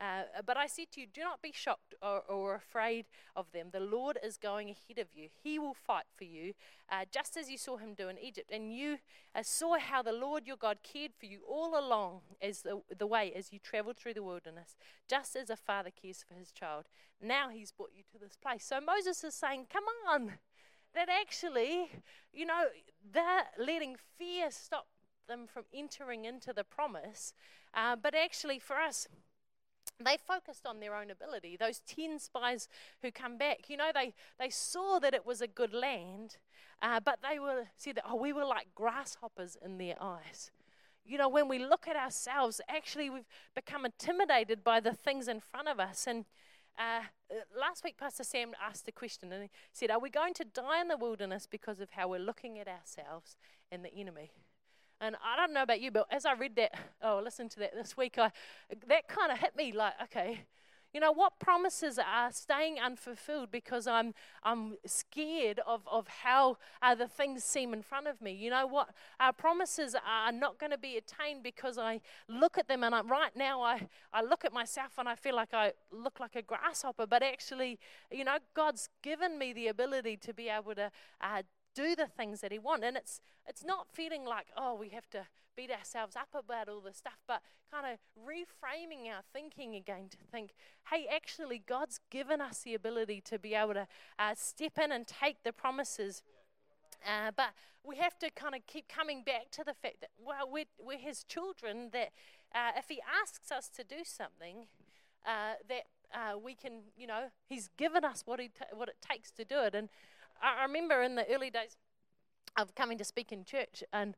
Uh, 0.00 0.22
but 0.46 0.56
I 0.56 0.68
said 0.68 0.86
to 0.92 1.00
you, 1.00 1.06
do 1.12 1.22
not 1.22 1.42
be 1.42 1.50
shocked 1.52 1.94
or, 2.00 2.20
or, 2.28 2.54
afraid 2.54 3.06
of 3.34 3.50
them. 3.52 3.68
The 3.72 3.80
Lord 3.80 4.16
is 4.22 4.36
going 4.36 4.68
ahead 4.70 4.98
of 4.98 5.08
you. 5.12 5.28
He 5.42 5.58
will 5.58 5.74
fight 5.74 6.04
for 6.16 6.22
you, 6.22 6.52
uh, 6.88 7.04
just 7.10 7.36
as 7.36 7.50
you 7.50 7.58
saw 7.58 7.78
him 7.78 7.94
do 7.94 8.08
in 8.08 8.16
Egypt. 8.16 8.50
And 8.52 8.72
you 8.72 8.98
uh, 9.34 9.42
saw 9.42 9.76
how 9.78 10.02
the 10.02 10.12
Lord 10.12 10.46
your 10.46 10.56
God 10.56 10.78
cared 10.84 11.12
for 11.18 11.26
you 11.26 11.40
all 11.48 11.76
along 11.76 12.20
as 12.40 12.62
the, 12.62 12.80
the 12.96 13.08
way 13.08 13.32
as 13.34 13.52
you 13.52 13.58
traveled 13.58 13.96
through 13.96 14.14
the 14.14 14.22
wilderness, 14.22 14.76
just 15.08 15.34
as 15.34 15.50
a 15.50 15.56
father 15.56 15.90
cares 15.90 16.24
for 16.26 16.34
his 16.34 16.52
child. 16.52 16.84
Now 17.20 17.48
he's 17.48 17.72
brought 17.72 17.90
you 17.92 18.04
to 18.12 18.18
this 18.18 18.36
place. 18.36 18.64
So 18.64 18.80
Moses 18.80 19.24
is 19.24 19.34
saying, 19.34 19.66
come 19.72 19.84
on. 20.08 20.34
That 20.94 21.08
actually, 21.08 21.90
you 22.32 22.46
know, 22.46 22.64
they're 23.12 23.44
letting 23.58 23.96
fear 24.16 24.50
stop 24.50 24.86
them 25.28 25.46
from 25.46 25.64
entering 25.72 26.24
into 26.24 26.52
the 26.52 26.64
promise. 26.64 27.34
Uh, 27.74 27.94
but 27.94 28.14
actually, 28.14 28.58
for 28.58 28.76
us, 28.76 29.06
they 30.04 30.16
focused 30.16 30.66
on 30.66 30.80
their 30.80 30.94
own 30.94 31.10
ability. 31.10 31.56
Those 31.56 31.80
10 31.80 32.18
spies 32.18 32.68
who 33.02 33.10
come 33.10 33.36
back, 33.36 33.68
you 33.68 33.76
know, 33.76 33.90
they, 33.92 34.14
they 34.38 34.50
saw 34.50 34.98
that 35.00 35.14
it 35.14 35.26
was 35.26 35.40
a 35.40 35.46
good 35.46 35.72
land, 35.72 36.36
uh, 36.80 37.00
but 37.00 37.18
they 37.28 37.38
were 37.38 37.66
said 37.76 37.96
that, 37.96 38.04
oh, 38.08 38.16
we 38.16 38.32
were 38.32 38.44
like 38.44 38.68
grasshoppers 38.74 39.56
in 39.62 39.78
their 39.78 39.96
eyes. 40.00 40.50
You 41.04 41.18
know, 41.18 41.28
when 41.28 41.48
we 41.48 41.58
look 41.58 41.88
at 41.88 41.96
ourselves, 41.96 42.60
actually 42.68 43.10
we've 43.10 43.28
become 43.54 43.84
intimidated 43.84 44.62
by 44.62 44.78
the 44.80 44.92
things 44.92 45.26
in 45.26 45.40
front 45.40 45.66
of 45.68 45.80
us. 45.80 46.06
And 46.06 46.26
uh, 46.78 47.00
last 47.58 47.82
week, 47.82 47.96
Pastor 47.98 48.24
Sam 48.24 48.52
asked 48.62 48.86
a 48.86 48.92
question 48.92 49.32
and 49.32 49.44
he 49.44 49.50
said, 49.72 49.90
Are 49.90 49.98
we 49.98 50.10
going 50.10 50.34
to 50.34 50.44
die 50.44 50.80
in 50.80 50.88
the 50.88 50.96
wilderness 50.96 51.48
because 51.50 51.80
of 51.80 51.90
how 51.92 52.08
we're 52.08 52.20
looking 52.20 52.58
at 52.58 52.68
ourselves 52.68 53.36
and 53.72 53.84
the 53.84 53.92
enemy? 53.94 54.30
And 55.00 55.16
I 55.24 55.36
don't 55.36 55.52
know 55.52 55.62
about 55.62 55.80
you, 55.80 55.90
but 55.90 56.06
as 56.10 56.26
I 56.26 56.32
read 56.34 56.56
that, 56.56 56.74
oh, 57.02 57.20
listen 57.22 57.48
to 57.50 57.60
that 57.60 57.74
this 57.74 57.96
week, 57.96 58.18
I, 58.18 58.30
that 58.88 59.08
kind 59.08 59.32
of 59.32 59.38
hit 59.38 59.56
me 59.56 59.72
like, 59.72 59.94
okay, 60.04 60.46
You 60.94 61.00
know, 61.00 61.12
what 61.12 61.38
promises 61.38 61.98
are 61.98 62.32
staying 62.32 62.78
unfulfilled 62.80 63.50
because 63.50 63.86
I'm, 63.86 64.14
I'm 64.42 64.76
scared 64.86 65.60
of, 65.66 65.82
of 65.86 66.08
how 66.08 66.56
uh, 66.80 66.94
the 66.94 67.06
things 67.06 67.44
seem 67.44 67.74
in 67.74 67.82
front 67.82 68.06
of 68.06 68.22
me? 68.22 68.32
You 68.32 68.48
know, 68.48 68.66
what 68.66 68.88
uh, 69.20 69.32
promises 69.32 69.94
are 69.94 70.32
not 70.32 70.58
going 70.58 70.72
to 70.72 70.78
be 70.78 70.96
attained 70.96 71.42
because 71.42 71.76
I 71.76 72.00
look 72.26 72.56
at 72.56 72.68
them 72.68 72.82
and 72.82 72.94
I, 72.94 73.02
right 73.02 73.36
now 73.36 73.60
I, 73.60 73.86
I 74.14 74.22
look 74.22 74.46
at 74.46 74.52
myself 74.54 74.92
and 74.96 75.06
I 75.06 75.14
feel 75.14 75.36
like 75.36 75.52
I 75.52 75.74
look 75.92 76.20
like 76.20 76.36
a 76.36 76.42
grasshopper, 76.42 77.06
but 77.06 77.22
actually, 77.22 77.78
you 78.10 78.24
know, 78.24 78.38
God's 78.54 78.88
given 79.02 79.38
me 79.38 79.52
the 79.52 79.68
ability 79.68 80.16
to 80.16 80.32
be 80.32 80.48
able 80.48 80.74
to 80.74 80.90
uh, 81.20 81.42
do 81.74 81.94
the 81.94 82.06
things 82.06 82.40
that 82.40 82.52
He 82.52 82.58
wants. 82.58 82.84
And 82.86 82.96
it's, 82.96 83.20
it's 83.46 83.64
not 83.64 83.88
feeling 83.92 84.24
like, 84.24 84.48
oh, 84.56 84.74
we 84.74 84.90
have 84.90 85.08
to 85.10 85.26
beat 85.56 85.70
ourselves 85.72 86.14
up 86.14 86.28
about 86.34 86.68
all 86.68 86.80
this 86.80 86.98
stuff, 86.98 87.18
but 87.26 87.42
kind 87.72 87.84
of 87.84 87.98
reframing 88.24 89.08
our 89.08 89.22
thinking 89.32 89.74
again 89.74 90.08
to 90.08 90.16
think, 90.30 90.54
hey, 90.90 91.06
actually, 91.12 91.60
God's 91.66 91.98
given 92.10 92.40
us 92.40 92.60
the 92.60 92.74
ability 92.74 93.20
to 93.22 93.38
be 93.40 93.54
able 93.54 93.74
to 93.74 93.88
uh, 94.18 94.34
step 94.36 94.78
in 94.82 94.92
and 94.92 95.04
take 95.06 95.42
the 95.42 95.52
promises. 95.52 96.22
Uh, 97.04 97.32
but 97.36 97.50
we 97.82 97.96
have 97.96 98.18
to 98.20 98.30
kind 98.30 98.54
of 98.54 98.66
keep 98.66 98.88
coming 98.88 99.24
back 99.24 99.50
to 99.50 99.64
the 99.64 99.74
fact 99.74 100.00
that, 100.00 100.10
well, 100.24 100.48
we're, 100.48 100.64
we're 100.78 100.98
His 100.98 101.24
children, 101.24 101.90
that 101.92 102.10
uh, 102.54 102.70
if 102.76 102.86
He 102.88 103.00
asks 103.20 103.50
us 103.50 103.68
to 103.70 103.82
do 103.82 104.04
something, 104.04 104.66
uh, 105.26 105.54
that 105.68 105.86
uh, 106.14 106.38
we 106.38 106.54
can, 106.54 106.82
you 106.96 107.08
know, 107.08 107.30
He's 107.48 107.68
given 107.76 108.04
us 108.04 108.22
what, 108.24 108.40
he 108.40 108.50
what 108.72 108.88
it 108.88 108.96
takes 109.00 109.32
to 109.32 109.44
do 109.44 109.60
it. 109.64 109.74
And 109.74 109.88
I 110.40 110.62
remember 110.62 111.02
in 111.02 111.14
the 111.14 111.26
early 111.32 111.50
days 111.50 111.76
of 112.56 112.74
coming 112.74 112.98
to 112.98 113.04
speak 113.04 113.32
in 113.32 113.44
church, 113.44 113.82
and 113.92 114.14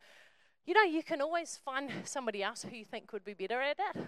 you 0.66 0.74
know, 0.74 0.82
you 0.82 1.02
can 1.02 1.20
always 1.20 1.58
find 1.64 1.90
somebody 2.04 2.42
else 2.42 2.62
who 2.62 2.76
you 2.76 2.84
think 2.84 3.12
would 3.12 3.24
be 3.24 3.34
better 3.34 3.60
at 3.60 3.76
it. 3.78 4.02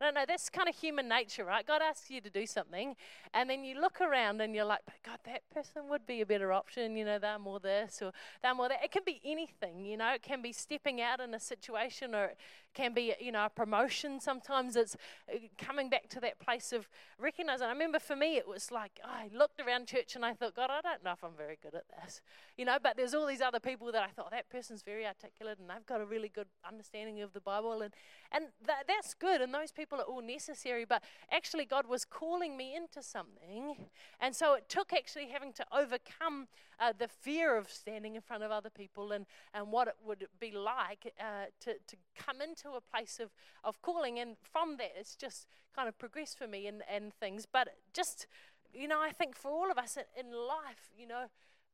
I 0.00 0.04
don't 0.04 0.14
know, 0.14 0.24
that's 0.26 0.48
kind 0.48 0.68
of 0.68 0.76
human 0.76 1.08
nature, 1.08 1.44
right? 1.44 1.66
God 1.66 1.82
asks 1.82 2.10
you 2.10 2.20
to 2.20 2.30
do 2.30 2.46
something, 2.46 2.94
and 3.34 3.50
then 3.50 3.64
you 3.64 3.80
look 3.80 4.00
around 4.00 4.40
and 4.40 4.54
you're 4.54 4.64
like, 4.64 4.80
but 4.84 4.94
God, 5.04 5.18
that 5.24 5.42
person 5.52 5.88
would 5.88 6.06
be 6.06 6.20
a 6.20 6.26
better 6.26 6.52
option. 6.52 6.96
You 6.96 7.04
know, 7.04 7.18
they're 7.18 7.38
more 7.38 7.58
this 7.58 8.00
or 8.00 8.12
they're 8.42 8.54
more 8.54 8.68
that. 8.68 8.84
It 8.84 8.92
can 8.92 9.02
be 9.04 9.20
anything, 9.24 9.84
you 9.84 9.96
know, 9.96 10.12
it 10.14 10.22
can 10.22 10.42
be 10.42 10.52
stepping 10.52 11.00
out 11.00 11.20
in 11.20 11.34
a 11.34 11.40
situation 11.40 12.14
or 12.14 12.26
it 12.26 12.38
can 12.74 12.94
be, 12.94 13.14
you 13.20 13.32
know, 13.32 13.46
a 13.46 13.48
promotion. 13.48 14.20
Sometimes 14.20 14.76
it's 14.76 14.96
uh, 15.32 15.38
coming 15.56 15.88
back 15.90 16.08
to 16.10 16.20
that 16.20 16.38
place 16.38 16.72
of 16.72 16.88
recognizing. 17.18 17.66
I 17.66 17.70
remember 17.72 17.98
for 17.98 18.14
me, 18.14 18.36
it 18.36 18.46
was 18.46 18.70
like, 18.70 19.00
oh, 19.04 19.08
I 19.08 19.30
looked 19.36 19.60
around 19.60 19.88
church 19.88 20.14
and 20.14 20.24
I 20.24 20.32
thought, 20.34 20.54
God, 20.54 20.70
I 20.70 20.80
don't 20.80 21.02
know 21.02 21.12
if 21.12 21.24
I'm 21.24 21.36
very 21.36 21.58
good 21.60 21.74
at 21.74 21.84
this, 22.02 22.20
you 22.56 22.64
know, 22.64 22.78
but 22.80 22.96
there's 22.96 23.14
all 23.14 23.26
these 23.26 23.40
other 23.40 23.60
people 23.60 23.90
that 23.92 24.02
I 24.02 24.08
thought, 24.08 24.30
that 24.30 24.48
person's 24.50 24.82
very 24.82 25.06
articulate 25.06 25.58
and 25.58 25.68
they've 25.68 25.86
got 25.86 26.00
a 26.00 26.04
really 26.04 26.28
good 26.28 26.48
understanding 26.66 27.20
of 27.20 27.32
the 27.32 27.40
Bible. 27.40 27.82
And, 27.82 27.94
and 28.30 28.46
that, 28.66 28.84
that's 28.86 29.14
good. 29.14 29.40
And 29.40 29.52
those 29.52 29.72
people 29.72 29.87
are 29.96 30.02
all 30.02 30.20
necessary. 30.20 30.84
But 30.84 31.02
actually, 31.32 31.64
God 31.64 31.86
was 31.88 32.04
calling 32.04 32.56
me 32.56 32.76
into 32.76 33.02
something. 33.02 33.88
And 34.20 34.36
so 34.36 34.52
it 34.52 34.68
took 34.68 34.92
actually 34.92 35.28
having 35.28 35.54
to 35.54 35.64
overcome 35.72 36.48
uh, 36.78 36.92
the 36.96 37.08
fear 37.08 37.56
of 37.56 37.70
standing 37.70 38.14
in 38.14 38.20
front 38.20 38.42
of 38.42 38.50
other 38.50 38.70
people 38.70 39.12
and, 39.12 39.24
and 39.54 39.72
what 39.72 39.88
it 39.88 39.96
would 40.04 40.26
be 40.38 40.52
like 40.52 41.12
uh, 41.18 41.46
to, 41.60 41.74
to 41.86 41.96
come 42.16 42.40
into 42.40 42.70
a 42.70 42.80
place 42.80 43.18
of, 43.20 43.30
of 43.64 43.80
calling. 43.82 44.18
And 44.18 44.36
from 44.52 44.76
that, 44.76 44.92
it's 44.98 45.16
just 45.16 45.46
kind 45.74 45.88
of 45.88 45.98
progressed 45.98 46.38
for 46.38 46.46
me 46.46 46.66
and, 46.66 46.82
and 46.92 47.14
things. 47.14 47.46
But 47.50 47.68
just, 47.92 48.26
you 48.74 48.88
know, 48.88 49.00
I 49.00 49.10
think 49.10 49.36
for 49.36 49.50
all 49.50 49.70
of 49.70 49.78
us 49.78 49.96
in, 49.96 50.26
in 50.26 50.32
life, 50.32 50.90
you 50.96 51.06
know, 51.06 51.24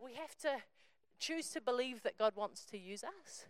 we 0.03 0.14
have 0.14 0.37
to 0.38 0.62
choose 1.18 1.48
to 1.50 1.61
believe 1.61 2.03
that 2.03 2.18
God 2.18 2.35
wants 2.37 2.64
to 2.66 2.79
use 2.79 3.05
us. 3.05 3.46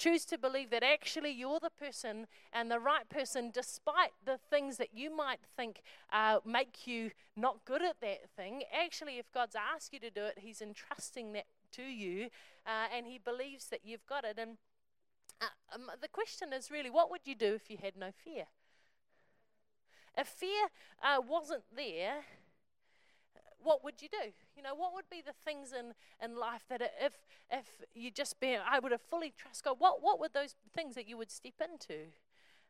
Choose 0.00 0.24
to 0.24 0.38
believe 0.38 0.70
that 0.70 0.82
actually 0.82 1.30
you're 1.30 1.60
the 1.60 1.68
person 1.68 2.26
and 2.54 2.70
the 2.70 2.80
right 2.80 3.06
person, 3.10 3.50
despite 3.52 4.12
the 4.24 4.38
things 4.38 4.78
that 4.78 4.94
you 4.94 5.14
might 5.14 5.40
think 5.58 5.82
uh, 6.10 6.38
make 6.42 6.86
you 6.86 7.10
not 7.36 7.66
good 7.66 7.82
at 7.82 8.00
that 8.00 8.30
thing. 8.34 8.62
Actually, 8.72 9.18
if 9.18 9.30
God's 9.30 9.54
asked 9.54 9.92
you 9.92 10.00
to 10.00 10.08
do 10.08 10.24
it, 10.24 10.38
He's 10.38 10.62
entrusting 10.62 11.34
that 11.34 11.44
to 11.72 11.82
you 11.82 12.30
uh, 12.66 12.86
and 12.96 13.06
He 13.06 13.18
believes 13.18 13.66
that 13.66 13.80
you've 13.84 14.06
got 14.06 14.24
it. 14.24 14.38
And 14.38 14.56
uh, 15.38 15.74
um, 15.74 15.90
the 16.00 16.08
question 16.08 16.54
is 16.54 16.70
really, 16.70 16.88
what 16.88 17.10
would 17.10 17.26
you 17.26 17.34
do 17.34 17.52
if 17.52 17.68
you 17.68 17.76
had 17.82 17.94
no 17.94 18.08
fear? 18.24 18.44
If 20.16 20.28
fear 20.28 20.68
uh, 21.02 21.20
wasn't 21.20 21.64
there, 21.76 22.24
what 23.62 23.84
would 23.84 24.02
you 24.02 24.08
do? 24.08 24.30
You 24.56 24.62
know, 24.62 24.74
what 24.74 24.94
would 24.94 25.08
be 25.10 25.22
the 25.24 25.34
things 25.44 25.72
in, 25.72 25.92
in 26.22 26.36
life 26.36 26.62
that 26.68 26.82
if 27.00 27.12
if 27.50 27.66
you 27.94 28.10
just 28.10 28.40
be 28.40 28.56
I 28.56 28.78
would 28.78 28.92
have 28.92 29.02
fully 29.02 29.32
trust 29.36 29.64
God, 29.64 29.76
what 29.78 30.02
what 30.02 30.20
would 30.20 30.32
those 30.32 30.54
things 30.74 30.94
that 30.94 31.08
you 31.08 31.16
would 31.16 31.30
step 31.30 31.54
into? 31.60 32.06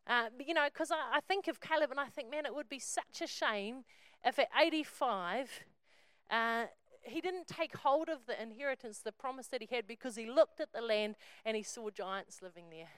Uh, 0.07 0.29
you 0.45 0.53
know, 0.53 0.65
because 0.65 0.91
I, 0.91 1.17
I 1.17 1.19
think 1.19 1.47
of 1.47 1.61
Caleb 1.61 1.91
and 1.91 1.99
I 1.99 2.07
think, 2.07 2.29
man, 2.29 2.45
it 2.45 2.55
would 2.55 2.69
be 2.69 2.79
such 2.79 3.21
a 3.21 3.27
shame 3.27 3.83
if 4.25 4.39
at 4.39 4.49
85 4.59 5.49
uh, 6.29 6.65
he 7.03 7.21
didn't 7.21 7.47
take 7.47 7.75
hold 7.77 8.09
of 8.09 8.25
the 8.27 8.41
inheritance, 8.41 8.99
the 8.99 9.11
promise 9.11 9.47
that 9.47 9.61
he 9.61 9.67
had, 9.73 9.87
because 9.87 10.15
he 10.15 10.25
looked 10.29 10.59
at 10.59 10.73
the 10.73 10.81
land 10.81 11.15
and 11.45 11.57
he 11.57 11.63
saw 11.63 11.89
giants 11.89 12.41
living 12.41 12.65
there. 12.69 12.89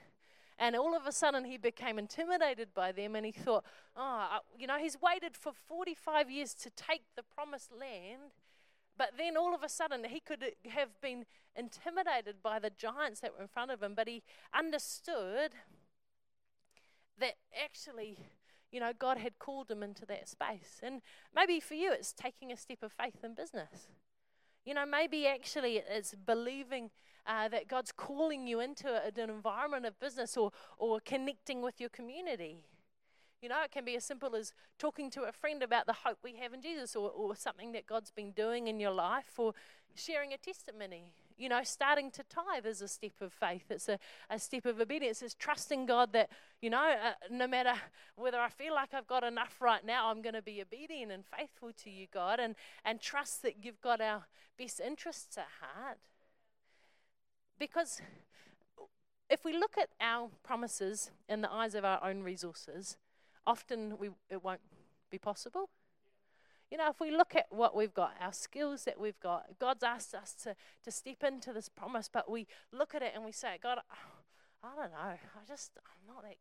And 0.58 0.76
all 0.76 0.96
of 0.96 1.06
a 1.06 1.12
sudden, 1.12 1.44
he 1.44 1.56
became 1.56 1.98
intimidated 1.98 2.68
by 2.74 2.92
them 2.92 3.16
and 3.16 3.26
he 3.26 3.32
thought, 3.32 3.64
oh, 3.96 4.38
you 4.56 4.66
know, 4.66 4.78
he's 4.78 4.96
waited 5.00 5.36
for 5.36 5.52
45 5.52 6.30
years 6.30 6.54
to 6.54 6.70
take 6.70 7.02
the 7.16 7.22
promised 7.22 7.72
land. 7.72 8.32
But 8.96 9.12
then 9.18 9.36
all 9.36 9.54
of 9.54 9.64
a 9.64 9.68
sudden, 9.68 10.04
he 10.04 10.20
could 10.20 10.44
have 10.68 11.00
been 11.00 11.24
intimidated 11.56 12.36
by 12.42 12.60
the 12.60 12.70
giants 12.70 13.20
that 13.20 13.34
were 13.34 13.42
in 13.42 13.48
front 13.48 13.72
of 13.72 13.82
him. 13.82 13.94
But 13.96 14.06
he 14.06 14.22
understood 14.56 15.52
that 17.18 17.34
actually, 17.64 18.18
you 18.70 18.78
know, 18.78 18.92
God 18.96 19.18
had 19.18 19.40
called 19.40 19.70
him 19.70 19.82
into 19.82 20.06
that 20.06 20.28
space. 20.28 20.80
And 20.82 21.02
maybe 21.34 21.58
for 21.58 21.74
you, 21.74 21.92
it's 21.92 22.12
taking 22.12 22.52
a 22.52 22.56
step 22.56 22.84
of 22.84 22.92
faith 22.92 23.24
in 23.24 23.34
business. 23.34 23.88
You 24.64 24.74
know, 24.74 24.86
maybe 24.86 25.26
actually 25.26 25.82
it's 25.88 26.14
believing 26.14 26.90
uh, 27.26 27.48
that 27.48 27.68
God's 27.68 27.92
calling 27.92 28.46
you 28.46 28.60
into 28.60 28.88
an 28.88 29.30
environment 29.30 29.86
of 29.86 29.98
business 29.98 30.36
or, 30.36 30.50
or 30.78 31.00
connecting 31.04 31.62
with 31.62 31.80
your 31.80 31.90
community. 31.90 32.64
You 33.44 33.50
know, 33.50 33.62
it 33.62 33.72
can 33.72 33.84
be 33.84 33.94
as 33.94 34.04
simple 34.04 34.34
as 34.34 34.54
talking 34.78 35.10
to 35.10 35.24
a 35.24 35.32
friend 35.32 35.62
about 35.62 35.86
the 35.86 35.92
hope 35.92 36.16
we 36.24 36.36
have 36.36 36.54
in 36.54 36.62
Jesus 36.62 36.96
or, 36.96 37.10
or 37.10 37.36
something 37.36 37.72
that 37.72 37.86
God's 37.86 38.10
been 38.10 38.30
doing 38.30 38.68
in 38.68 38.80
your 38.80 38.90
life 38.90 39.38
or 39.38 39.52
sharing 39.94 40.32
a 40.32 40.38
testimony. 40.38 41.12
You 41.36 41.50
know, 41.50 41.60
starting 41.62 42.10
to 42.12 42.22
tithe 42.22 42.64
is 42.64 42.80
a 42.80 42.88
step 42.88 43.20
of 43.20 43.34
faith. 43.34 43.64
It's 43.68 43.88
a, 43.88 43.98
a 44.30 44.38
step 44.38 44.64
of 44.64 44.80
obedience. 44.80 45.20
It's 45.20 45.34
trusting 45.34 45.84
God 45.84 46.14
that, 46.14 46.30
you 46.62 46.70
know, 46.70 46.78
uh, 46.90 47.12
no 47.30 47.46
matter 47.46 47.74
whether 48.16 48.38
I 48.38 48.48
feel 48.48 48.72
like 48.72 48.94
I've 48.94 49.06
got 49.06 49.24
enough 49.24 49.60
right 49.60 49.84
now, 49.84 50.10
I'm 50.10 50.22
going 50.22 50.34
to 50.36 50.42
be 50.42 50.62
obedient 50.62 51.12
and 51.12 51.24
faithful 51.26 51.72
to 51.82 51.90
you, 51.90 52.06
God, 52.12 52.40
and, 52.40 52.54
and 52.82 52.98
trust 52.98 53.42
that 53.42 53.62
you've 53.62 53.80
got 53.82 54.00
our 54.00 54.24
best 54.56 54.80
interests 54.80 55.36
at 55.36 55.48
heart. 55.60 55.98
Because 57.58 58.00
if 59.30 59.44
we 59.44 59.56
look 59.56 59.76
at 59.78 59.88
our 60.00 60.30
promises 60.42 61.10
in 61.28 61.40
the 61.40 61.50
eyes 61.50 61.74
of 61.74 61.84
our 61.84 62.02
own 62.04 62.22
resources, 62.22 62.96
often 63.46 63.98
we, 63.98 64.10
it 64.30 64.42
won't 64.42 64.60
be 65.10 65.18
possible. 65.18 65.70
You 66.70 66.78
know, 66.78 66.88
if 66.88 67.00
we 67.00 67.10
look 67.10 67.36
at 67.36 67.46
what 67.50 67.76
we've 67.76 67.94
got, 67.94 68.14
our 68.20 68.32
skills 68.32 68.84
that 68.84 68.98
we've 68.98 69.20
got, 69.20 69.58
God's 69.58 69.84
asked 69.84 70.14
us 70.14 70.34
to, 70.42 70.56
to 70.82 70.90
step 70.90 71.22
into 71.22 71.52
this 71.52 71.68
promise, 71.68 72.08
but 72.12 72.30
we 72.30 72.46
look 72.72 72.94
at 72.94 73.02
it 73.02 73.12
and 73.14 73.24
we 73.24 73.32
say, 73.32 73.58
God, 73.62 73.78
I 74.62 74.68
don't 74.76 74.90
know, 74.90 74.98
I 74.98 75.46
just, 75.46 75.72
I'm 75.76 76.14
not 76.14 76.22
that 76.22 76.36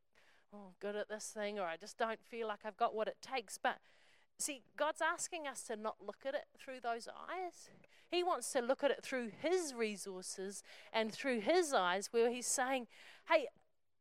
oh, 0.53 0.73
good 0.79 0.95
at 0.95 1.09
this 1.09 1.25
thing, 1.25 1.59
or 1.59 1.65
I 1.65 1.77
just 1.77 1.97
don't 1.97 2.23
feel 2.23 2.47
like 2.47 2.59
I've 2.65 2.77
got 2.77 2.95
what 2.95 3.07
it 3.07 3.17
takes. 3.21 3.57
But 3.61 3.77
see, 4.39 4.63
God's 4.77 5.01
asking 5.01 5.47
us 5.47 5.63
to 5.63 5.75
not 5.75 5.97
look 6.05 6.25
at 6.25 6.33
it 6.33 6.45
through 6.57 6.79
those 6.81 7.07
eyes. 7.07 7.69
He 8.09 8.23
wants 8.23 8.51
to 8.53 8.61
look 8.61 8.83
at 8.83 8.91
it 8.91 9.03
through 9.03 9.31
His 9.41 9.73
resources 9.73 10.63
and 10.91 11.11
through 11.11 11.41
His 11.41 11.73
eyes, 11.73 12.09
where 12.11 12.29
He's 12.29 12.47
saying, 12.47 12.87
hey, 13.29 13.47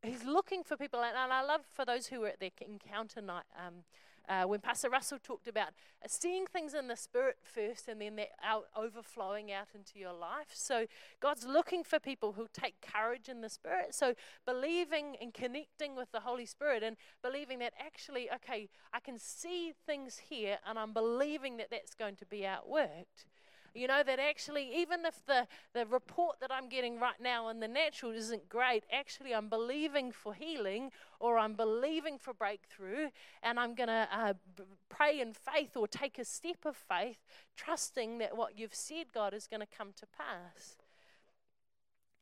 He's 0.02 0.24
looking 0.24 0.64
for 0.64 0.76
people. 0.76 1.00
And 1.00 1.16
I 1.16 1.42
love 1.42 1.62
for 1.72 1.84
those 1.84 2.08
who 2.08 2.20
were 2.20 2.28
at 2.28 2.40
their 2.40 2.50
encounter 2.60 3.22
night. 3.22 3.44
Um, 3.56 3.84
uh, 4.28 4.44
when 4.44 4.60
Pastor 4.60 4.90
Russell 4.90 5.18
talked 5.22 5.48
about 5.48 5.70
seeing 6.06 6.46
things 6.46 6.74
in 6.74 6.88
the 6.88 6.96
spirit 6.96 7.36
first 7.42 7.88
and 7.88 8.00
then 8.00 8.16
that 8.16 8.30
out, 8.42 8.64
overflowing 8.76 9.52
out 9.52 9.68
into 9.74 9.98
your 9.98 10.12
life. 10.12 10.48
So 10.52 10.86
God's 11.20 11.46
looking 11.46 11.84
for 11.84 11.98
people 11.98 12.32
who 12.32 12.46
take 12.52 12.74
courage 12.80 13.28
in 13.28 13.40
the 13.40 13.48
spirit. 13.48 13.94
So 13.94 14.14
believing 14.46 15.16
and 15.20 15.32
connecting 15.32 15.96
with 15.96 16.10
the 16.12 16.20
Holy 16.20 16.46
Spirit 16.46 16.82
and 16.82 16.96
believing 17.22 17.58
that 17.60 17.72
actually, 17.78 18.30
okay, 18.32 18.68
I 18.92 19.00
can 19.00 19.18
see 19.18 19.72
things 19.86 20.18
here 20.28 20.58
and 20.66 20.78
I'm 20.78 20.92
believing 20.92 21.56
that 21.58 21.70
that's 21.70 21.94
going 21.94 22.16
to 22.16 22.26
be 22.26 22.40
outworked. 22.40 23.26
You 23.74 23.86
know, 23.86 24.02
that 24.02 24.18
actually, 24.18 24.70
even 24.76 25.06
if 25.06 25.24
the, 25.26 25.46
the 25.72 25.86
report 25.86 26.40
that 26.40 26.50
I'm 26.52 26.68
getting 26.68 27.00
right 27.00 27.20
now 27.20 27.48
in 27.48 27.60
the 27.60 27.68
natural 27.68 28.12
isn't 28.12 28.48
great, 28.48 28.84
actually, 28.92 29.34
I'm 29.34 29.48
believing 29.48 30.12
for 30.12 30.34
healing 30.34 30.90
or 31.20 31.38
I'm 31.38 31.54
believing 31.54 32.18
for 32.18 32.34
breakthrough 32.34 33.08
and 33.42 33.58
I'm 33.58 33.74
going 33.74 33.88
to 33.88 34.08
uh, 34.12 34.34
b- 34.56 34.64
pray 34.90 35.20
in 35.20 35.32
faith 35.32 35.76
or 35.76 35.88
take 35.88 36.18
a 36.18 36.24
step 36.24 36.66
of 36.66 36.76
faith, 36.76 37.24
trusting 37.56 38.18
that 38.18 38.36
what 38.36 38.58
you've 38.58 38.74
said, 38.74 39.06
God, 39.14 39.32
is 39.32 39.46
going 39.46 39.60
to 39.60 39.66
come 39.66 39.92
to 39.96 40.06
pass. 40.06 40.76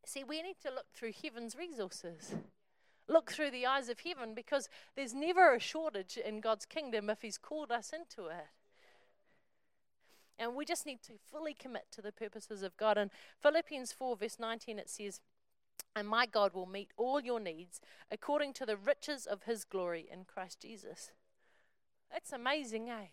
See, 0.05 0.25
we 0.25 0.43
need 0.43 0.57
to 0.63 0.71
look 0.71 0.87
through 0.93 1.13
heaven's 1.23 1.57
resources. 1.57 2.35
look 3.09 3.31
through 3.33 3.51
the 3.51 3.67
eyes 3.67 3.89
of 3.89 4.01
heaven 4.01 4.35
because 4.35 4.69
there's 4.95 5.15
never 5.15 5.55
a 5.55 5.61
shortage 5.61 6.17
in 6.17 6.41
God's 6.41 6.65
kingdom 6.65 7.11
if 7.11 7.23
He's 7.23 7.39
called 7.39 7.71
us 7.73 7.93
into 7.93 8.29
it. 8.29 8.47
And 10.41 10.55
we 10.55 10.65
just 10.65 10.87
need 10.87 11.03
to 11.03 11.13
fully 11.31 11.53
commit 11.53 11.85
to 11.93 12.01
the 12.01 12.11
purposes 12.11 12.63
of 12.63 12.75
God. 12.79 12.97
And 12.97 13.11
Philippians 13.43 13.93
4, 13.93 14.17
verse 14.17 14.39
19, 14.41 14.79
it 14.79 14.89
says, 14.89 15.21
And 15.95 16.09
my 16.09 16.25
God 16.25 16.55
will 16.55 16.65
meet 16.65 16.89
all 16.97 17.21
your 17.21 17.39
needs 17.39 17.79
according 18.11 18.55
to 18.55 18.67
the 18.67 18.79
riches 18.79 19.27
of 19.27 19.43
his 19.43 19.65
glory 19.65 20.09
in 20.11 20.25
Christ 20.25 20.63
Jesus. 20.63 21.11
That's 22.11 22.33
amazing, 22.33 22.89
eh? 22.89 23.09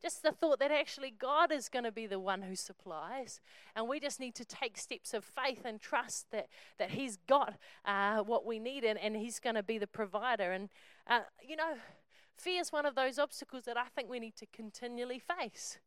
Just 0.00 0.22
the 0.22 0.32
thought 0.32 0.58
that 0.60 0.70
actually 0.70 1.10
God 1.10 1.52
is 1.52 1.68
going 1.68 1.84
to 1.84 1.92
be 1.92 2.06
the 2.06 2.20
one 2.20 2.42
who 2.42 2.54
supplies, 2.54 3.40
and 3.74 3.88
we 3.88 3.98
just 3.98 4.20
need 4.20 4.34
to 4.36 4.44
take 4.44 4.78
steps 4.78 5.12
of 5.12 5.24
faith 5.24 5.62
and 5.64 5.80
trust 5.80 6.30
that, 6.30 6.48
that 6.78 6.92
He's 6.92 7.18
got 7.26 7.56
uh, 7.84 8.18
what 8.18 8.46
we 8.46 8.58
need 8.58 8.84
and, 8.84 8.98
and 8.98 9.16
He's 9.16 9.40
going 9.40 9.56
to 9.56 9.62
be 9.62 9.76
the 9.76 9.88
provider. 9.88 10.52
And, 10.52 10.68
uh, 11.08 11.22
you 11.46 11.56
know, 11.56 11.74
fear 12.36 12.60
is 12.60 12.72
one 12.72 12.86
of 12.86 12.94
those 12.94 13.18
obstacles 13.18 13.64
that 13.64 13.76
I 13.76 13.86
think 13.94 14.08
we 14.08 14.20
need 14.20 14.36
to 14.36 14.46
continually 14.46 15.18
face. 15.18 15.78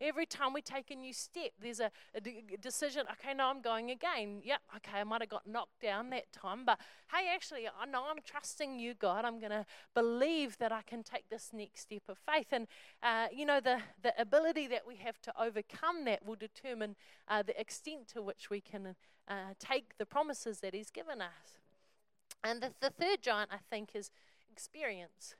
Every 0.00 0.26
time 0.26 0.52
we 0.52 0.60
take 0.60 0.90
a 0.90 0.96
new 0.96 1.12
step, 1.12 1.52
there's 1.60 1.80
a, 1.80 1.90
a 2.14 2.20
decision. 2.60 3.04
Okay, 3.12 3.32
no, 3.32 3.46
I'm 3.46 3.62
going 3.62 3.90
again. 3.90 4.40
Yep, 4.44 4.60
okay, 4.76 4.98
I 5.00 5.04
might 5.04 5.22
have 5.22 5.30
got 5.30 5.46
knocked 5.46 5.80
down 5.80 6.10
that 6.10 6.32
time, 6.32 6.64
but 6.64 6.78
hey, 7.12 7.30
actually, 7.32 7.66
I 7.66 7.86
know 7.86 8.04
I'm 8.10 8.22
trusting 8.24 8.78
you, 8.78 8.94
God. 8.94 9.24
I'm 9.24 9.38
going 9.38 9.52
to 9.52 9.64
believe 9.94 10.58
that 10.58 10.72
I 10.72 10.82
can 10.82 11.02
take 11.02 11.28
this 11.30 11.50
next 11.52 11.82
step 11.82 12.02
of 12.08 12.18
faith. 12.18 12.48
And, 12.50 12.66
uh, 13.02 13.26
you 13.32 13.46
know, 13.46 13.60
the, 13.60 13.78
the 14.02 14.12
ability 14.20 14.66
that 14.68 14.86
we 14.86 14.96
have 14.96 15.20
to 15.22 15.32
overcome 15.40 16.04
that 16.06 16.26
will 16.26 16.36
determine 16.36 16.96
uh, 17.28 17.42
the 17.42 17.58
extent 17.58 18.08
to 18.08 18.22
which 18.22 18.50
we 18.50 18.60
can 18.60 18.96
uh, 19.28 19.54
take 19.60 19.96
the 19.96 20.06
promises 20.06 20.60
that 20.60 20.74
He's 20.74 20.90
given 20.90 21.20
us. 21.20 21.60
And 22.42 22.60
the, 22.60 22.72
the 22.80 22.90
third 22.90 23.22
giant, 23.22 23.50
I 23.52 23.58
think, 23.70 23.90
is 23.94 24.10
experience. 24.50 25.36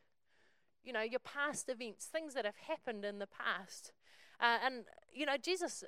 You 0.84 0.92
know, 0.92 1.02
your 1.02 1.20
past 1.20 1.68
events, 1.68 2.06
things 2.06 2.34
that 2.34 2.44
have 2.44 2.56
happened 2.68 3.04
in 3.04 3.18
the 3.18 3.26
past. 3.26 3.92
Uh, 4.44 4.58
and, 4.62 4.84
you 5.10 5.24
know, 5.24 5.38
Jesus, 5.38 5.84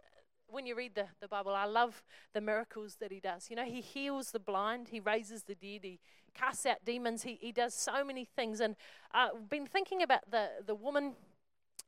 when 0.49 0.65
you 0.65 0.75
read 0.75 0.95
the, 0.95 1.05
the 1.21 1.29
Bible, 1.29 1.55
I 1.55 1.67
love 1.67 2.03
the 2.33 2.41
miracles 2.41 2.97
that 3.01 3.13
he 3.13 3.21
does. 3.21 3.51
You 3.51 3.57
know, 3.57 3.67
he 3.67 3.83
heals 3.83 4.31
the 4.31 4.39
blind, 4.39 4.89
he 4.89 4.99
raises 4.99 5.43
the 5.43 5.55
dead, 5.55 5.81
he 5.83 6.01
casts 6.33 6.65
out 6.65 6.79
demons, 6.83 7.25
he, 7.25 7.35
he 7.39 7.53
does 7.53 7.75
so 7.75 8.03
many 8.03 8.25
things. 8.25 8.61
And 8.61 8.75
I've 9.13 9.33
uh, 9.33 9.39
been 9.51 9.67
thinking 9.67 10.01
about 10.01 10.31
the, 10.31 10.49
the 10.65 10.75
woman 10.75 11.17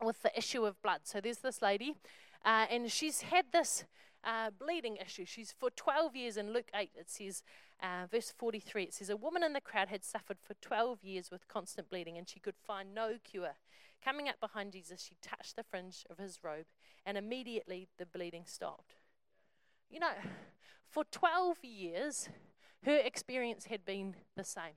with 0.02 0.20
the 0.20 0.36
issue 0.36 0.66
of 0.66 0.80
blood. 0.82 1.00
So 1.04 1.22
there's 1.22 1.38
this 1.38 1.62
lady, 1.62 1.94
uh, 2.44 2.66
and 2.70 2.92
she's 2.92 3.22
had 3.22 3.46
this 3.50 3.84
uh, 4.22 4.50
bleeding 4.50 4.96
issue. 4.96 5.24
She's 5.24 5.54
for 5.58 5.70
12 5.70 6.16
years 6.16 6.36
in 6.36 6.52
Luke 6.52 6.70
8, 6.74 6.90
it 6.96 7.08
says, 7.08 7.42
uh, 7.82 8.06
verse 8.10 8.30
43, 8.36 8.82
it 8.82 8.92
says, 8.92 9.08
A 9.08 9.16
woman 9.16 9.42
in 9.42 9.54
the 9.54 9.62
crowd 9.62 9.88
had 9.88 10.04
suffered 10.04 10.38
for 10.42 10.52
12 10.60 11.02
years 11.02 11.30
with 11.30 11.48
constant 11.48 11.88
bleeding, 11.88 12.18
and 12.18 12.28
she 12.28 12.40
could 12.40 12.56
find 12.66 12.94
no 12.94 13.14
cure. 13.24 13.54
Coming 14.04 14.28
up 14.28 14.40
behind 14.40 14.72
Jesus, 14.72 15.02
she 15.02 15.16
touched 15.20 15.56
the 15.56 15.62
fringe 15.62 16.04
of 16.08 16.18
his 16.18 16.38
robe, 16.42 16.66
and 17.04 17.18
immediately 17.18 17.88
the 17.98 18.06
bleeding 18.06 18.44
stopped. 18.46 18.94
You 19.90 20.00
know, 20.00 20.12
for 20.88 21.04
12 21.10 21.64
years, 21.64 22.28
her 22.84 22.96
experience 22.96 23.66
had 23.66 23.84
been 23.84 24.14
the 24.36 24.44
same. 24.44 24.76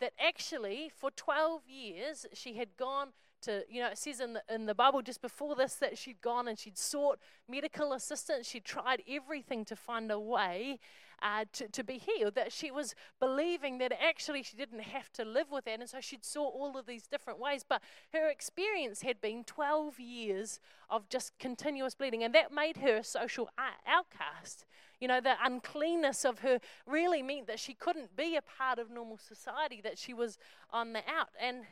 That 0.00 0.12
actually, 0.18 0.90
for 0.94 1.10
12 1.10 1.68
years, 1.68 2.26
she 2.32 2.54
had 2.54 2.76
gone 2.76 3.08
to, 3.42 3.62
you 3.68 3.80
know, 3.80 3.88
it 3.88 3.98
says 3.98 4.20
in 4.20 4.34
the, 4.34 4.42
in 4.52 4.66
the 4.66 4.74
Bible 4.74 5.02
just 5.02 5.20
before 5.20 5.54
this 5.54 5.74
that 5.76 5.98
she'd 5.98 6.20
gone 6.20 6.48
and 6.48 6.58
she'd 6.58 6.78
sought 6.78 7.18
medical 7.48 7.92
assistance. 7.92 8.48
She'd 8.48 8.64
tried 8.64 9.02
everything 9.08 9.64
to 9.66 9.76
find 9.76 10.10
a 10.10 10.18
way 10.18 10.80
uh, 11.24 11.46
to, 11.54 11.66
to 11.68 11.82
be 11.82 11.98
healed, 11.98 12.34
that 12.34 12.52
she 12.52 12.70
was 12.70 12.94
believing 13.18 13.78
that 13.78 13.92
actually 13.92 14.42
she 14.42 14.56
didn't 14.56 14.80
have 14.80 15.10
to 15.14 15.24
live 15.24 15.50
with 15.50 15.64
that. 15.64 15.80
And 15.80 15.88
so 15.88 16.00
she'd 16.00 16.24
saw 16.24 16.44
all 16.44 16.76
of 16.76 16.84
these 16.84 17.06
different 17.06 17.40
ways. 17.40 17.64
But 17.66 17.80
her 18.12 18.28
experience 18.28 19.00
had 19.00 19.22
been 19.22 19.42
12 19.42 19.98
years 19.98 20.60
of 20.90 21.08
just 21.08 21.32
continuous 21.38 21.94
bleeding, 21.94 22.22
and 22.22 22.34
that 22.34 22.52
made 22.52 22.76
her 22.76 22.96
a 22.96 23.04
social 23.04 23.48
outcast. 23.58 24.66
You 25.00 25.08
know, 25.08 25.20
the 25.20 25.34
uncleanness 25.42 26.26
of 26.26 26.40
her 26.40 26.60
really 26.86 27.22
meant 27.22 27.46
that 27.46 27.58
she 27.58 27.72
couldn't 27.72 28.14
be 28.14 28.36
a 28.36 28.42
part 28.42 28.78
of 28.78 28.90
normal 28.90 29.16
society, 29.16 29.80
that 29.82 29.98
she 29.98 30.12
was 30.12 30.36
on 30.70 30.92
the 30.92 31.00
out, 31.08 31.30
and, 31.40 31.62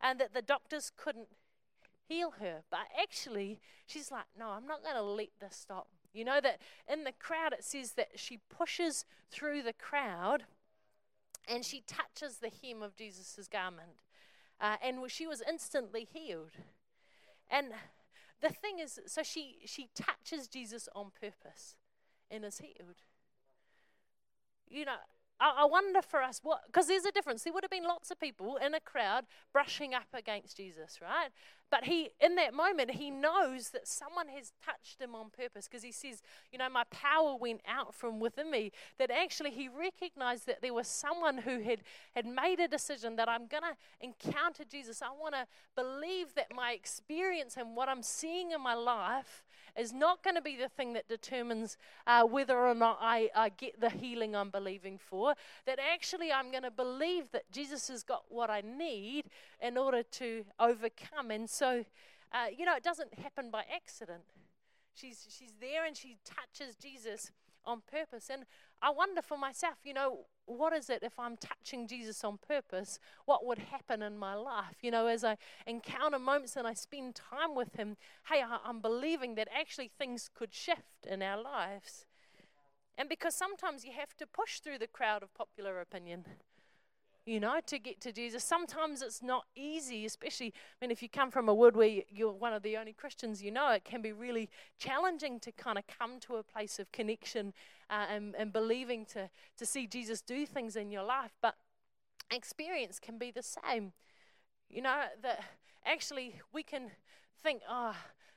and 0.00 0.18
that 0.20 0.32
the 0.32 0.42
doctors 0.42 0.90
couldn't 0.96 1.28
heal 2.08 2.32
her. 2.40 2.62
But 2.70 2.86
actually, 3.00 3.60
she's 3.86 4.10
like, 4.10 4.24
no, 4.38 4.48
I'm 4.48 4.66
not 4.66 4.82
going 4.82 4.96
to 4.96 5.02
let 5.02 5.28
this 5.38 5.56
stop 5.56 5.88
you 6.12 6.24
know 6.24 6.40
that 6.40 6.60
in 6.90 7.04
the 7.04 7.12
crowd 7.12 7.52
it 7.52 7.64
says 7.64 7.92
that 7.92 8.10
she 8.16 8.38
pushes 8.48 9.04
through 9.30 9.62
the 9.62 9.72
crowd 9.72 10.44
and 11.48 11.64
she 11.64 11.82
touches 11.86 12.38
the 12.38 12.50
hem 12.62 12.82
of 12.82 12.96
Jesus' 12.96 13.48
garment. 13.50 14.00
Uh, 14.60 14.76
and 14.82 14.98
she 15.10 15.26
was 15.26 15.42
instantly 15.48 16.06
healed. 16.12 16.52
And 17.50 17.68
the 18.40 18.50
thing 18.50 18.78
is, 18.78 19.00
so 19.06 19.22
she, 19.22 19.58
she 19.64 19.88
touches 19.94 20.46
Jesus 20.46 20.88
on 20.94 21.10
purpose 21.20 21.76
and 22.30 22.44
is 22.44 22.58
healed. 22.58 23.02
You 24.68 24.84
know, 24.84 24.96
I, 25.42 25.64
wonder 25.64 26.02
for 26.02 26.22
us 26.22 26.40
what, 26.42 26.60
because 26.66 26.86
there's 26.86 27.04
a 27.04 27.10
difference. 27.10 27.42
There 27.42 27.52
would 27.52 27.64
have 27.64 27.70
been 27.70 27.84
lots 27.84 28.10
of 28.10 28.20
people 28.20 28.56
in 28.56 28.74
a 28.74 28.80
crowd 28.80 29.24
brushing 29.52 29.92
up 29.92 30.06
against 30.14 30.56
Jesus, 30.56 31.00
right? 31.02 31.30
But 31.70 31.84
he, 31.84 32.10
in 32.20 32.36
that 32.36 32.54
moment, 32.54 32.92
he 32.92 33.10
knows 33.10 33.70
that 33.70 33.88
someone 33.88 34.28
has 34.28 34.52
touched 34.64 35.00
him 35.00 35.14
on 35.14 35.30
purpose 35.30 35.66
because 35.66 35.82
he 35.82 35.90
says, 35.90 36.22
You 36.52 36.58
know, 36.58 36.68
my 36.68 36.84
power 36.90 37.34
went 37.34 37.62
out 37.66 37.94
from 37.94 38.20
within 38.20 38.50
me. 38.50 38.72
That 38.98 39.10
actually 39.10 39.50
he 39.50 39.68
recognized 39.68 40.46
that 40.46 40.60
there 40.60 40.74
was 40.74 40.86
someone 40.86 41.38
who 41.38 41.60
had, 41.60 41.80
had 42.14 42.26
made 42.26 42.60
a 42.60 42.68
decision 42.68 43.16
that 43.16 43.28
I'm 43.28 43.46
going 43.46 43.62
to 43.62 43.76
encounter 44.00 44.64
Jesus. 44.70 45.02
I 45.02 45.08
want 45.18 45.34
to 45.34 45.46
believe 45.74 46.34
that 46.34 46.54
my 46.54 46.72
experience 46.72 47.56
and 47.56 47.74
what 47.74 47.88
I'm 47.88 48.02
seeing 48.02 48.52
in 48.52 48.60
my 48.60 48.74
life 48.74 49.42
is 49.76 49.92
not 49.92 50.22
going 50.22 50.36
to 50.36 50.42
be 50.42 50.56
the 50.56 50.68
thing 50.68 50.92
that 50.92 51.08
determines 51.08 51.76
uh, 52.06 52.24
whether 52.24 52.58
or 52.58 52.74
not 52.74 52.98
I, 53.00 53.30
I 53.34 53.48
get 53.50 53.80
the 53.80 53.90
healing 53.90 54.36
I'm 54.36 54.50
believing 54.50 54.98
for. 54.98 55.34
That 55.66 55.78
actually 55.78 56.30
I'm 56.32 56.50
going 56.50 56.62
to 56.62 56.70
believe 56.70 57.30
that 57.32 57.50
Jesus 57.50 57.88
has 57.88 58.02
got 58.02 58.24
what 58.28 58.50
I 58.50 58.60
need 58.60 59.26
in 59.60 59.76
order 59.76 60.02
to 60.02 60.44
overcome. 60.58 61.30
And 61.30 61.48
so, 61.48 61.84
uh, 62.32 62.46
you 62.56 62.64
know, 62.64 62.76
it 62.76 62.82
doesn't 62.82 63.14
happen 63.18 63.50
by 63.50 63.64
accident. 63.74 64.22
She's, 64.94 65.26
she's 65.30 65.54
there 65.60 65.86
and 65.86 65.96
she 65.96 66.16
touches 66.24 66.76
Jesus 66.76 67.30
on 67.64 67.82
purpose. 67.90 68.28
And 68.30 68.44
I 68.80 68.90
wonder 68.90 69.22
for 69.22 69.38
myself, 69.38 69.76
you 69.84 69.94
know, 69.94 70.26
what 70.46 70.72
is 70.72 70.90
it 70.90 71.02
if 71.02 71.18
I'm 71.18 71.36
touching 71.36 71.86
Jesus 71.86 72.24
on 72.24 72.38
purpose? 72.38 72.98
What 73.24 73.46
would 73.46 73.58
happen 73.58 74.02
in 74.02 74.18
my 74.18 74.34
life? 74.34 74.76
You 74.82 74.90
know, 74.90 75.06
as 75.06 75.24
I 75.24 75.36
encounter 75.66 76.18
moments 76.18 76.56
and 76.56 76.66
I 76.66 76.74
spend 76.74 77.14
time 77.14 77.54
with 77.54 77.74
Him, 77.74 77.96
hey, 78.28 78.42
I'm 78.42 78.80
believing 78.80 79.34
that 79.36 79.48
actually 79.56 79.90
things 79.98 80.30
could 80.34 80.52
shift 80.52 81.06
in 81.08 81.22
our 81.22 81.40
lives. 81.40 82.06
And 82.98 83.08
because 83.08 83.34
sometimes 83.34 83.84
you 83.84 83.92
have 83.92 84.16
to 84.18 84.26
push 84.26 84.60
through 84.60 84.78
the 84.78 84.86
crowd 84.86 85.22
of 85.22 85.34
popular 85.34 85.80
opinion 85.80 86.26
you 87.24 87.38
know, 87.38 87.60
to 87.66 87.78
get 87.78 88.00
to 88.00 88.12
Jesus. 88.12 88.42
Sometimes 88.42 89.00
it's 89.00 89.22
not 89.22 89.44
easy, 89.54 90.04
especially 90.04 90.46
I 90.48 90.84
mean, 90.84 90.90
if 90.90 91.02
you 91.02 91.08
come 91.08 91.30
from 91.30 91.48
a 91.48 91.54
wood 91.54 91.76
where 91.76 92.02
you're 92.10 92.32
one 92.32 92.52
of 92.52 92.62
the 92.62 92.76
only 92.76 92.92
Christians 92.92 93.42
you 93.42 93.50
know, 93.50 93.70
it 93.70 93.84
can 93.84 94.02
be 94.02 94.12
really 94.12 94.50
challenging 94.78 95.38
to 95.40 95.52
kind 95.52 95.78
of 95.78 95.84
come 95.86 96.18
to 96.20 96.36
a 96.36 96.42
place 96.42 96.78
of 96.78 96.90
connection 96.90 97.52
uh, 97.88 98.06
and, 98.10 98.34
and 98.36 98.52
believing 98.52 99.04
to, 99.06 99.30
to 99.56 99.66
see 99.66 99.86
Jesus 99.86 100.20
do 100.20 100.46
things 100.46 100.74
in 100.76 100.90
your 100.90 101.04
life. 101.04 101.32
But 101.40 101.54
experience 102.30 102.98
can 102.98 103.18
be 103.18 103.30
the 103.30 103.42
same. 103.42 103.92
You 104.68 104.82
know, 104.82 105.02
that 105.22 105.44
actually 105.84 106.40
we 106.52 106.62
can 106.62 106.90
think, 107.42 107.62
oh, 107.68 107.94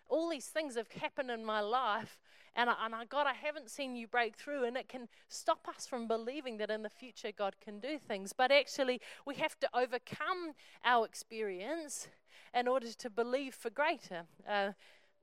all 0.07 0.29
these 0.29 0.47
things 0.47 0.75
have 0.75 0.91
happened 0.91 1.31
in 1.31 1.43
my 1.43 1.61
life, 1.61 2.19
and, 2.55 2.69
I, 2.69 2.75
and 2.85 2.95
I, 2.95 3.05
God, 3.05 3.27
I 3.27 3.33
haven't 3.33 3.69
seen 3.69 3.95
you 3.95 4.07
break 4.07 4.35
through. 4.35 4.63
And 4.63 4.77
it 4.77 4.87
can 4.87 5.07
stop 5.27 5.67
us 5.67 5.85
from 5.85 6.07
believing 6.07 6.57
that 6.57 6.69
in 6.69 6.83
the 6.83 6.89
future 6.89 7.31
God 7.35 7.55
can 7.59 7.79
do 7.79 7.97
things. 7.97 8.33
But 8.33 8.51
actually, 8.51 9.01
we 9.25 9.35
have 9.35 9.59
to 9.59 9.69
overcome 9.73 10.53
our 10.83 11.05
experience 11.05 12.07
in 12.53 12.67
order 12.67 12.91
to 12.93 13.09
believe 13.09 13.53
for 13.53 13.69
greater. 13.69 14.23
Uh, 14.47 14.71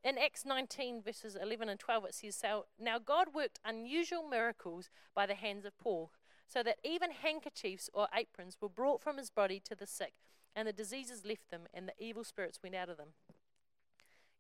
in 0.05 0.18
Acts 0.18 0.45
19, 0.45 1.01
verses 1.03 1.37
11 1.41 1.68
and 1.68 1.78
12, 1.78 2.05
it 2.07 2.14
says, 2.14 2.37
so, 2.37 2.66
Now 2.78 2.99
God 2.99 3.28
worked 3.35 3.61
unusual 3.64 4.28
miracles 4.28 4.91
by 5.14 5.26
the 5.26 5.35
hands 5.35 5.64
of 5.64 5.78
Paul, 5.78 6.11
so 6.47 6.62
that 6.64 6.78
even 6.85 7.12
handkerchiefs 7.12 7.89
or 7.95 8.09
aprons 8.14 8.57
were 8.61 8.68
brought 8.68 9.01
from 9.01 9.16
his 9.16 9.30
body 9.30 9.61
to 9.64 9.76
the 9.76 9.87
sick, 9.87 10.14
and 10.57 10.66
the 10.66 10.72
diseases 10.72 11.24
left 11.24 11.51
them, 11.51 11.62
and 11.72 11.89
the 11.89 12.05
evil 12.05 12.24
spirits 12.24 12.59
went 12.62 12.74
out 12.74 12.89
of 12.89 12.97
them. 12.97 13.11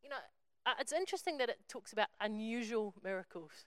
You 0.02 0.10
know, 0.10 0.16
it's 0.78 0.92
interesting 0.92 1.38
that 1.38 1.48
it 1.48 1.58
talks 1.68 1.92
about 1.92 2.08
unusual 2.20 2.94
miracles. 3.02 3.66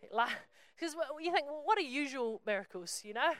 Because 0.00 0.94
you 1.20 1.32
think, 1.32 1.46
well, 1.46 1.62
what 1.64 1.78
are 1.78 1.82
usual 1.82 2.40
miracles? 2.46 3.02
You 3.04 3.14
know, 3.14 3.32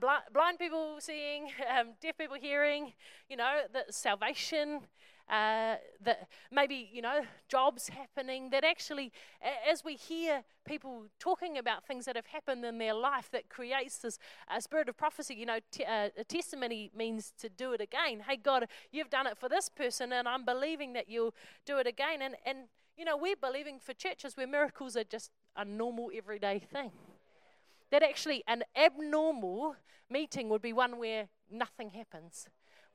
blind, 0.00 0.22
blind 0.32 0.58
people 0.58 0.98
seeing, 1.00 1.50
um, 1.78 1.94
deaf 2.00 2.16
people 2.16 2.36
hearing, 2.40 2.92
you 3.28 3.36
know, 3.36 3.60
the 3.72 3.92
salvation. 3.92 4.80
Uh, 5.28 5.76
that 6.02 6.28
maybe, 6.50 6.88
you 6.92 7.02
know, 7.02 7.20
jobs 7.48 7.88
happening, 7.88 8.50
that 8.50 8.64
actually, 8.64 9.12
as 9.70 9.84
we 9.84 9.94
hear 9.94 10.42
people 10.66 11.04
talking 11.18 11.58
about 11.58 11.84
things 11.84 12.04
that 12.06 12.16
have 12.16 12.26
happened 12.26 12.64
in 12.64 12.78
their 12.78 12.94
life, 12.94 13.28
that 13.32 13.48
creates 13.48 13.98
this 13.98 14.18
uh, 14.48 14.60
spirit 14.60 14.88
of 14.88 14.96
prophecy. 14.96 15.34
You 15.34 15.46
know, 15.46 15.58
t- 15.70 15.84
uh, 15.84 16.08
a 16.16 16.24
testimony 16.24 16.90
means 16.96 17.32
to 17.40 17.48
do 17.48 17.72
it 17.72 17.80
again. 17.80 18.24
Hey, 18.26 18.36
God, 18.36 18.66
you've 18.90 19.10
done 19.10 19.26
it 19.26 19.36
for 19.38 19.48
this 19.48 19.68
person, 19.68 20.12
and 20.12 20.26
I'm 20.26 20.44
believing 20.44 20.94
that 20.94 21.08
you'll 21.08 21.34
do 21.66 21.78
it 21.78 21.86
again. 21.86 22.22
And, 22.22 22.36
and 22.46 22.58
you 22.96 23.04
know, 23.04 23.16
we're 23.16 23.36
believing 23.36 23.78
for 23.78 23.92
churches 23.92 24.36
where 24.36 24.46
miracles 24.46 24.96
are 24.96 25.04
just 25.04 25.30
a 25.56 25.64
normal, 25.64 26.10
everyday 26.14 26.58
thing. 26.58 26.92
That 27.90 28.02
actually, 28.02 28.44
an 28.46 28.64
abnormal 28.76 29.76
meeting 30.10 30.48
would 30.48 30.62
be 30.62 30.72
one 30.72 30.98
where 30.98 31.28
nothing 31.50 31.90
happens 31.90 32.48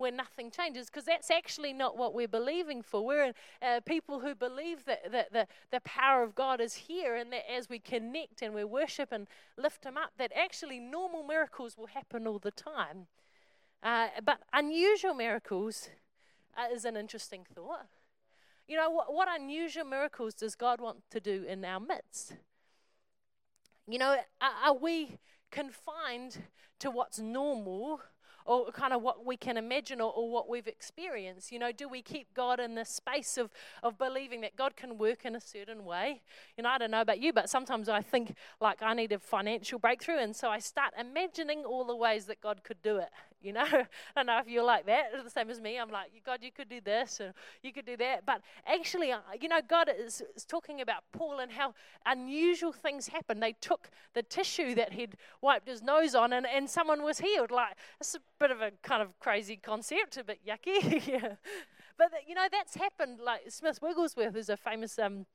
where 0.03 0.11
nothing 0.11 0.51
changes 0.51 0.87
because 0.87 1.05
that's 1.05 1.31
actually 1.31 1.71
not 1.71 1.97
what 1.97 2.13
we're 2.13 2.27
believing 2.27 2.81
for. 2.81 3.05
We're 3.05 3.33
uh, 3.61 3.79
people 3.85 4.19
who 4.19 4.35
believe 4.35 4.83
that, 4.83 5.13
that 5.13 5.31
the, 5.31 5.47
the 5.71 5.79
power 5.79 6.23
of 6.23 6.35
God 6.35 6.59
is 6.59 6.73
here 6.73 7.15
and 7.15 7.31
that 7.31 7.49
as 7.49 7.69
we 7.69 7.79
connect 7.79 8.41
and 8.41 8.53
we 8.53 8.65
worship 8.65 9.13
and 9.13 9.27
lift 9.57 9.85
Him 9.85 9.95
up, 9.95 10.11
that 10.17 10.33
actually 10.35 10.81
normal 10.81 11.23
miracles 11.23 11.77
will 11.77 11.87
happen 11.87 12.27
all 12.27 12.37
the 12.37 12.51
time. 12.51 13.07
Uh, 13.81 14.07
but 14.21 14.39
unusual 14.51 15.13
miracles 15.13 15.89
uh, 16.57 16.73
is 16.73 16.83
an 16.83 16.97
interesting 16.97 17.45
thought. 17.55 17.87
You 18.67 18.75
know, 18.75 18.89
what, 18.89 19.13
what 19.13 19.29
unusual 19.33 19.85
miracles 19.85 20.33
does 20.33 20.55
God 20.55 20.81
want 20.81 21.03
to 21.11 21.21
do 21.21 21.45
in 21.47 21.63
our 21.63 21.79
midst? 21.79 22.35
You 23.87 23.99
know, 23.99 24.17
are, 24.41 24.51
are 24.65 24.75
we 24.75 25.17
confined 25.49 26.39
to 26.79 26.91
what's 26.91 27.19
normal 27.19 28.01
or 28.45 28.71
kind 28.71 28.93
of 28.93 29.01
what 29.01 29.25
we 29.25 29.37
can 29.37 29.57
imagine 29.57 30.01
or, 30.01 30.11
or, 30.11 30.29
what 30.29 30.49
we've 30.49 30.67
experienced. 30.67 31.51
You 31.51 31.59
know, 31.59 31.71
do 31.71 31.87
we 31.87 32.01
keep 32.01 32.33
God 32.33 32.59
in 32.59 32.75
the 32.75 32.85
space 32.85 33.37
of, 33.37 33.51
of 33.81 33.97
believing 33.97 34.41
that 34.41 34.55
God 34.55 34.75
can 34.75 34.97
work 34.97 35.25
in 35.25 35.35
a 35.35 35.41
certain 35.41 35.85
way? 35.85 36.21
You 36.57 36.63
know, 36.63 36.69
I 36.69 36.77
don't 36.77 36.91
know 36.91 37.01
about 37.01 37.19
you, 37.19 37.33
but 37.33 37.49
sometimes 37.49 37.89
I 37.89 38.01
think 38.01 38.35
like 38.59 38.81
I 38.81 38.93
need 38.93 39.11
a 39.11 39.19
financial 39.19 39.79
breakthrough, 39.79 40.19
and 40.19 40.35
so 40.35 40.49
I 40.49 40.59
start 40.59 40.93
imagining 40.99 41.63
all 41.63 41.85
the 41.85 41.95
ways 41.95 42.25
that 42.25 42.41
God 42.41 42.63
could 42.63 42.81
do 42.81 42.97
it. 42.97 43.09
You 43.43 43.53
know, 43.53 43.63
I 43.71 43.85
don't 44.15 44.27
know 44.27 44.39
if 44.39 44.47
you're 44.47 44.63
like 44.63 44.85
that, 44.85 45.11
the 45.23 45.29
same 45.29 45.49
as 45.49 45.59
me. 45.59 45.77
I'm 45.77 45.89
like, 45.89 46.11
God, 46.25 46.39
you 46.41 46.51
could 46.51 46.69
do 46.69 46.81
this 46.81 47.19
and 47.19 47.33
you 47.61 47.71
could 47.71 47.85
do 47.85 47.97
that. 47.97 48.25
But 48.25 48.41
actually, 48.65 49.11
uh, 49.11 49.19
you 49.39 49.49
know, 49.49 49.59
God 49.67 49.89
is, 49.95 50.23
is 50.35 50.45
talking 50.45 50.81
about 50.81 51.03
Paul 51.11 51.39
and 51.39 51.51
how 51.51 51.73
unusual 52.05 52.71
things 52.71 53.07
happen. 53.07 53.39
They 53.39 53.53
took 53.53 53.89
the 54.13 54.23
tissue 54.23 54.75
that 54.75 54.93
he'd 54.93 55.15
wiped 55.41 55.67
his 55.67 55.81
nose 55.81 56.15
on 56.15 56.33
and, 56.33 56.45
and 56.47 56.69
someone 56.69 57.03
was 57.03 57.19
healed. 57.19 57.51
Like, 57.51 57.75
it's 57.99 58.15
a 58.15 58.19
bit 58.39 58.51
of 58.51 58.61
a 58.61 58.71
kind 58.81 59.01
of 59.01 59.19
crazy 59.19 59.57
concept, 59.57 60.17
a 60.17 60.23
bit 60.23 60.39
yucky. 60.45 61.07
yeah. 61.07 61.35
But, 61.95 62.09
you 62.27 62.33
know, 62.33 62.47
that's 62.51 62.73
happened. 62.73 63.19
Like, 63.23 63.41
Smith 63.49 63.79
Wigglesworth 63.79 64.35
is 64.35 64.49
a 64.49 64.57
famous. 64.57 64.97
Um, 64.97 65.27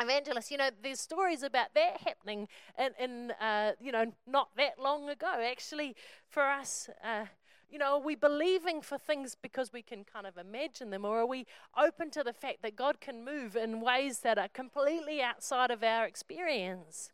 evangelist. 0.00 0.50
You 0.50 0.58
know, 0.58 0.70
there's 0.82 1.00
stories 1.00 1.42
about 1.42 1.74
that 1.74 2.00
happening 2.04 2.48
in, 2.78 2.90
in 2.98 3.30
uh, 3.32 3.72
you 3.80 3.92
know, 3.92 4.12
not 4.26 4.48
that 4.56 4.78
long 4.78 5.08
ago. 5.08 5.32
Actually, 5.48 5.94
for 6.28 6.42
us, 6.42 6.88
uh, 7.04 7.26
you 7.70 7.78
know, 7.78 7.94
are 7.94 8.00
we 8.00 8.14
believing 8.14 8.80
for 8.80 8.98
things 8.98 9.36
because 9.40 9.72
we 9.72 9.82
can 9.82 10.04
kind 10.04 10.26
of 10.26 10.36
imagine 10.36 10.90
them, 10.90 11.04
or 11.04 11.20
are 11.20 11.26
we 11.26 11.46
open 11.76 12.10
to 12.10 12.22
the 12.22 12.32
fact 12.32 12.62
that 12.62 12.76
God 12.76 13.00
can 13.00 13.24
move 13.24 13.56
in 13.56 13.80
ways 13.80 14.20
that 14.20 14.38
are 14.38 14.48
completely 14.48 15.22
outside 15.22 15.70
of 15.70 15.82
our 15.82 16.04
experience? 16.04 17.10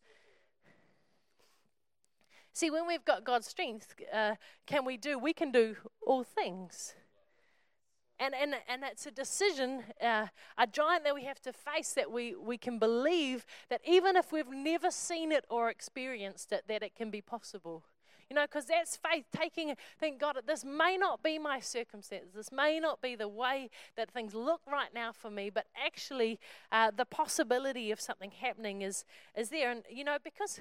See, 2.52 2.70
when 2.70 2.86
we've 2.86 3.04
got 3.04 3.22
God's 3.22 3.46
strength, 3.46 3.94
uh, 4.11 4.36
can 4.66 4.86
we 4.86 4.96
do? 4.96 5.18
We 5.18 5.34
can 5.34 5.52
do 5.52 5.76
all 6.00 6.24
things. 6.24 6.94
And, 8.18 8.34
and, 8.34 8.54
and 8.66 8.82
it's 8.82 9.04
a 9.04 9.11
decision, 9.11 9.84
uh, 10.02 10.28
a 10.57 10.66
giant 10.66 11.04
that 11.04 11.14
we 11.14 11.24
have 11.24 11.40
to 11.42 11.52
face 11.52 11.92
that 11.92 12.11
we, 12.11 12.34
we 12.34 12.57
can 12.57 12.78
believe 12.78 13.44
that 13.68 13.82
even 13.86 14.16
if 14.16 14.32
we've 14.32 14.48
never 14.48 14.90
seen 14.90 15.32
it 15.32 15.44
or 15.50 15.68
experienced 15.68 16.50
it, 16.50 16.64
that 16.66 16.82
it 16.82 16.94
can 16.96 17.11
be 17.11 17.20
possible. 17.20 17.84
You 18.29 18.35
know, 18.35 18.43
because 18.43 18.66
that's 18.66 18.97
faith 18.97 19.27
taking, 19.35 19.74
thank 20.01 20.18
God, 20.18 20.37
this 20.47 20.64
may 20.64 20.97
not 20.97 21.22
be 21.22 21.39
my 21.39 21.61
circumstances. 21.61 22.31
This 22.35 22.51
may 22.51 22.81
not 22.81 23.01
be 23.01 23.14
the 23.14 23.29
way 23.29 23.70
that 23.97 24.11
things 24.11 24.35
look 24.35 24.62
right 24.66 24.93
now 24.93 25.12
for 25.12 25.31
me, 25.31 25.49
but 25.49 25.66
actually 25.77 26.41
uh, 26.72 26.91
the 26.91 27.05
possibility 27.05 27.93
of 27.93 28.01
something 28.01 28.33
happening 28.33 28.83
is, 28.83 29.05
is 29.37 29.51
there. 29.51 29.70
And, 29.70 29.85
you 29.89 30.03
know, 30.03 30.16
because 30.22 30.61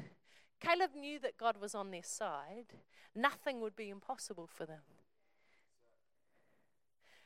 Caleb 0.61 0.91
knew 0.95 1.17
that 1.19 1.37
God 1.37 1.57
was 1.59 1.73
on 1.73 1.89
their 1.89 2.03
side, 2.03 2.73
nothing 3.15 3.61
would 3.61 3.75
be 3.75 3.89
impossible 3.89 4.47
for 4.47 4.67
them. 4.67 4.81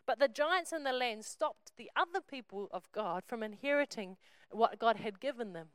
But 0.05 0.19
the 0.19 0.27
giants 0.27 0.71
in 0.71 0.83
the 0.85 0.93
land 0.93 1.25
stopped 1.25 1.73
the 1.77 1.91
other 1.95 2.21
people 2.21 2.67
of 2.71 2.91
God 2.91 3.23
from 3.27 3.43
inheriting 3.43 4.17
what 4.49 4.79
God 4.79 4.95
had 4.97 5.19
given 5.19 5.53
them. 5.53 5.67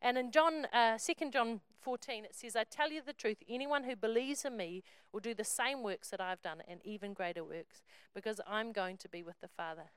And 0.00 0.16
in 0.16 0.30
John, 0.30 0.66
uh, 0.72 0.96
2 0.98 1.30
John 1.30 1.60
14, 1.80 2.24
it 2.24 2.34
says, 2.34 2.54
I 2.54 2.64
tell 2.64 2.90
you 2.90 3.00
the 3.04 3.12
truth, 3.12 3.38
anyone 3.48 3.84
who 3.84 3.96
believes 3.96 4.44
in 4.44 4.56
me 4.56 4.82
will 5.12 5.20
do 5.20 5.34
the 5.34 5.44
same 5.44 5.82
works 5.82 6.10
that 6.10 6.20
I've 6.20 6.42
done 6.42 6.62
and 6.68 6.80
even 6.84 7.14
greater 7.14 7.42
works, 7.42 7.82
because 8.14 8.40
I'm 8.46 8.72
going 8.72 8.96
to 8.98 9.08
be 9.08 9.22
with 9.22 9.40
the 9.40 9.48
Father. 9.48 9.90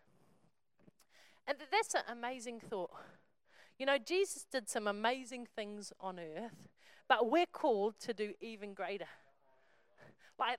And 1.47 1.57
that's 1.71 1.93
an 1.93 2.01
amazing 2.09 2.59
thought. 2.59 2.91
You 3.77 3.85
know, 3.85 3.97
Jesus 3.97 4.45
did 4.51 4.69
some 4.69 4.87
amazing 4.87 5.47
things 5.55 5.91
on 5.99 6.19
earth, 6.19 6.69
but 7.07 7.29
we're 7.29 7.45
called 7.45 7.99
to 8.01 8.13
do 8.13 8.33
even 8.39 8.73
greater. 8.73 9.07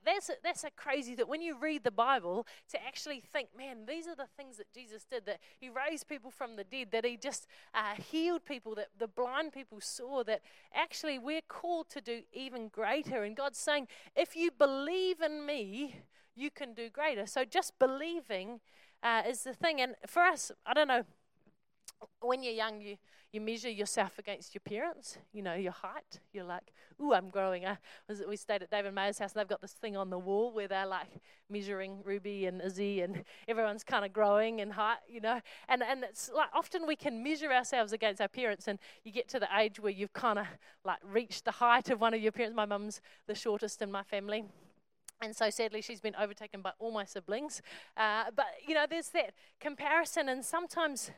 That's 0.04 0.30
that's 0.42 0.64
a 0.64 0.70
crazy 0.70 1.14
that 1.16 1.28
when 1.28 1.42
you 1.42 1.58
read 1.58 1.84
the 1.84 1.90
Bible 1.90 2.46
to 2.70 2.82
actually 2.84 3.20
think, 3.20 3.48
man, 3.56 3.86
these 3.86 4.06
are 4.06 4.14
the 4.14 4.28
things 4.36 4.56
that 4.58 4.72
Jesus 4.72 5.04
did. 5.04 5.26
That 5.26 5.40
He 5.58 5.68
raised 5.68 6.08
people 6.08 6.30
from 6.30 6.56
the 6.56 6.64
dead. 6.64 6.88
That 6.92 7.04
He 7.04 7.16
just 7.16 7.46
uh, 7.74 7.94
healed 7.94 8.44
people. 8.44 8.74
That 8.74 8.88
the 8.98 9.08
blind 9.08 9.52
people 9.52 9.80
saw. 9.80 10.22
That 10.24 10.42
actually 10.74 11.18
we're 11.18 11.40
called 11.48 11.88
to 11.90 12.00
do 12.00 12.22
even 12.32 12.68
greater. 12.68 13.22
And 13.22 13.36
God's 13.36 13.58
saying, 13.58 13.88
if 14.16 14.36
you 14.36 14.50
believe 14.50 15.20
in 15.20 15.44
Me, 15.46 15.96
you 16.34 16.50
can 16.50 16.74
do 16.74 16.88
greater. 16.88 17.26
So 17.26 17.44
just 17.44 17.78
believing 17.78 18.60
uh, 19.02 19.22
is 19.26 19.42
the 19.42 19.54
thing. 19.54 19.80
And 19.80 19.94
for 20.06 20.22
us, 20.22 20.52
I 20.64 20.74
don't 20.74 20.88
know. 20.88 21.04
When 22.20 22.42
you're 22.42 22.54
young, 22.54 22.80
you 22.80 22.96
you 23.32 23.40
measure 23.40 23.70
yourself 23.70 24.18
against 24.18 24.54
your 24.54 24.60
parents, 24.60 25.16
you 25.32 25.42
know, 25.42 25.54
your 25.54 25.72
height. 25.72 26.20
You're 26.34 26.44
like, 26.44 26.70
ooh, 27.00 27.14
I'm 27.14 27.30
growing. 27.30 27.64
Uh, 27.64 27.76
we 28.28 28.36
stayed 28.36 28.62
at 28.62 28.70
David 28.70 28.94
Mayer's 28.94 29.18
house 29.18 29.32
and 29.32 29.40
they've 29.40 29.48
got 29.48 29.62
this 29.62 29.72
thing 29.72 29.96
on 29.96 30.10
the 30.10 30.18
wall 30.18 30.52
where 30.52 30.68
they're 30.68 30.86
like 30.86 31.06
measuring 31.48 32.02
Ruby 32.04 32.44
and 32.44 32.60
Izzy 32.60 33.00
and 33.00 33.24
everyone's 33.48 33.84
kind 33.84 34.04
of 34.04 34.12
growing 34.12 34.58
in 34.58 34.70
height, 34.72 34.98
you 35.08 35.20
know. 35.20 35.40
And, 35.66 35.82
and 35.82 36.04
it's 36.04 36.30
like 36.34 36.50
often 36.52 36.86
we 36.86 36.94
can 36.94 37.22
measure 37.22 37.50
ourselves 37.50 37.94
against 37.94 38.20
our 38.20 38.28
parents 38.28 38.68
and 38.68 38.78
you 39.02 39.12
get 39.12 39.28
to 39.28 39.40
the 39.40 39.48
age 39.58 39.80
where 39.80 39.92
you've 39.92 40.12
kind 40.12 40.38
of 40.38 40.46
like 40.84 40.98
reached 41.02 41.46
the 41.46 41.52
height 41.52 41.88
of 41.88 42.02
one 42.02 42.12
of 42.12 42.20
your 42.20 42.32
parents. 42.32 42.54
My 42.54 42.66
mum's 42.66 43.00
the 43.26 43.34
shortest 43.34 43.80
in 43.80 43.90
my 43.90 44.02
family. 44.02 44.44
And 45.22 45.34
so 45.34 45.48
sadly, 45.48 45.80
she's 45.80 46.00
been 46.00 46.16
overtaken 46.16 46.60
by 46.60 46.72
all 46.78 46.90
my 46.90 47.04
siblings. 47.04 47.62
Uh, 47.96 48.24
but, 48.34 48.46
you 48.66 48.74
know, 48.74 48.86
there's 48.90 49.08
that 49.10 49.32
comparison, 49.60 50.28
and 50.28 50.44
sometimes 50.44 51.12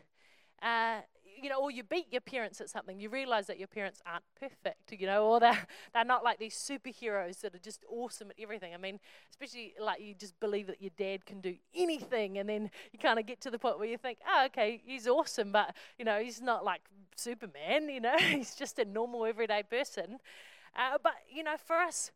uh, 0.65 1.01
you 1.41 1.51
know, 1.51 1.61
or 1.61 1.71
you 1.71 1.83
beat 1.83 2.07
your 2.11 2.21
parents 2.21 2.61
at 2.61 2.71
something, 2.71 2.99
you 2.99 3.11
realize 3.11 3.47
that 3.49 3.59
your 3.59 3.69
parents 3.69 4.01
aren't 4.07 4.25
perfect, 4.41 4.93
you 4.93 5.07
know, 5.07 5.27
or 5.27 5.41
they're, 5.41 5.67
they're 5.95 6.05
not 6.05 6.25
like 6.25 6.39
these 6.39 6.55
superheroes 6.55 7.41
that 7.41 7.55
are 7.55 7.59
just 7.59 7.85
awesome 7.91 8.31
at 8.31 8.37
everything. 8.41 8.73
I 8.73 8.79
mean, 8.79 8.99
especially 9.31 9.75
like 9.79 10.01
you 10.01 10.15
just 10.15 10.39
believe 10.41 10.67
that 10.69 10.81
your 10.81 10.93
dad 10.97 11.27
can 11.27 11.41
do 11.41 11.57
anything, 11.75 12.39
and 12.39 12.49
then 12.49 12.71
you 12.93 12.99
kind 12.99 13.19
of 13.19 13.27
get 13.27 13.41
to 13.43 13.51
the 13.51 13.59
point 13.59 13.79
where 13.79 13.89
you 13.89 13.99
think, 13.99 14.19
oh, 14.27 14.47
okay, 14.47 14.81
he's 14.85 15.07
awesome, 15.07 15.53
but, 15.53 15.75
you 15.99 16.05
know, 16.05 16.19
he's 16.19 16.41
not 16.41 16.65
like 16.65 16.81
Superman, 17.17 17.89
you 17.89 18.01
know, 18.01 18.17
he's 18.19 18.55
just 18.55 18.79
a 18.79 18.85
normal 18.85 19.27
everyday 19.27 19.62
person. 19.62 20.19
Uh, 20.77 20.99
but, 21.03 21.15
you 21.31 21.45
know, 21.45 21.57
for 21.62 21.77
us, 21.77 22.11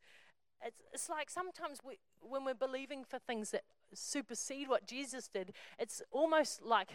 it's, 0.64 0.80
it's 0.92 1.08
like 1.08 1.30
sometimes 1.30 1.78
we, 1.84 1.98
when 2.20 2.44
we're 2.44 2.54
believing 2.54 3.04
for 3.04 3.18
things 3.18 3.50
that 3.50 3.64
supersede 3.94 4.68
what 4.68 4.86
Jesus 4.86 5.28
did, 5.28 5.52
it's 5.78 6.02
almost 6.10 6.62
like 6.62 6.90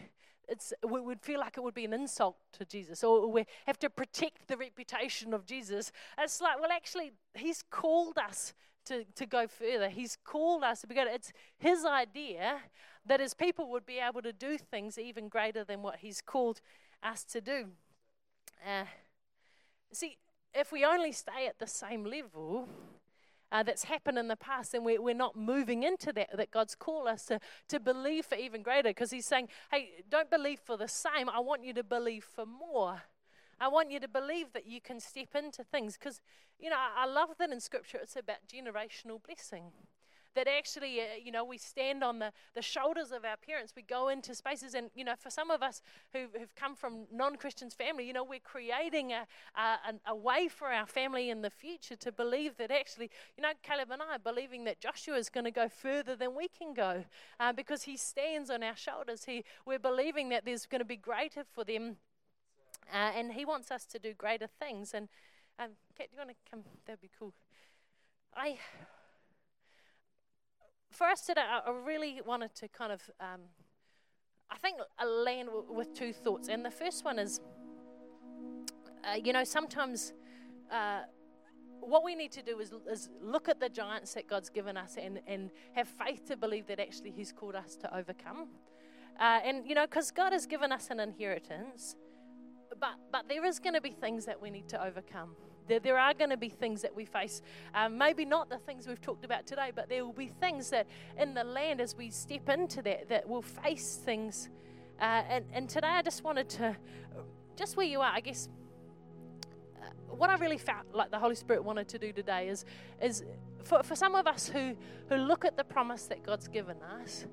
it's, 0.47 0.73
we 0.87 0.99
would 0.99 1.21
feel 1.21 1.39
like 1.39 1.57
it 1.57 1.63
would 1.63 1.73
be 1.73 1.85
an 1.85 1.93
insult 1.93 2.35
to 2.53 2.65
Jesus, 2.65 3.03
or 3.03 3.31
we 3.31 3.45
have 3.65 3.79
to 3.79 3.89
protect 3.89 4.47
the 4.47 4.57
reputation 4.57 5.33
of 5.33 5.45
Jesus. 5.45 5.91
It's 6.17 6.41
like, 6.41 6.59
well, 6.59 6.71
actually, 6.71 7.13
He's 7.33 7.63
called 7.69 8.17
us 8.17 8.53
to, 8.85 9.05
to 9.15 9.25
go 9.25 9.47
further. 9.47 9.89
He's 9.89 10.17
called 10.23 10.63
us 10.63 10.81
to 10.81 10.87
be 10.87 10.95
good. 10.95 11.07
It's 11.07 11.31
His 11.57 11.85
idea 11.85 12.57
that 13.05 13.19
His 13.19 13.33
people 13.33 13.69
would 13.71 13.85
be 13.85 13.99
able 13.99 14.21
to 14.21 14.33
do 14.33 14.57
things 14.57 14.97
even 14.97 15.29
greater 15.29 15.63
than 15.63 15.81
what 15.81 15.97
He's 15.97 16.21
called 16.21 16.59
us 17.01 17.23
to 17.25 17.41
do. 17.41 17.67
Uh, 18.65 18.85
see, 19.91 20.17
if 20.53 20.71
we 20.71 20.85
only 20.85 21.11
stay 21.11 21.47
at 21.47 21.59
the 21.59 21.67
same 21.67 22.03
level, 22.03 22.67
uh, 23.53 23.61
that's 23.61 23.83
happened 23.83 24.17
in 24.17 24.27
the 24.27 24.35
past, 24.35 24.73
and 24.73 24.83
we're, 24.83 24.99
we're 24.99 25.13
not 25.13 25.35
moving 25.37 25.83
into 25.83 26.11
that, 26.11 26.35
that 26.35 26.49
God's 26.49 26.73
called 26.73 27.07
us 27.07 27.27
to, 27.27 27.39
to 27.69 27.79
believe 27.79 28.25
for 28.25 28.35
even 28.35 28.63
greater 28.63 28.89
because 28.89 29.11
He's 29.11 29.27
saying, 29.27 29.47
hey, 29.71 29.91
don't 30.09 30.31
believe 30.31 30.59
for 30.59 30.75
the 30.75 30.87
same. 30.87 31.29
I 31.29 31.39
want 31.39 31.63
you 31.63 31.71
to 31.75 31.83
believe 31.83 32.23
for 32.23 32.47
more. 32.47 33.03
I 33.59 33.67
want 33.67 33.91
you 33.91 33.99
to 33.99 34.07
believe 34.07 34.53
that 34.53 34.65
you 34.65 34.81
can 34.81 34.99
step 34.99 35.35
into 35.35 35.63
things 35.63 35.97
because, 35.97 36.19
you 36.59 36.71
know, 36.71 36.75
I 36.79 37.05
love 37.05 37.29
that 37.37 37.51
in 37.51 37.59
Scripture 37.59 37.99
it's 38.01 38.15
about 38.15 38.37
generational 38.51 39.21
blessing. 39.23 39.71
That 40.35 40.47
actually, 40.47 41.01
uh, 41.01 41.03
you 41.23 41.31
know, 41.31 41.43
we 41.43 41.57
stand 41.57 42.03
on 42.03 42.19
the, 42.19 42.31
the 42.55 42.61
shoulders 42.61 43.11
of 43.11 43.25
our 43.25 43.37
parents. 43.37 43.73
We 43.75 43.81
go 43.81 44.09
into 44.09 44.35
spaces, 44.35 44.73
and, 44.73 44.89
you 44.95 45.03
know, 45.03 45.15
for 45.17 45.29
some 45.29 45.51
of 45.51 45.61
us 45.61 45.81
who, 46.13 46.25
who've 46.37 46.53
come 46.55 46.75
from 46.75 47.05
non 47.11 47.35
Christians 47.35 47.73
family, 47.73 48.05
you 48.05 48.13
know, 48.13 48.23
we're 48.23 48.39
creating 48.39 49.11
a, 49.11 49.25
a, 49.55 49.93
a 50.07 50.15
way 50.15 50.47
for 50.47 50.67
our 50.67 50.85
family 50.85 51.29
in 51.29 51.41
the 51.41 51.49
future 51.49 51.95
to 51.97 52.11
believe 52.11 52.57
that 52.57 52.71
actually, 52.71 53.09
you 53.37 53.41
know, 53.41 53.51
Caleb 53.61 53.91
and 53.91 54.01
I 54.01 54.15
are 54.15 54.19
believing 54.19 54.63
that 54.65 54.79
Joshua 54.79 55.17
is 55.17 55.29
going 55.29 55.45
to 55.45 55.51
go 55.51 55.67
further 55.69 56.15
than 56.15 56.35
we 56.35 56.47
can 56.47 56.73
go 56.73 57.05
uh, 57.39 57.53
because 57.53 57.83
he 57.83 57.97
stands 57.97 58.49
on 58.49 58.63
our 58.63 58.75
shoulders. 58.75 59.25
He, 59.25 59.43
we're 59.65 59.79
believing 59.79 60.29
that 60.29 60.45
there's 60.45 60.65
going 60.65 60.81
to 60.81 60.85
be 60.85 60.97
greater 60.97 61.43
for 61.43 61.63
them, 61.63 61.97
uh, 62.91 63.11
and 63.15 63.33
he 63.33 63.45
wants 63.45 63.71
us 63.71 63.85
to 63.87 63.99
do 63.99 64.13
greater 64.13 64.47
things. 64.47 64.93
And, 64.93 65.09
um, 65.59 65.69
Kat, 65.97 66.07
do 66.09 66.15
you 66.15 66.25
want 66.25 66.29
to 66.29 66.35
come? 66.49 66.63
That'd 66.85 67.01
be 67.01 67.09
cool. 67.17 67.33
I, 68.35 68.57
for 70.93 71.07
us 71.07 71.21
today, 71.21 71.41
I 71.41 71.71
really 71.71 72.21
wanted 72.25 72.53
to 72.55 72.67
kind 72.67 72.91
of, 72.91 73.01
um, 73.19 73.41
I 74.49 74.57
think, 74.57 74.77
land 75.03 75.47
w- 75.47 75.65
with 75.69 75.93
two 75.93 76.13
thoughts. 76.13 76.47
And 76.47 76.63
the 76.63 76.71
first 76.71 77.03
one 77.03 77.19
is, 77.19 77.39
uh, 79.03 79.15
you 79.15 79.33
know, 79.33 79.43
sometimes 79.43 80.13
uh, 80.71 81.01
what 81.79 82.03
we 82.03 82.15
need 82.15 82.31
to 82.33 82.41
do 82.41 82.59
is, 82.59 82.71
is, 82.89 83.09
look 83.21 83.49
at 83.49 83.59
the 83.59 83.69
giants 83.69 84.13
that 84.13 84.27
God's 84.27 84.49
given 84.49 84.77
us 84.77 84.97
and, 85.01 85.19
and 85.27 85.51
have 85.73 85.87
faith 85.87 86.25
to 86.27 86.37
believe 86.37 86.67
that 86.67 86.79
actually 86.79 87.11
He's 87.11 87.31
called 87.31 87.55
us 87.55 87.75
to 87.77 87.95
overcome. 87.95 88.47
Uh, 89.19 89.39
and, 89.43 89.67
you 89.67 89.75
know, 89.75 89.85
because 89.85 90.11
God 90.11 90.33
has 90.33 90.45
given 90.45 90.71
us 90.71 90.87
an 90.89 90.99
inheritance, 90.99 91.95
but, 92.79 92.95
but 93.11 93.27
there 93.27 93.45
is 93.45 93.59
going 93.59 93.75
to 93.75 93.81
be 93.81 93.91
things 93.91 94.25
that 94.25 94.41
we 94.41 94.49
need 94.49 94.67
to 94.69 94.83
overcome. 94.83 95.35
There, 95.67 95.79
there 95.79 95.97
are 95.97 96.13
going 96.13 96.29
to 96.29 96.37
be 96.37 96.49
things 96.49 96.81
that 96.81 96.95
we 96.95 97.05
face. 97.05 97.41
Um, 97.73 97.97
maybe 97.97 98.25
not 98.25 98.49
the 98.49 98.57
things 98.57 98.87
we've 98.87 99.01
talked 99.01 99.25
about 99.25 99.45
today, 99.45 99.71
but 99.73 99.89
there 99.89 100.05
will 100.05 100.13
be 100.13 100.27
things 100.27 100.69
that 100.71 100.87
in 101.17 101.33
the 101.33 101.43
land 101.43 101.81
as 101.81 101.95
we 101.95 102.09
step 102.09 102.49
into 102.49 102.81
that, 102.81 103.09
that 103.09 103.27
will 103.27 103.41
face 103.41 103.99
things. 104.03 104.49
Uh, 104.99 105.23
and, 105.29 105.45
and 105.53 105.69
today 105.69 105.87
I 105.87 106.01
just 106.01 106.23
wanted 106.23 106.49
to, 106.49 106.75
just 107.55 107.77
where 107.77 107.85
you 107.85 108.01
are, 108.01 108.11
I 108.13 108.19
guess, 108.19 108.49
uh, 109.81 109.85
what 110.07 110.29
I 110.29 110.35
really 110.35 110.57
felt 110.57 110.85
like 110.93 111.11
the 111.11 111.19
Holy 111.19 111.35
Spirit 111.35 111.63
wanted 111.63 111.87
to 111.89 111.99
do 111.99 112.11
today 112.11 112.49
is, 112.49 112.65
is 113.01 113.23
for, 113.63 113.83
for 113.83 113.95
some 113.95 114.15
of 114.15 114.27
us 114.27 114.47
who, 114.47 114.75
who 115.09 115.15
look 115.15 115.45
at 115.45 115.57
the 115.57 115.63
promise 115.63 116.05
that 116.07 116.23
God's 116.23 116.47
given 116.47 116.77
us, 117.01 117.25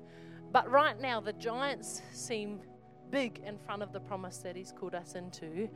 but 0.51 0.69
right 0.69 0.99
now 0.99 1.19
the 1.19 1.33
giants 1.33 2.01
seem 2.13 2.59
big 3.11 3.41
in 3.45 3.57
front 3.57 3.83
of 3.83 3.91
the 3.91 3.99
promise 3.99 4.37
that 4.37 4.55
He's 4.55 4.71
called 4.71 4.95
us 4.95 5.15
into. 5.15 5.69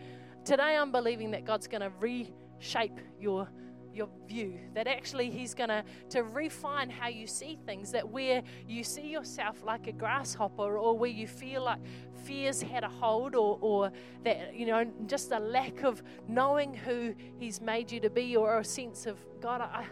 Today 0.44 0.78
I'm 0.78 0.92
believing 0.92 1.32
that 1.32 1.46
God's 1.46 1.68
going 1.68 1.82
to 1.82 1.92
re 2.00 2.32
shape 2.60 3.00
your 3.20 3.48
your 3.94 4.10
view 4.28 4.60
that 4.74 4.88
actually 4.88 5.32
he's 5.32 5.54
going 5.54 5.70
to 5.70 5.84
to 6.10 6.24
refine 6.24 6.90
how 6.90 7.08
you 7.08 7.26
see 7.26 7.58
things 7.66 7.92
that 7.92 8.08
where 8.08 8.44
you 8.68 8.84
see 8.84 9.08
yourself 9.08 9.64
like 9.64 9.88
a 9.88 9.92
grasshopper 9.92 10.78
or 10.78 10.98
where 10.98 11.10
you 11.10 11.26
feel 11.26 11.64
like 11.64 11.80
fears 12.26 12.62
had 12.62 12.84
a 12.84 12.90
hold 12.90 13.36
or 13.36 13.58
or 13.62 13.92
that 14.24 14.54
you 14.54 14.66
know 14.66 14.86
just 15.06 15.32
a 15.32 15.40
lack 15.40 15.84
of 15.84 16.04
knowing 16.28 16.74
who 16.74 17.16
he's 17.40 17.62
made 17.62 17.90
you 17.90 18.02
to 18.02 18.10
be 18.10 18.36
or 18.36 18.60
a 18.60 18.66
sense 18.66 19.06
of 19.06 19.18
god 19.40 19.62
I, 19.62 19.86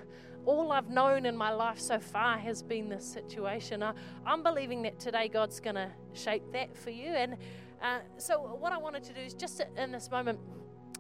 all 0.45 0.72
I've 0.72 0.89
known 0.89 1.26
in 1.26 1.38
my 1.38 1.51
life 1.51 1.80
so 1.80 1.99
far 1.99 2.38
has 2.38 2.61
been 2.61 2.89
this 2.89 3.05
situation. 3.05 3.82
I, 3.82 3.93
am 4.26 4.43
believing 4.43 4.82
that 4.84 4.99
today 4.99 5.28
God's 5.30 5.59
going 5.59 5.76
to 5.76 5.89
shape 6.14 6.43
that 6.51 6.76
for 6.76 6.89
you. 6.89 7.07
And 7.07 7.38
uh, 7.82 7.99
so, 8.18 8.39
what 8.39 8.74
I 8.74 8.78
wanted 8.78 9.03
to 9.03 9.14
do 9.14 9.22
is 9.22 9.34
just 9.34 9.61
in 9.78 9.91
this 9.91 10.11
moment, 10.11 10.39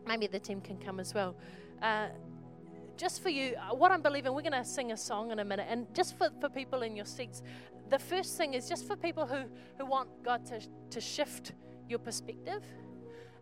maybe 0.07 0.27
the 0.27 0.39
team 0.39 0.61
can 0.61 0.77
come 0.77 0.99
as 0.99 1.13
well. 1.13 1.35
Uh, 1.81 2.07
just 2.97 3.21
for 3.21 3.29
you, 3.29 3.55
uh, 3.55 3.75
what 3.75 3.91
I'm 3.91 4.01
believing, 4.01 4.33
we're 4.33 4.41
going 4.41 4.53
to 4.53 4.65
sing 4.65 4.91
a 4.91 4.97
song 4.97 5.31
in 5.31 5.39
a 5.39 5.45
minute. 5.45 5.67
And 5.69 5.93
just 5.93 6.17
for, 6.17 6.29
for 6.39 6.49
people 6.49 6.83
in 6.83 6.95
your 6.95 7.05
seats, 7.05 7.41
the 7.89 7.99
first 7.99 8.37
thing 8.37 8.53
is 8.53 8.69
just 8.69 8.87
for 8.87 8.95
people 8.95 9.25
who, 9.25 9.43
who 9.77 9.85
want 9.85 10.09
God 10.23 10.45
to, 10.47 10.61
to 10.91 11.01
shift 11.01 11.53
your 11.89 11.99
perspective. 11.99 12.63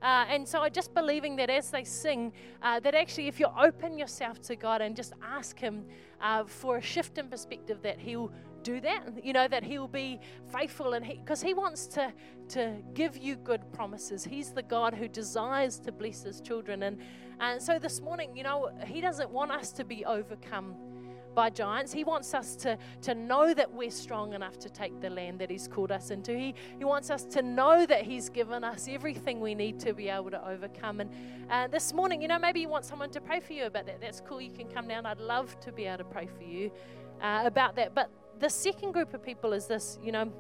Uh, 0.01 0.26
and 0.30 0.47
so 0.47 0.62
I'm 0.62 0.72
just 0.72 0.93
believing 0.95 1.36
that 1.36 1.49
as 1.49 1.70
they 1.70 1.84
sing, 1.84 2.34
uh, 2.64 2.80
that 2.80 2.95
actually 2.95 3.28
if 3.28 3.39
you 3.39 3.47
open 3.59 3.99
yourself 3.99 4.41
to 4.43 4.55
God 4.55 4.82
and 4.82 4.95
just 4.95 5.14
ask 5.22 5.59
Him 5.59 5.86
uh, 6.20 6.43
for 6.45 6.78
a 6.78 6.82
shift 6.82 7.18
in 7.20 7.28
perspective, 7.28 7.80
that 7.84 7.99
He'll 7.99 8.32
do 8.64 8.82
that. 8.82 9.24
You 9.24 9.34
know, 9.34 9.47
that 9.47 9.64
He'll 9.64 9.88
be 9.88 10.20
faithful 10.51 10.93
and 10.93 11.05
because 11.05 11.41
he, 11.41 11.49
he, 11.49 11.53
wants 11.53 11.88
to, 11.88 12.14
to 12.49 12.78
give 12.93 13.18
you 13.18 13.36
good 13.36 13.72
promises. 13.74 14.24
He's 14.24 14.51
the 14.51 14.64
God 14.64 14.93
who 14.93 15.07
desires 15.07 15.80
to 15.80 15.91
bless 15.91 16.24
His 16.24 16.41
children. 16.41 16.84
And, 16.84 16.97
and 17.39 17.62
so 17.62 17.80
this 17.80 18.01
morning, 18.01 18.36
you 18.36 18.43
know, 18.43 18.70
He 18.86 19.01
doesn't 19.01 19.30
want 19.30 19.51
us 19.51 19.72
to 19.74 19.84
be 19.84 20.05
overcome 20.05 20.76
by 21.34 21.49
giants. 21.49 21.93
He 21.93 22.03
wants 22.03 22.34
us 22.34 22.55
to, 22.57 22.78
to 23.01 23.16
know 23.16 23.53
that 23.53 23.72
we're 23.72 23.91
strong 23.91 24.34
enough 24.34 24.57
to 24.59 24.70
take 24.70 24.99
the 25.01 25.09
land 25.09 25.39
that 25.39 25.49
He's 25.49 25.68
called 25.68 25.91
us 25.91 26.12
into. 26.12 26.38
He, 26.38 26.55
he 26.78 26.86
wants 26.86 27.09
us 27.09 27.24
to 27.26 27.41
know 27.41 27.86
that 27.86 28.03
He's 28.03 28.30
given 28.30 28.64
us 28.64 28.88
everything 28.89 29.39
we 29.39 29.55
need 29.55 29.80
to 29.82 29.93
be 29.93 30.09
able 30.09 30.32
to 30.32 30.47
overcome. 30.47 30.99
And 30.99 31.09
uh, 31.49 31.68
this 31.68 31.93
morning, 31.93 32.22
you 32.22 32.28
know, 32.28 32.39
maybe 32.39 32.62
you 32.62 32.70
want 32.70 32.86
someone 32.86 33.09
to 33.12 33.22
pray 33.22 33.39
for 33.39 33.53
you 33.53 33.66
about 33.66 33.86
that. 33.88 34.01
That's 34.01 34.22
cool. 34.22 34.41
You 34.41 34.51
can 34.51 34.68
come 34.68 34.88
down. 34.88 35.05
I'd 35.05 35.20
love 35.20 35.59
to 35.62 35.72
be 35.72 35.86
able 35.86 35.99
to 35.99 36.03
pray 36.05 36.28
for 36.28 36.43
you 36.43 36.72
uh, 37.22 37.43
about 37.45 37.76
that. 37.76 37.95
But 37.95 38.09
the 38.39 38.49
second 38.49 38.91
group 38.91 39.13
of 39.13 39.23
people 39.23 39.53
is 39.53 39.67
this 39.67 39.99
you 40.03 40.11
know, 40.11 40.32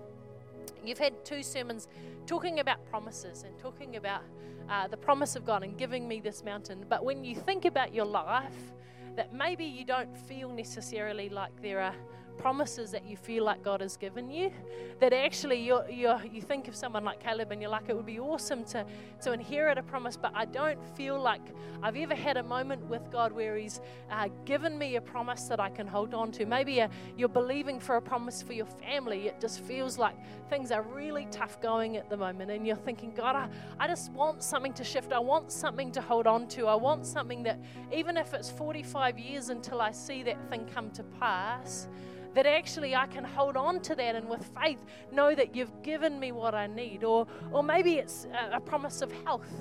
you've 0.83 0.97
had 0.97 1.23
two 1.25 1.43
sermons 1.43 1.87
talking 2.25 2.59
about 2.59 2.83
promises 2.89 3.43
and 3.43 3.57
talking 3.59 3.95
about 3.95 4.21
uh, 4.69 4.87
the 4.87 4.97
promise 4.97 5.35
of 5.35 5.45
God 5.45 5.63
and 5.63 5.77
giving 5.77 6.07
me 6.07 6.19
this 6.19 6.43
mountain. 6.43 6.85
But 6.87 7.03
when 7.03 7.23
you 7.23 7.35
think 7.35 7.65
about 7.65 7.93
your 7.93 8.05
life, 8.05 8.73
that 9.15 9.33
maybe 9.33 9.65
you 9.65 9.83
don't 9.85 10.15
feel 10.17 10.49
necessarily 10.49 11.29
like 11.29 11.51
there 11.61 11.81
are 11.81 11.95
promises 12.41 12.89
that 12.89 13.05
you 13.05 13.15
feel 13.15 13.43
like 13.43 13.63
God 13.63 13.81
has 13.81 13.95
given 13.95 14.31
you. 14.31 14.51
That 14.99 15.13
actually 15.13 15.61
you're, 15.61 15.85
you 15.89 16.41
think 16.41 16.67
of 16.67 16.75
someone 16.75 17.03
like 17.03 17.19
Caleb 17.19 17.51
and 17.51 17.61
you're 17.61 17.69
like, 17.69 17.87
it 17.87 17.95
would 17.95 18.05
be 18.05 18.19
awesome 18.19 18.63
to, 18.65 18.83
to 19.21 19.31
inherit 19.31 19.77
a 19.77 19.83
promise, 19.83 20.17
but 20.17 20.31
I 20.33 20.45
don't 20.45 20.79
feel 20.97 21.21
like 21.21 21.41
I've 21.83 21.95
ever 21.95 22.15
had 22.15 22.37
a 22.37 22.43
moment 22.43 22.83
with 22.85 23.11
God 23.11 23.31
where 23.31 23.57
He's 23.57 23.79
uh, 24.09 24.29
given 24.45 24.77
me 24.77 24.95
a 24.95 25.01
promise 25.01 25.43
that 25.43 25.59
I 25.59 25.69
can 25.69 25.85
hold 25.85 26.15
on 26.15 26.31
to. 26.33 26.45
Maybe 26.47 26.81
uh, 26.81 26.87
you're 27.15 27.29
believing 27.29 27.79
for 27.79 27.97
a 27.97 28.01
promise 28.01 28.41
for 28.41 28.53
your 28.53 28.65
family. 28.65 29.27
It 29.27 29.39
just 29.39 29.61
feels 29.61 29.99
like 29.99 30.15
things 30.49 30.71
are 30.71 30.81
really 30.81 31.27
tough 31.31 31.61
going 31.61 31.97
at 31.97 32.09
the 32.09 32.17
moment, 32.17 32.49
and 32.49 32.65
you're 32.65 32.75
thinking, 32.75 33.13
God, 33.15 33.35
I, 33.35 33.49
I 33.79 33.87
just 33.87 34.11
want 34.13 34.41
something 34.41 34.73
to 34.73 34.83
shift. 34.83 35.11
I 35.13 35.19
want 35.19 35.51
something 35.51 35.91
to 35.91 36.01
hold 36.01 36.25
on 36.25 36.47
to. 36.49 36.65
I 36.67 36.75
want 36.75 37.05
something 37.05 37.43
that, 37.43 37.59
even 37.93 38.17
if 38.17 38.33
it's 38.33 38.49
45 38.49 39.19
years 39.19 39.49
until 39.49 39.79
I 39.79 39.91
see 39.91 40.23
that 40.23 40.49
thing 40.49 40.67
come 40.73 40.89
to 40.91 41.03
pass, 41.03 41.87
that 42.33 42.45
actually 42.45 42.95
I 42.95 43.07
can 43.07 43.23
hold 43.23 43.57
on 43.57 43.81
to 43.81 43.95
that 43.95 44.15
and 44.15 44.29
with 44.29 44.49
faith 44.61 44.79
know 45.11 45.35
that 45.35 45.55
you've 45.55 45.81
given 45.83 46.19
me 46.19 46.31
what 46.31 46.55
I 46.55 46.67
need. 46.67 47.03
Or, 47.03 47.27
or 47.51 47.63
maybe 47.63 47.95
it's 47.95 48.27
a, 48.51 48.59
promise 48.59 49.01
of 49.01 49.11
health. 49.25 49.51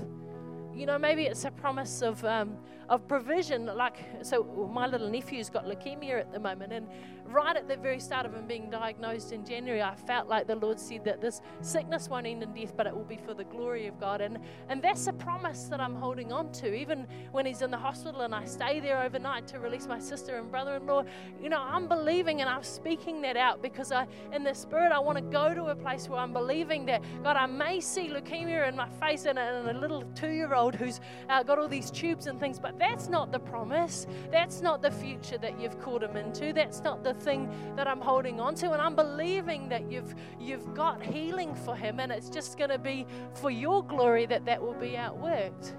You 0.74 0.86
know, 0.86 0.98
maybe 0.98 1.24
it's 1.24 1.44
a 1.44 1.50
promise 1.50 2.00
of, 2.00 2.24
um, 2.24 2.56
of 2.88 3.06
provision. 3.08 3.66
Like, 3.66 3.96
so 4.22 4.70
my 4.72 4.86
little 4.86 5.10
nephew's 5.10 5.50
got 5.50 5.66
leukemia 5.66 6.20
at 6.20 6.32
the 6.32 6.38
moment, 6.38 6.72
and 6.72 6.86
right 7.30 7.56
at 7.56 7.68
the 7.68 7.76
very 7.76 8.00
start 8.00 8.26
of 8.26 8.34
him 8.34 8.46
being 8.46 8.70
diagnosed 8.70 9.32
in 9.32 9.44
January, 9.44 9.82
I 9.82 9.94
felt 9.94 10.28
like 10.28 10.46
the 10.46 10.56
Lord 10.56 10.78
said 10.78 11.04
that 11.04 11.20
this 11.20 11.40
sickness 11.60 12.08
won't 12.08 12.26
end 12.26 12.42
in 12.42 12.52
death, 12.52 12.72
but 12.76 12.86
it 12.86 12.94
will 12.94 13.04
be 13.04 13.16
for 13.16 13.34
the 13.34 13.44
glory 13.44 13.86
of 13.86 13.98
God. 14.00 14.20
And, 14.20 14.38
and 14.68 14.82
that's 14.82 15.06
a 15.06 15.12
promise 15.12 15.64
that 15.64 15.80
I'm 15.80 15.94
holding 15.94 16.32
on 16.32 16.50
to. 16.52 16.74
Even 16.74 17.06
when 17.32 17.46
he's 17.46 17.62
in 17.62 17.70
the 17.70 17.78
hospital 17.78 18.22
and 18.22 18.34
I 18.34 18.44
stay 18.44 18.80
there 18.80 19.02
overnight 19.02 19.46
to 19.48 19.60
release 19.60 19.86
my 19.86 19.98
sister 19.98 20.38
and 20.38 20.50
brother 20.50 20.76
in 20.76 20.86
law, 20.86 21.04
you 21.40 21.48
know, 21.48 21.60
I'm 21.60 21.88
believing 21.88 22.40
and 22.40 22.50
I'm 22.50 22.62
speaking 22.62 23.22
that 23.22 23.36
out 23.36 23.62
because 23.62 23.92
I, 23.92 24.06
in 24.32 24.42
the 24.42 24.54
spirit, 24.54 24.92
I 24.92 24.98
want 24.98 25.18
to 25.18 25.22
go 25.22 25.54
to 25.54 25.66
a 25.66 25.76
place 25.76 26.08
where 26.08 26.18
I'm 26.18 26.32
believing 26.32 26.86
that, 26.86 27.02
God, 27.22 27.36
I 27.36 27.46
may 27.46 27.80
see 27.80 28.08
leukemia 28.08 28.68
in 28.68 28.76
my 28.76 28.88
face 29.00 29.26
and 29.26 29.38
a, 29.38 29.42
and 29.42 29.76
a 29.76 29.80
little 29.80 30.02
two 30.14 30.30
year 30.30 30.54
old 30.54 30.74
who's 30.74 31.00
uh, 31.28 31.42
got 31.42 31.58
all 31.58 31.68
these 31.68 31.90
tubes 31.90 32.26
and 32.26 32.40
things, 32.40 32.58
but 32.58 32.78
that's 32.78 33.08
not 33.08 33.30
the 33.30 33.38
promise. 33.38 34.06
That's 34.30 34.60
not 34.60 34.82
the 34.82 34.90
future 34.90 35.38
that 35.38 35.60
you've 35.60 35.80
called 35.80 36.02
him 36.02 36.16
into. 36.16 36.52
That's 36.52 36.80
not 36.80 37.04
the 37.04 37.14
that 37.24 37.86
I'm 37.86 38.00
holding 38.00 38.40
on 38.40 38.54
to. 38.56 38.72
And 38.72 38.80
I'm 38.80 38.94
believing 38.94 39.68
that 39.68 39.90
you've, 39.90 40.14
you've 40.40 40.74
got 40.74 41.02
healing 41.02 41.54
for 41.54 41.76
him, 41.76 42.00
and 42.00 42.10
it's 42.10 42.28
just 42.28 42.58
going 42.58 42.70
to 42.70 42.78
be 42.78 43.06
for 43.34 43.50
your 43.50 43.84
glory 43.84 44.26
that 44.26 44.44
that 44.46 44.60
will 44.60 44.74
be 44.74 44.92
outworked. 44.92 45.72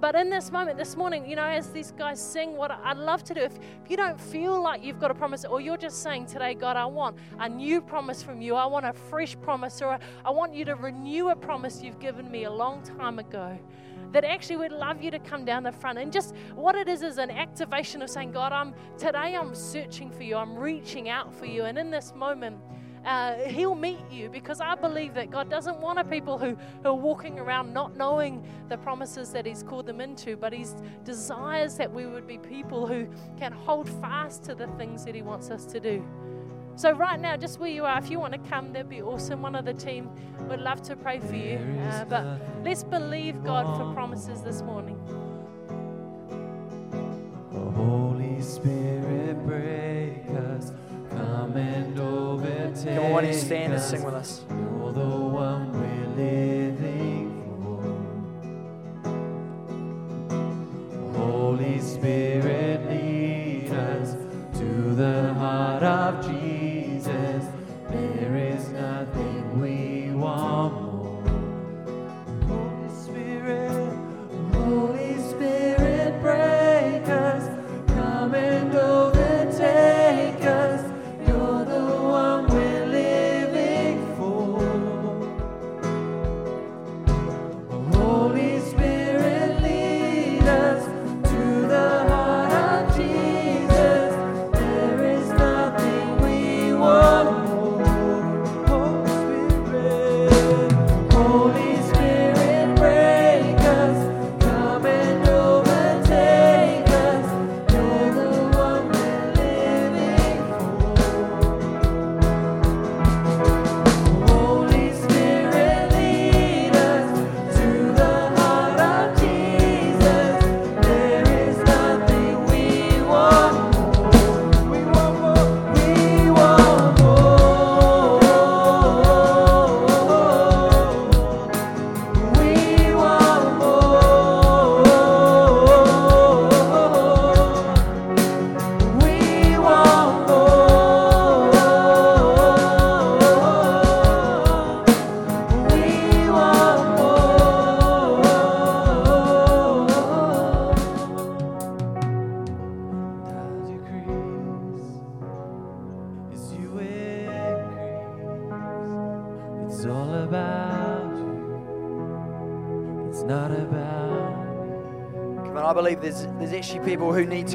But 0.00 0.14
in 0.14 0.30
this 0.30 0.52
moment, 0.52 0.78
this 0.78 0.96
morning, 0.96 1.28
you 1.28 1.34
know, 1.34 1.44
as 1.44 1.70
these 1.70 1.90
guys 1.90 2.20
sing, 2.20 2.56
what 2.56 2.70
I'd 2.70 2.96
love 2.96 3.24
to 3.24 3.34
do, 3.34 3.40
if, 3.40 3.56
if 3.84 3.90
you 3.90 3.96
don't 3.96 4.20
feel 4.20 4.62
like 4.62 4.84
you've 4.84 5.00
got 5.00 5.10
a 5.10 5.14
promise, 5.14 5.44
or 5.44 5.60
you're 5.60 5.76
just 5.76 6.02
saying 6.02 6.26
today, 6.26 6.54
God, 6.54 6.76
I 6.76 6.86
want 6.86 7.16
a 7.40 7.48
new 7.48 7.80
promise 7.80 8.22
from 8.22 8.40
you, 8.40 8.54
I 8.54 8.66
want 8.66 8.86
a 8.86 8.92
fresh 8.92 9.36
promise, 9.40 9.82
or 9.82 9.98
I 10.24 10.30
want 10.30 10.54
you 10.54 10.64
to 10.66 10.76
renew 10.76 11.30
a 11.30 11.36
promise 11.36 11.82
you've 11.82 11.98
given 11.98 12.30
me 12.30 12.44
a 12.44 12.50
long 12.50 12.82
time 12.82 13.18
ago 13.18 13.58
that 14.12 14.24
actually 14.24 14.56
we'd 14.56 14.72
love 14.72 15.02
you 15.02 15.10
to 15.10 15.18
come 15.18 15.44
down 15.44 15.62
the 15.62 15.72
front. 15.72 15.98
And 15.98 16.12
just 16.12 16.34
what 16.54 16.74
it 16.74 16.88
is 16.88 17.02
is 17.02 17.18
an 17.18 17.30
activation 17.30 18.02
of 18.02 18.10
saying, 18.10 18.32
God, 18.32 18.52
I'm 18.52 18.74
today 18.98 19.36
I'm 19.36 19.54
searching 19.54 20.10
for 20.10 20.22
you, 20.22 20.36
I'm 20.36 20.56
reaching 20.56 21.08
out 21.08 21.32
for 21.32 21.46
you. 21.46 21.64
And 21.64 21.78
in 21.78 21.90
this 21.90 22.12
moment, 22.14 22.58
uh, 23.04 23.34
He'll 23.46 23.74
meet 23.74 24.10
you 24.10 24.28
because 24.28 24.60
I 24.60 24.74
believe 24.74 25.14
that 25.14 25.30
God 25.30 25.48
doesn't 25.48 25.80
want 25.80 25.98
a 25.98 26.04
people 26.04 26.38
who, 26.38 26.56
who 26.82 26.88
are 26.88 26.94
walking 26.94 27.38
around 27.38 27.72
not 27.72 27.96
knowing 27.96 28.46
the 28.68 28.76
promises 28.78 29.32
that 29.32 29.46
He's 29.46 29.62
called 29.62 29.86
them 29.86 30.00
into, 30.00 30.36
but 30.36 30.52
He 30.52 30.66
desires 31.04 31.76
that 31.76 31.90
we 31.90 32.06
would 32.06 32.26
be 32.26 32.38
people 32.38 32.86
who 32.86 33.08
can 33.38 33.52
hold 33.52 33.88
fast 34.00 34.44
to 34.44 34.54
the 34.54 34.66
things 34.78 35.04
that 35.04 35.14
He 35.14 35.22
wants 35.22 35.50
us 35.50 35.64
to 35.66 35.80
do. 35.80 36.04
So, 36.76 36.92
right 36.92 37.20
now, 37.20 37.36
just 37.36 37.58
where 37.60 37.68
you 37.70 37.84
are, 37.84 37.98
if 37.98 38.10
you 38.10 38.18
want 38.18 38.32
to 38.32 38.38
come, 38.48 38.72
that'd 38.72 38.88
be 38.88 39.02
awesome. 39.02 39.42
One 39.42 39.54
of 39.54 39.64
the 39.64 39.74
team 39.74 40.08
would 40.48 40.60
love 40.60 40.82
to 40.82 40.96
pray 40.96 41.20
for 41.20 41.36
you. 41.36 41.58
Uh, 41.90 42.04
but 42.06 42.40
let's 42.64 42.82
believe 42.84 43.44
God 43.44 43.76
for 43.76 43.92
promises 43.92 44.40
this 44.40 44.62
morning. 44.62 44.98
Holy 47.74 48.40
Spirit, 48.40 49.36
break 49.46 50.26
us, 50.30 50.72
come 51.10 51.56
and 51.56 51.98
overtake 51.98 52.94
Come 52.94 53.04
on, 53.04 53.12
why 53.12 53.20
don't 53.22 53.32
you 53.32 53.38
stand 53.38 53.72
and 53.74 53.82
sing 53.82 54.02
with 54.02 54.14
us? 54.14 54.42
You're 54.48 54.92
the 54.92 55.06
one 55.06 55.72
we're 55.72 56.06
living 56.16 57.28
for. 57.62 57.82
Holy 61.18 61.80
Spirit, 61.80 62.88
lead 62.88 63.70
us 63.72 64.14
to 64.58 64.94
the 64.94 65.34
heart 65.34 65.82
of 65.82 66.26
Jesus. 66.26 66.49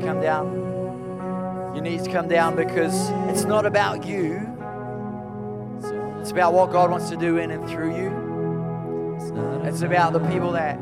Come 0.05 0.21
down. 0.21 1.73
You 1.75 1.81
need 1.81 2.03
to 2.03 2.11
come 2.11 2.27
down 2.27 2.55
because 2.55 3.09
it's 3.29 3.43
not 3.43 3.65
about 3.65 4.05
you, 4.05 4.39
it's 6.21 6.31
about 6.31 6.53
what 6.53 6.71
God 6.71 6.91
wants 6.91 7.09
to 7.09 7.17
do 7.17 7.37
in 7.37 7.51
and 7.51 7.67
through 7.67 7.95
you. 7.97 9.65
It's 9.65 9.81
about 9.81 10.13
the 10.13 10.19
people 10.19 10.51
that 10.51 10.79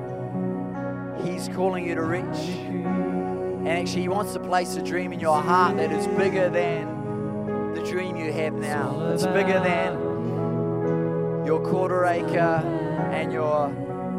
He's 1.23 1.47
calling 1.47 1.87
you 1.87 1.95
to 1.95 2.01
reach. 2.01 2.25
And 2.25 3.67
actually, 3.69 4.01
He 4.01 4.09
wants 4.09 4.33
to 4.33 4.39
place 4.39 4.75
a 4.75 4.81
dream 4.81 5.13
in 5.13 5.19
your 5.19 5.41
heart 5.41 5.77
that 5.77 5.91
is 5.91 6.05
bigger 6.17 6.49
than 6.49 7.73
the 7.73 7.83
dream 7.83 8.17
you 8.17 8.31
have 8.33 8.53
now. 8.53 9.09
It's 9.13 9.25
bigger 9.25 9.59
than 9.61 11.45
your 11.45 11.61
quarter 11.65 12.05
acre 12.05 12.61
and 13.11 13.31
your 13.31 13.69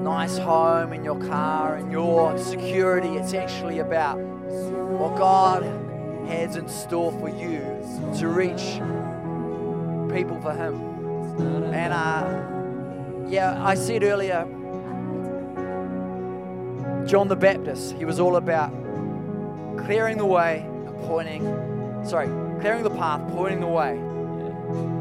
nice 0.03 0.39
home 0.39 0.93
and 0.93 1.05
your 1.05 1.19
car 1.29 1.77
and 1.77 1.93
your 1.93 2.39
security. 2.39 3.17
It's 3.17 3.35
actually 3.35 3.79
about 3.81 4.19
what 5.05 5.19
God 5.19 5.63
has 6.29 6.57
in 6.57 6.67
store 6.67 7.13
for 7.13 7.29
you 7.29 7.61
to 8.19 8.29
reach 8.29 8.81
people 10.11 10.41
for 10.41 10.55
Him. 10.55 11.75
And 11.75 11.93
uh, 11.93 13.29
yeah, 13.29 13.63
I 13.63 13.75
said 13.75 14.03
earlier, 14.03 14.47
John 17.07 17.29
the 17.29 17.37
Baptist, 17.37 17.97
he 17.97 18.07
was 18.07 18.19
all 18.19 18.37
about 18.37 18.71
clearing 19.85 20.17
the 20.17 20.25
way 20.25 20.67
pointing, 21.03 21.45
sorry, 22.07 22.29
clearing 22.63 22.83
the 22.83 22.89
path, 22.89 23.31
pointing 23.31 23.61
the 23.61 23.67
way. 23.67 24.01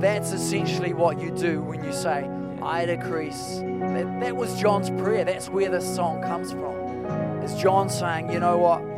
That's 0.02 0.34
essentially 0.34 0.94
what 0.94 1.18
you 1.18 1.32
do 1.32 1.62
when 1.62 1.82
you 1.82 1.94
say, 1.94 2.30
I 2.62 2.86
decrease. 2.86 3.60
That, 3.60 4.20
that 4.20 4.36
was 4.36 4.60
John's 4.60 4.90
prayer. 4.90 5.24
That's 5.24 5.48
where 5.48 5.70
this 5.70 5.96
song 5.96 6.22
comes 6.24 6.52
from. 6.52 7.06
It's 7.42 7.56
John 7.56 7.90
saying, 7.90 8.34
you 8.34 8.42
know 8.42 8.58
what? 8.58 8.93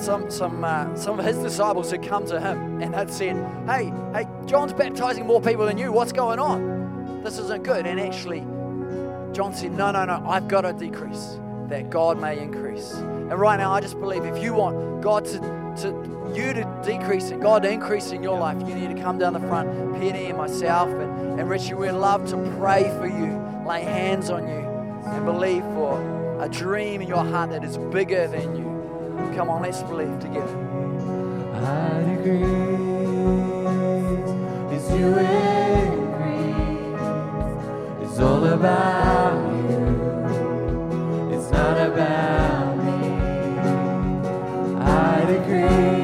Some, 0.00 0.30
some, 0.30 0.64
uh, 0.64 0.94
some 0.96 1.18
of 1.18 1.26
his 1.26 1.36
disciples 1.36 1.90
had 1.90 2.02
come 2.02 2.26
to 2.26 2.40
him 2.40 2.80
and 2.80 2.94
had 2.94 3.10
said, 3.12 3.36
hey, 3.66 3.92
hey, 4.14 4.26
John's 4.46 4.72
baptizing 4.72 5.26
more 5.26 5.42
people 5.42 5.66
than 5.66 5.76
you. 5.76 5.92
What's 5.92 6.12
going 6.12 6.38
on? 6.38 7.22
This 7.22 7.38
isn't 7.38 7.64
good. 7.64 7.86
And 7.86 8.00
actually, 8.00 8.40
John 9.34 9.54
said, 9.54 9.72
no, 9.72 9.90
no, 9.90 10.06
no, 10.06 10.24
I've 10.26 10.48
got 10.48 10.62
to 10.62 10.72
decrease 10.72 11.38
that 11.68 11.90
God 11.90 12.18
may 12.18 12.40
increase. 12.40 12.92
And 12.94 13.38
right 13.38 13.58
now, 13.58 13.72
I 13.72 13.80
just 13.82 14.00
believe 14.00 14.24
if 14.24 14.42
you 14.42 14.54
want 14.54 15.02
God 15.02 15.26
to, 15.26 15.38
to 15.82 16.32
you 16.34 16.54
to 16.54 16.82
decrease 16.82 17.30
and 17.30 17.42
God 17.42 17.62
to 17.64 17.70
increase 17.70 18.10
in 18.10 18.22
your 18.22 18.38
life, 18.38 18.58
you 18.66 18.74
need 18.74 18.96
to 18.96 19.02
come 19.02 19.18
down 19.18 19.34
the 19.34 19.40
front, 19.40 19.94
Penny 19.94 20.26
and 20.26 20.38
myself 20.38 20.88
and, 20.88 21.38
and 21.38 21.48
Richie. 21.48 21.74
We'd 21.74 21.92
love 21.92 22.28
to 22.30 22.36
pray 22.58 22.84
for 22.98 23.06
you, 23.06 23.38
lay 23.66 23.82
hands 23.82 24.30
on 24.30 24.48
you, 24.48 24.66
and 25.10 25.26
believe 25.26 25.62
for 25.74 26.00
a 26.40 26.48
dream 26.48 27.02
in 27.02 27.08
your 27.08 27.24
heart 27.24 27.50
that 27.50 27.64
is 27.64 27.76
bigger 27.76 28.26
than 28.26 28.56
you. 28.56 28.69
Come 29.40 29.48
on, 29.48 29.62
let's 29.62 29.82
believe 29.82 30.20
together. 30.20 30.54
I 31.54 32.04
decrease 32.04 32.44
as 34.76 34.90
you 34.92 35.16
increase. 35.88 37.00
It's 38.02 38.18
all 38.18 38.44
about 38.44 39.38
you. 39.70 39.80
It's 41.34 41.50
not 41.50 41.78
about 41.88 42.76
me. 42.84 43.00
I 44.78 45.24
decrease 45.24 45.99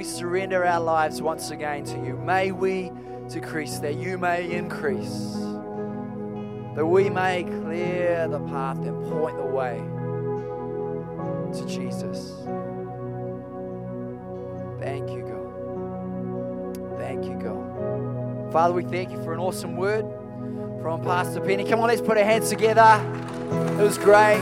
we 0.00 0.04
surrender 0.04 0.64
our 0.64 0.80
lives 0.80 1.20
once 1.20 1.50
again 1.50 1.84
to 1.84 2.02
you. 2.02 2.16
May 2.16 2.52
we 2.52 2.90
decrease 3.28 3.80
that 3.80 3.96
you 3.96 4.16
may 4.16 4.50
increase, 4.50 5.34
that 6.74 6.86
we 6.86 7.10
may 7.10 7.44
clear 7.44 8.26
the 8.26 8.40
path 8.48 8.78
and 8.78 8.96
point 9.12 9.36
the 9.36 9.44
way 9.44 9.76
to 11.52 11.66
Jesus. 11.66 12.32
Thank 14.80 15.10
you, 15.10 15.20
God. 15.28 16.98
Thank 16.98 17.26
you, 17.26 17.34
God. 17.34 18.50
Father, 18.54 18.72
we 18.72 18.84
thank 18.84 19.10
you 19.10 19.22
for 19.22 19.34
an 19.34 19.38
awesome 19.38 19.76
word 19.76 20.06
from 20.80 21.02
Pastor 21.02 21.42
Penny. 21.42 21.64
Come 21.64 21.80
on, 21.80 21.88
let's 21.88 22.00
put 22.00 22.16
our 22.16 22.24
hands 22.24 22.48
together. 22.48 23.04
It 23.78 23.82
was 23.82 23.98
great. 23.98 24.40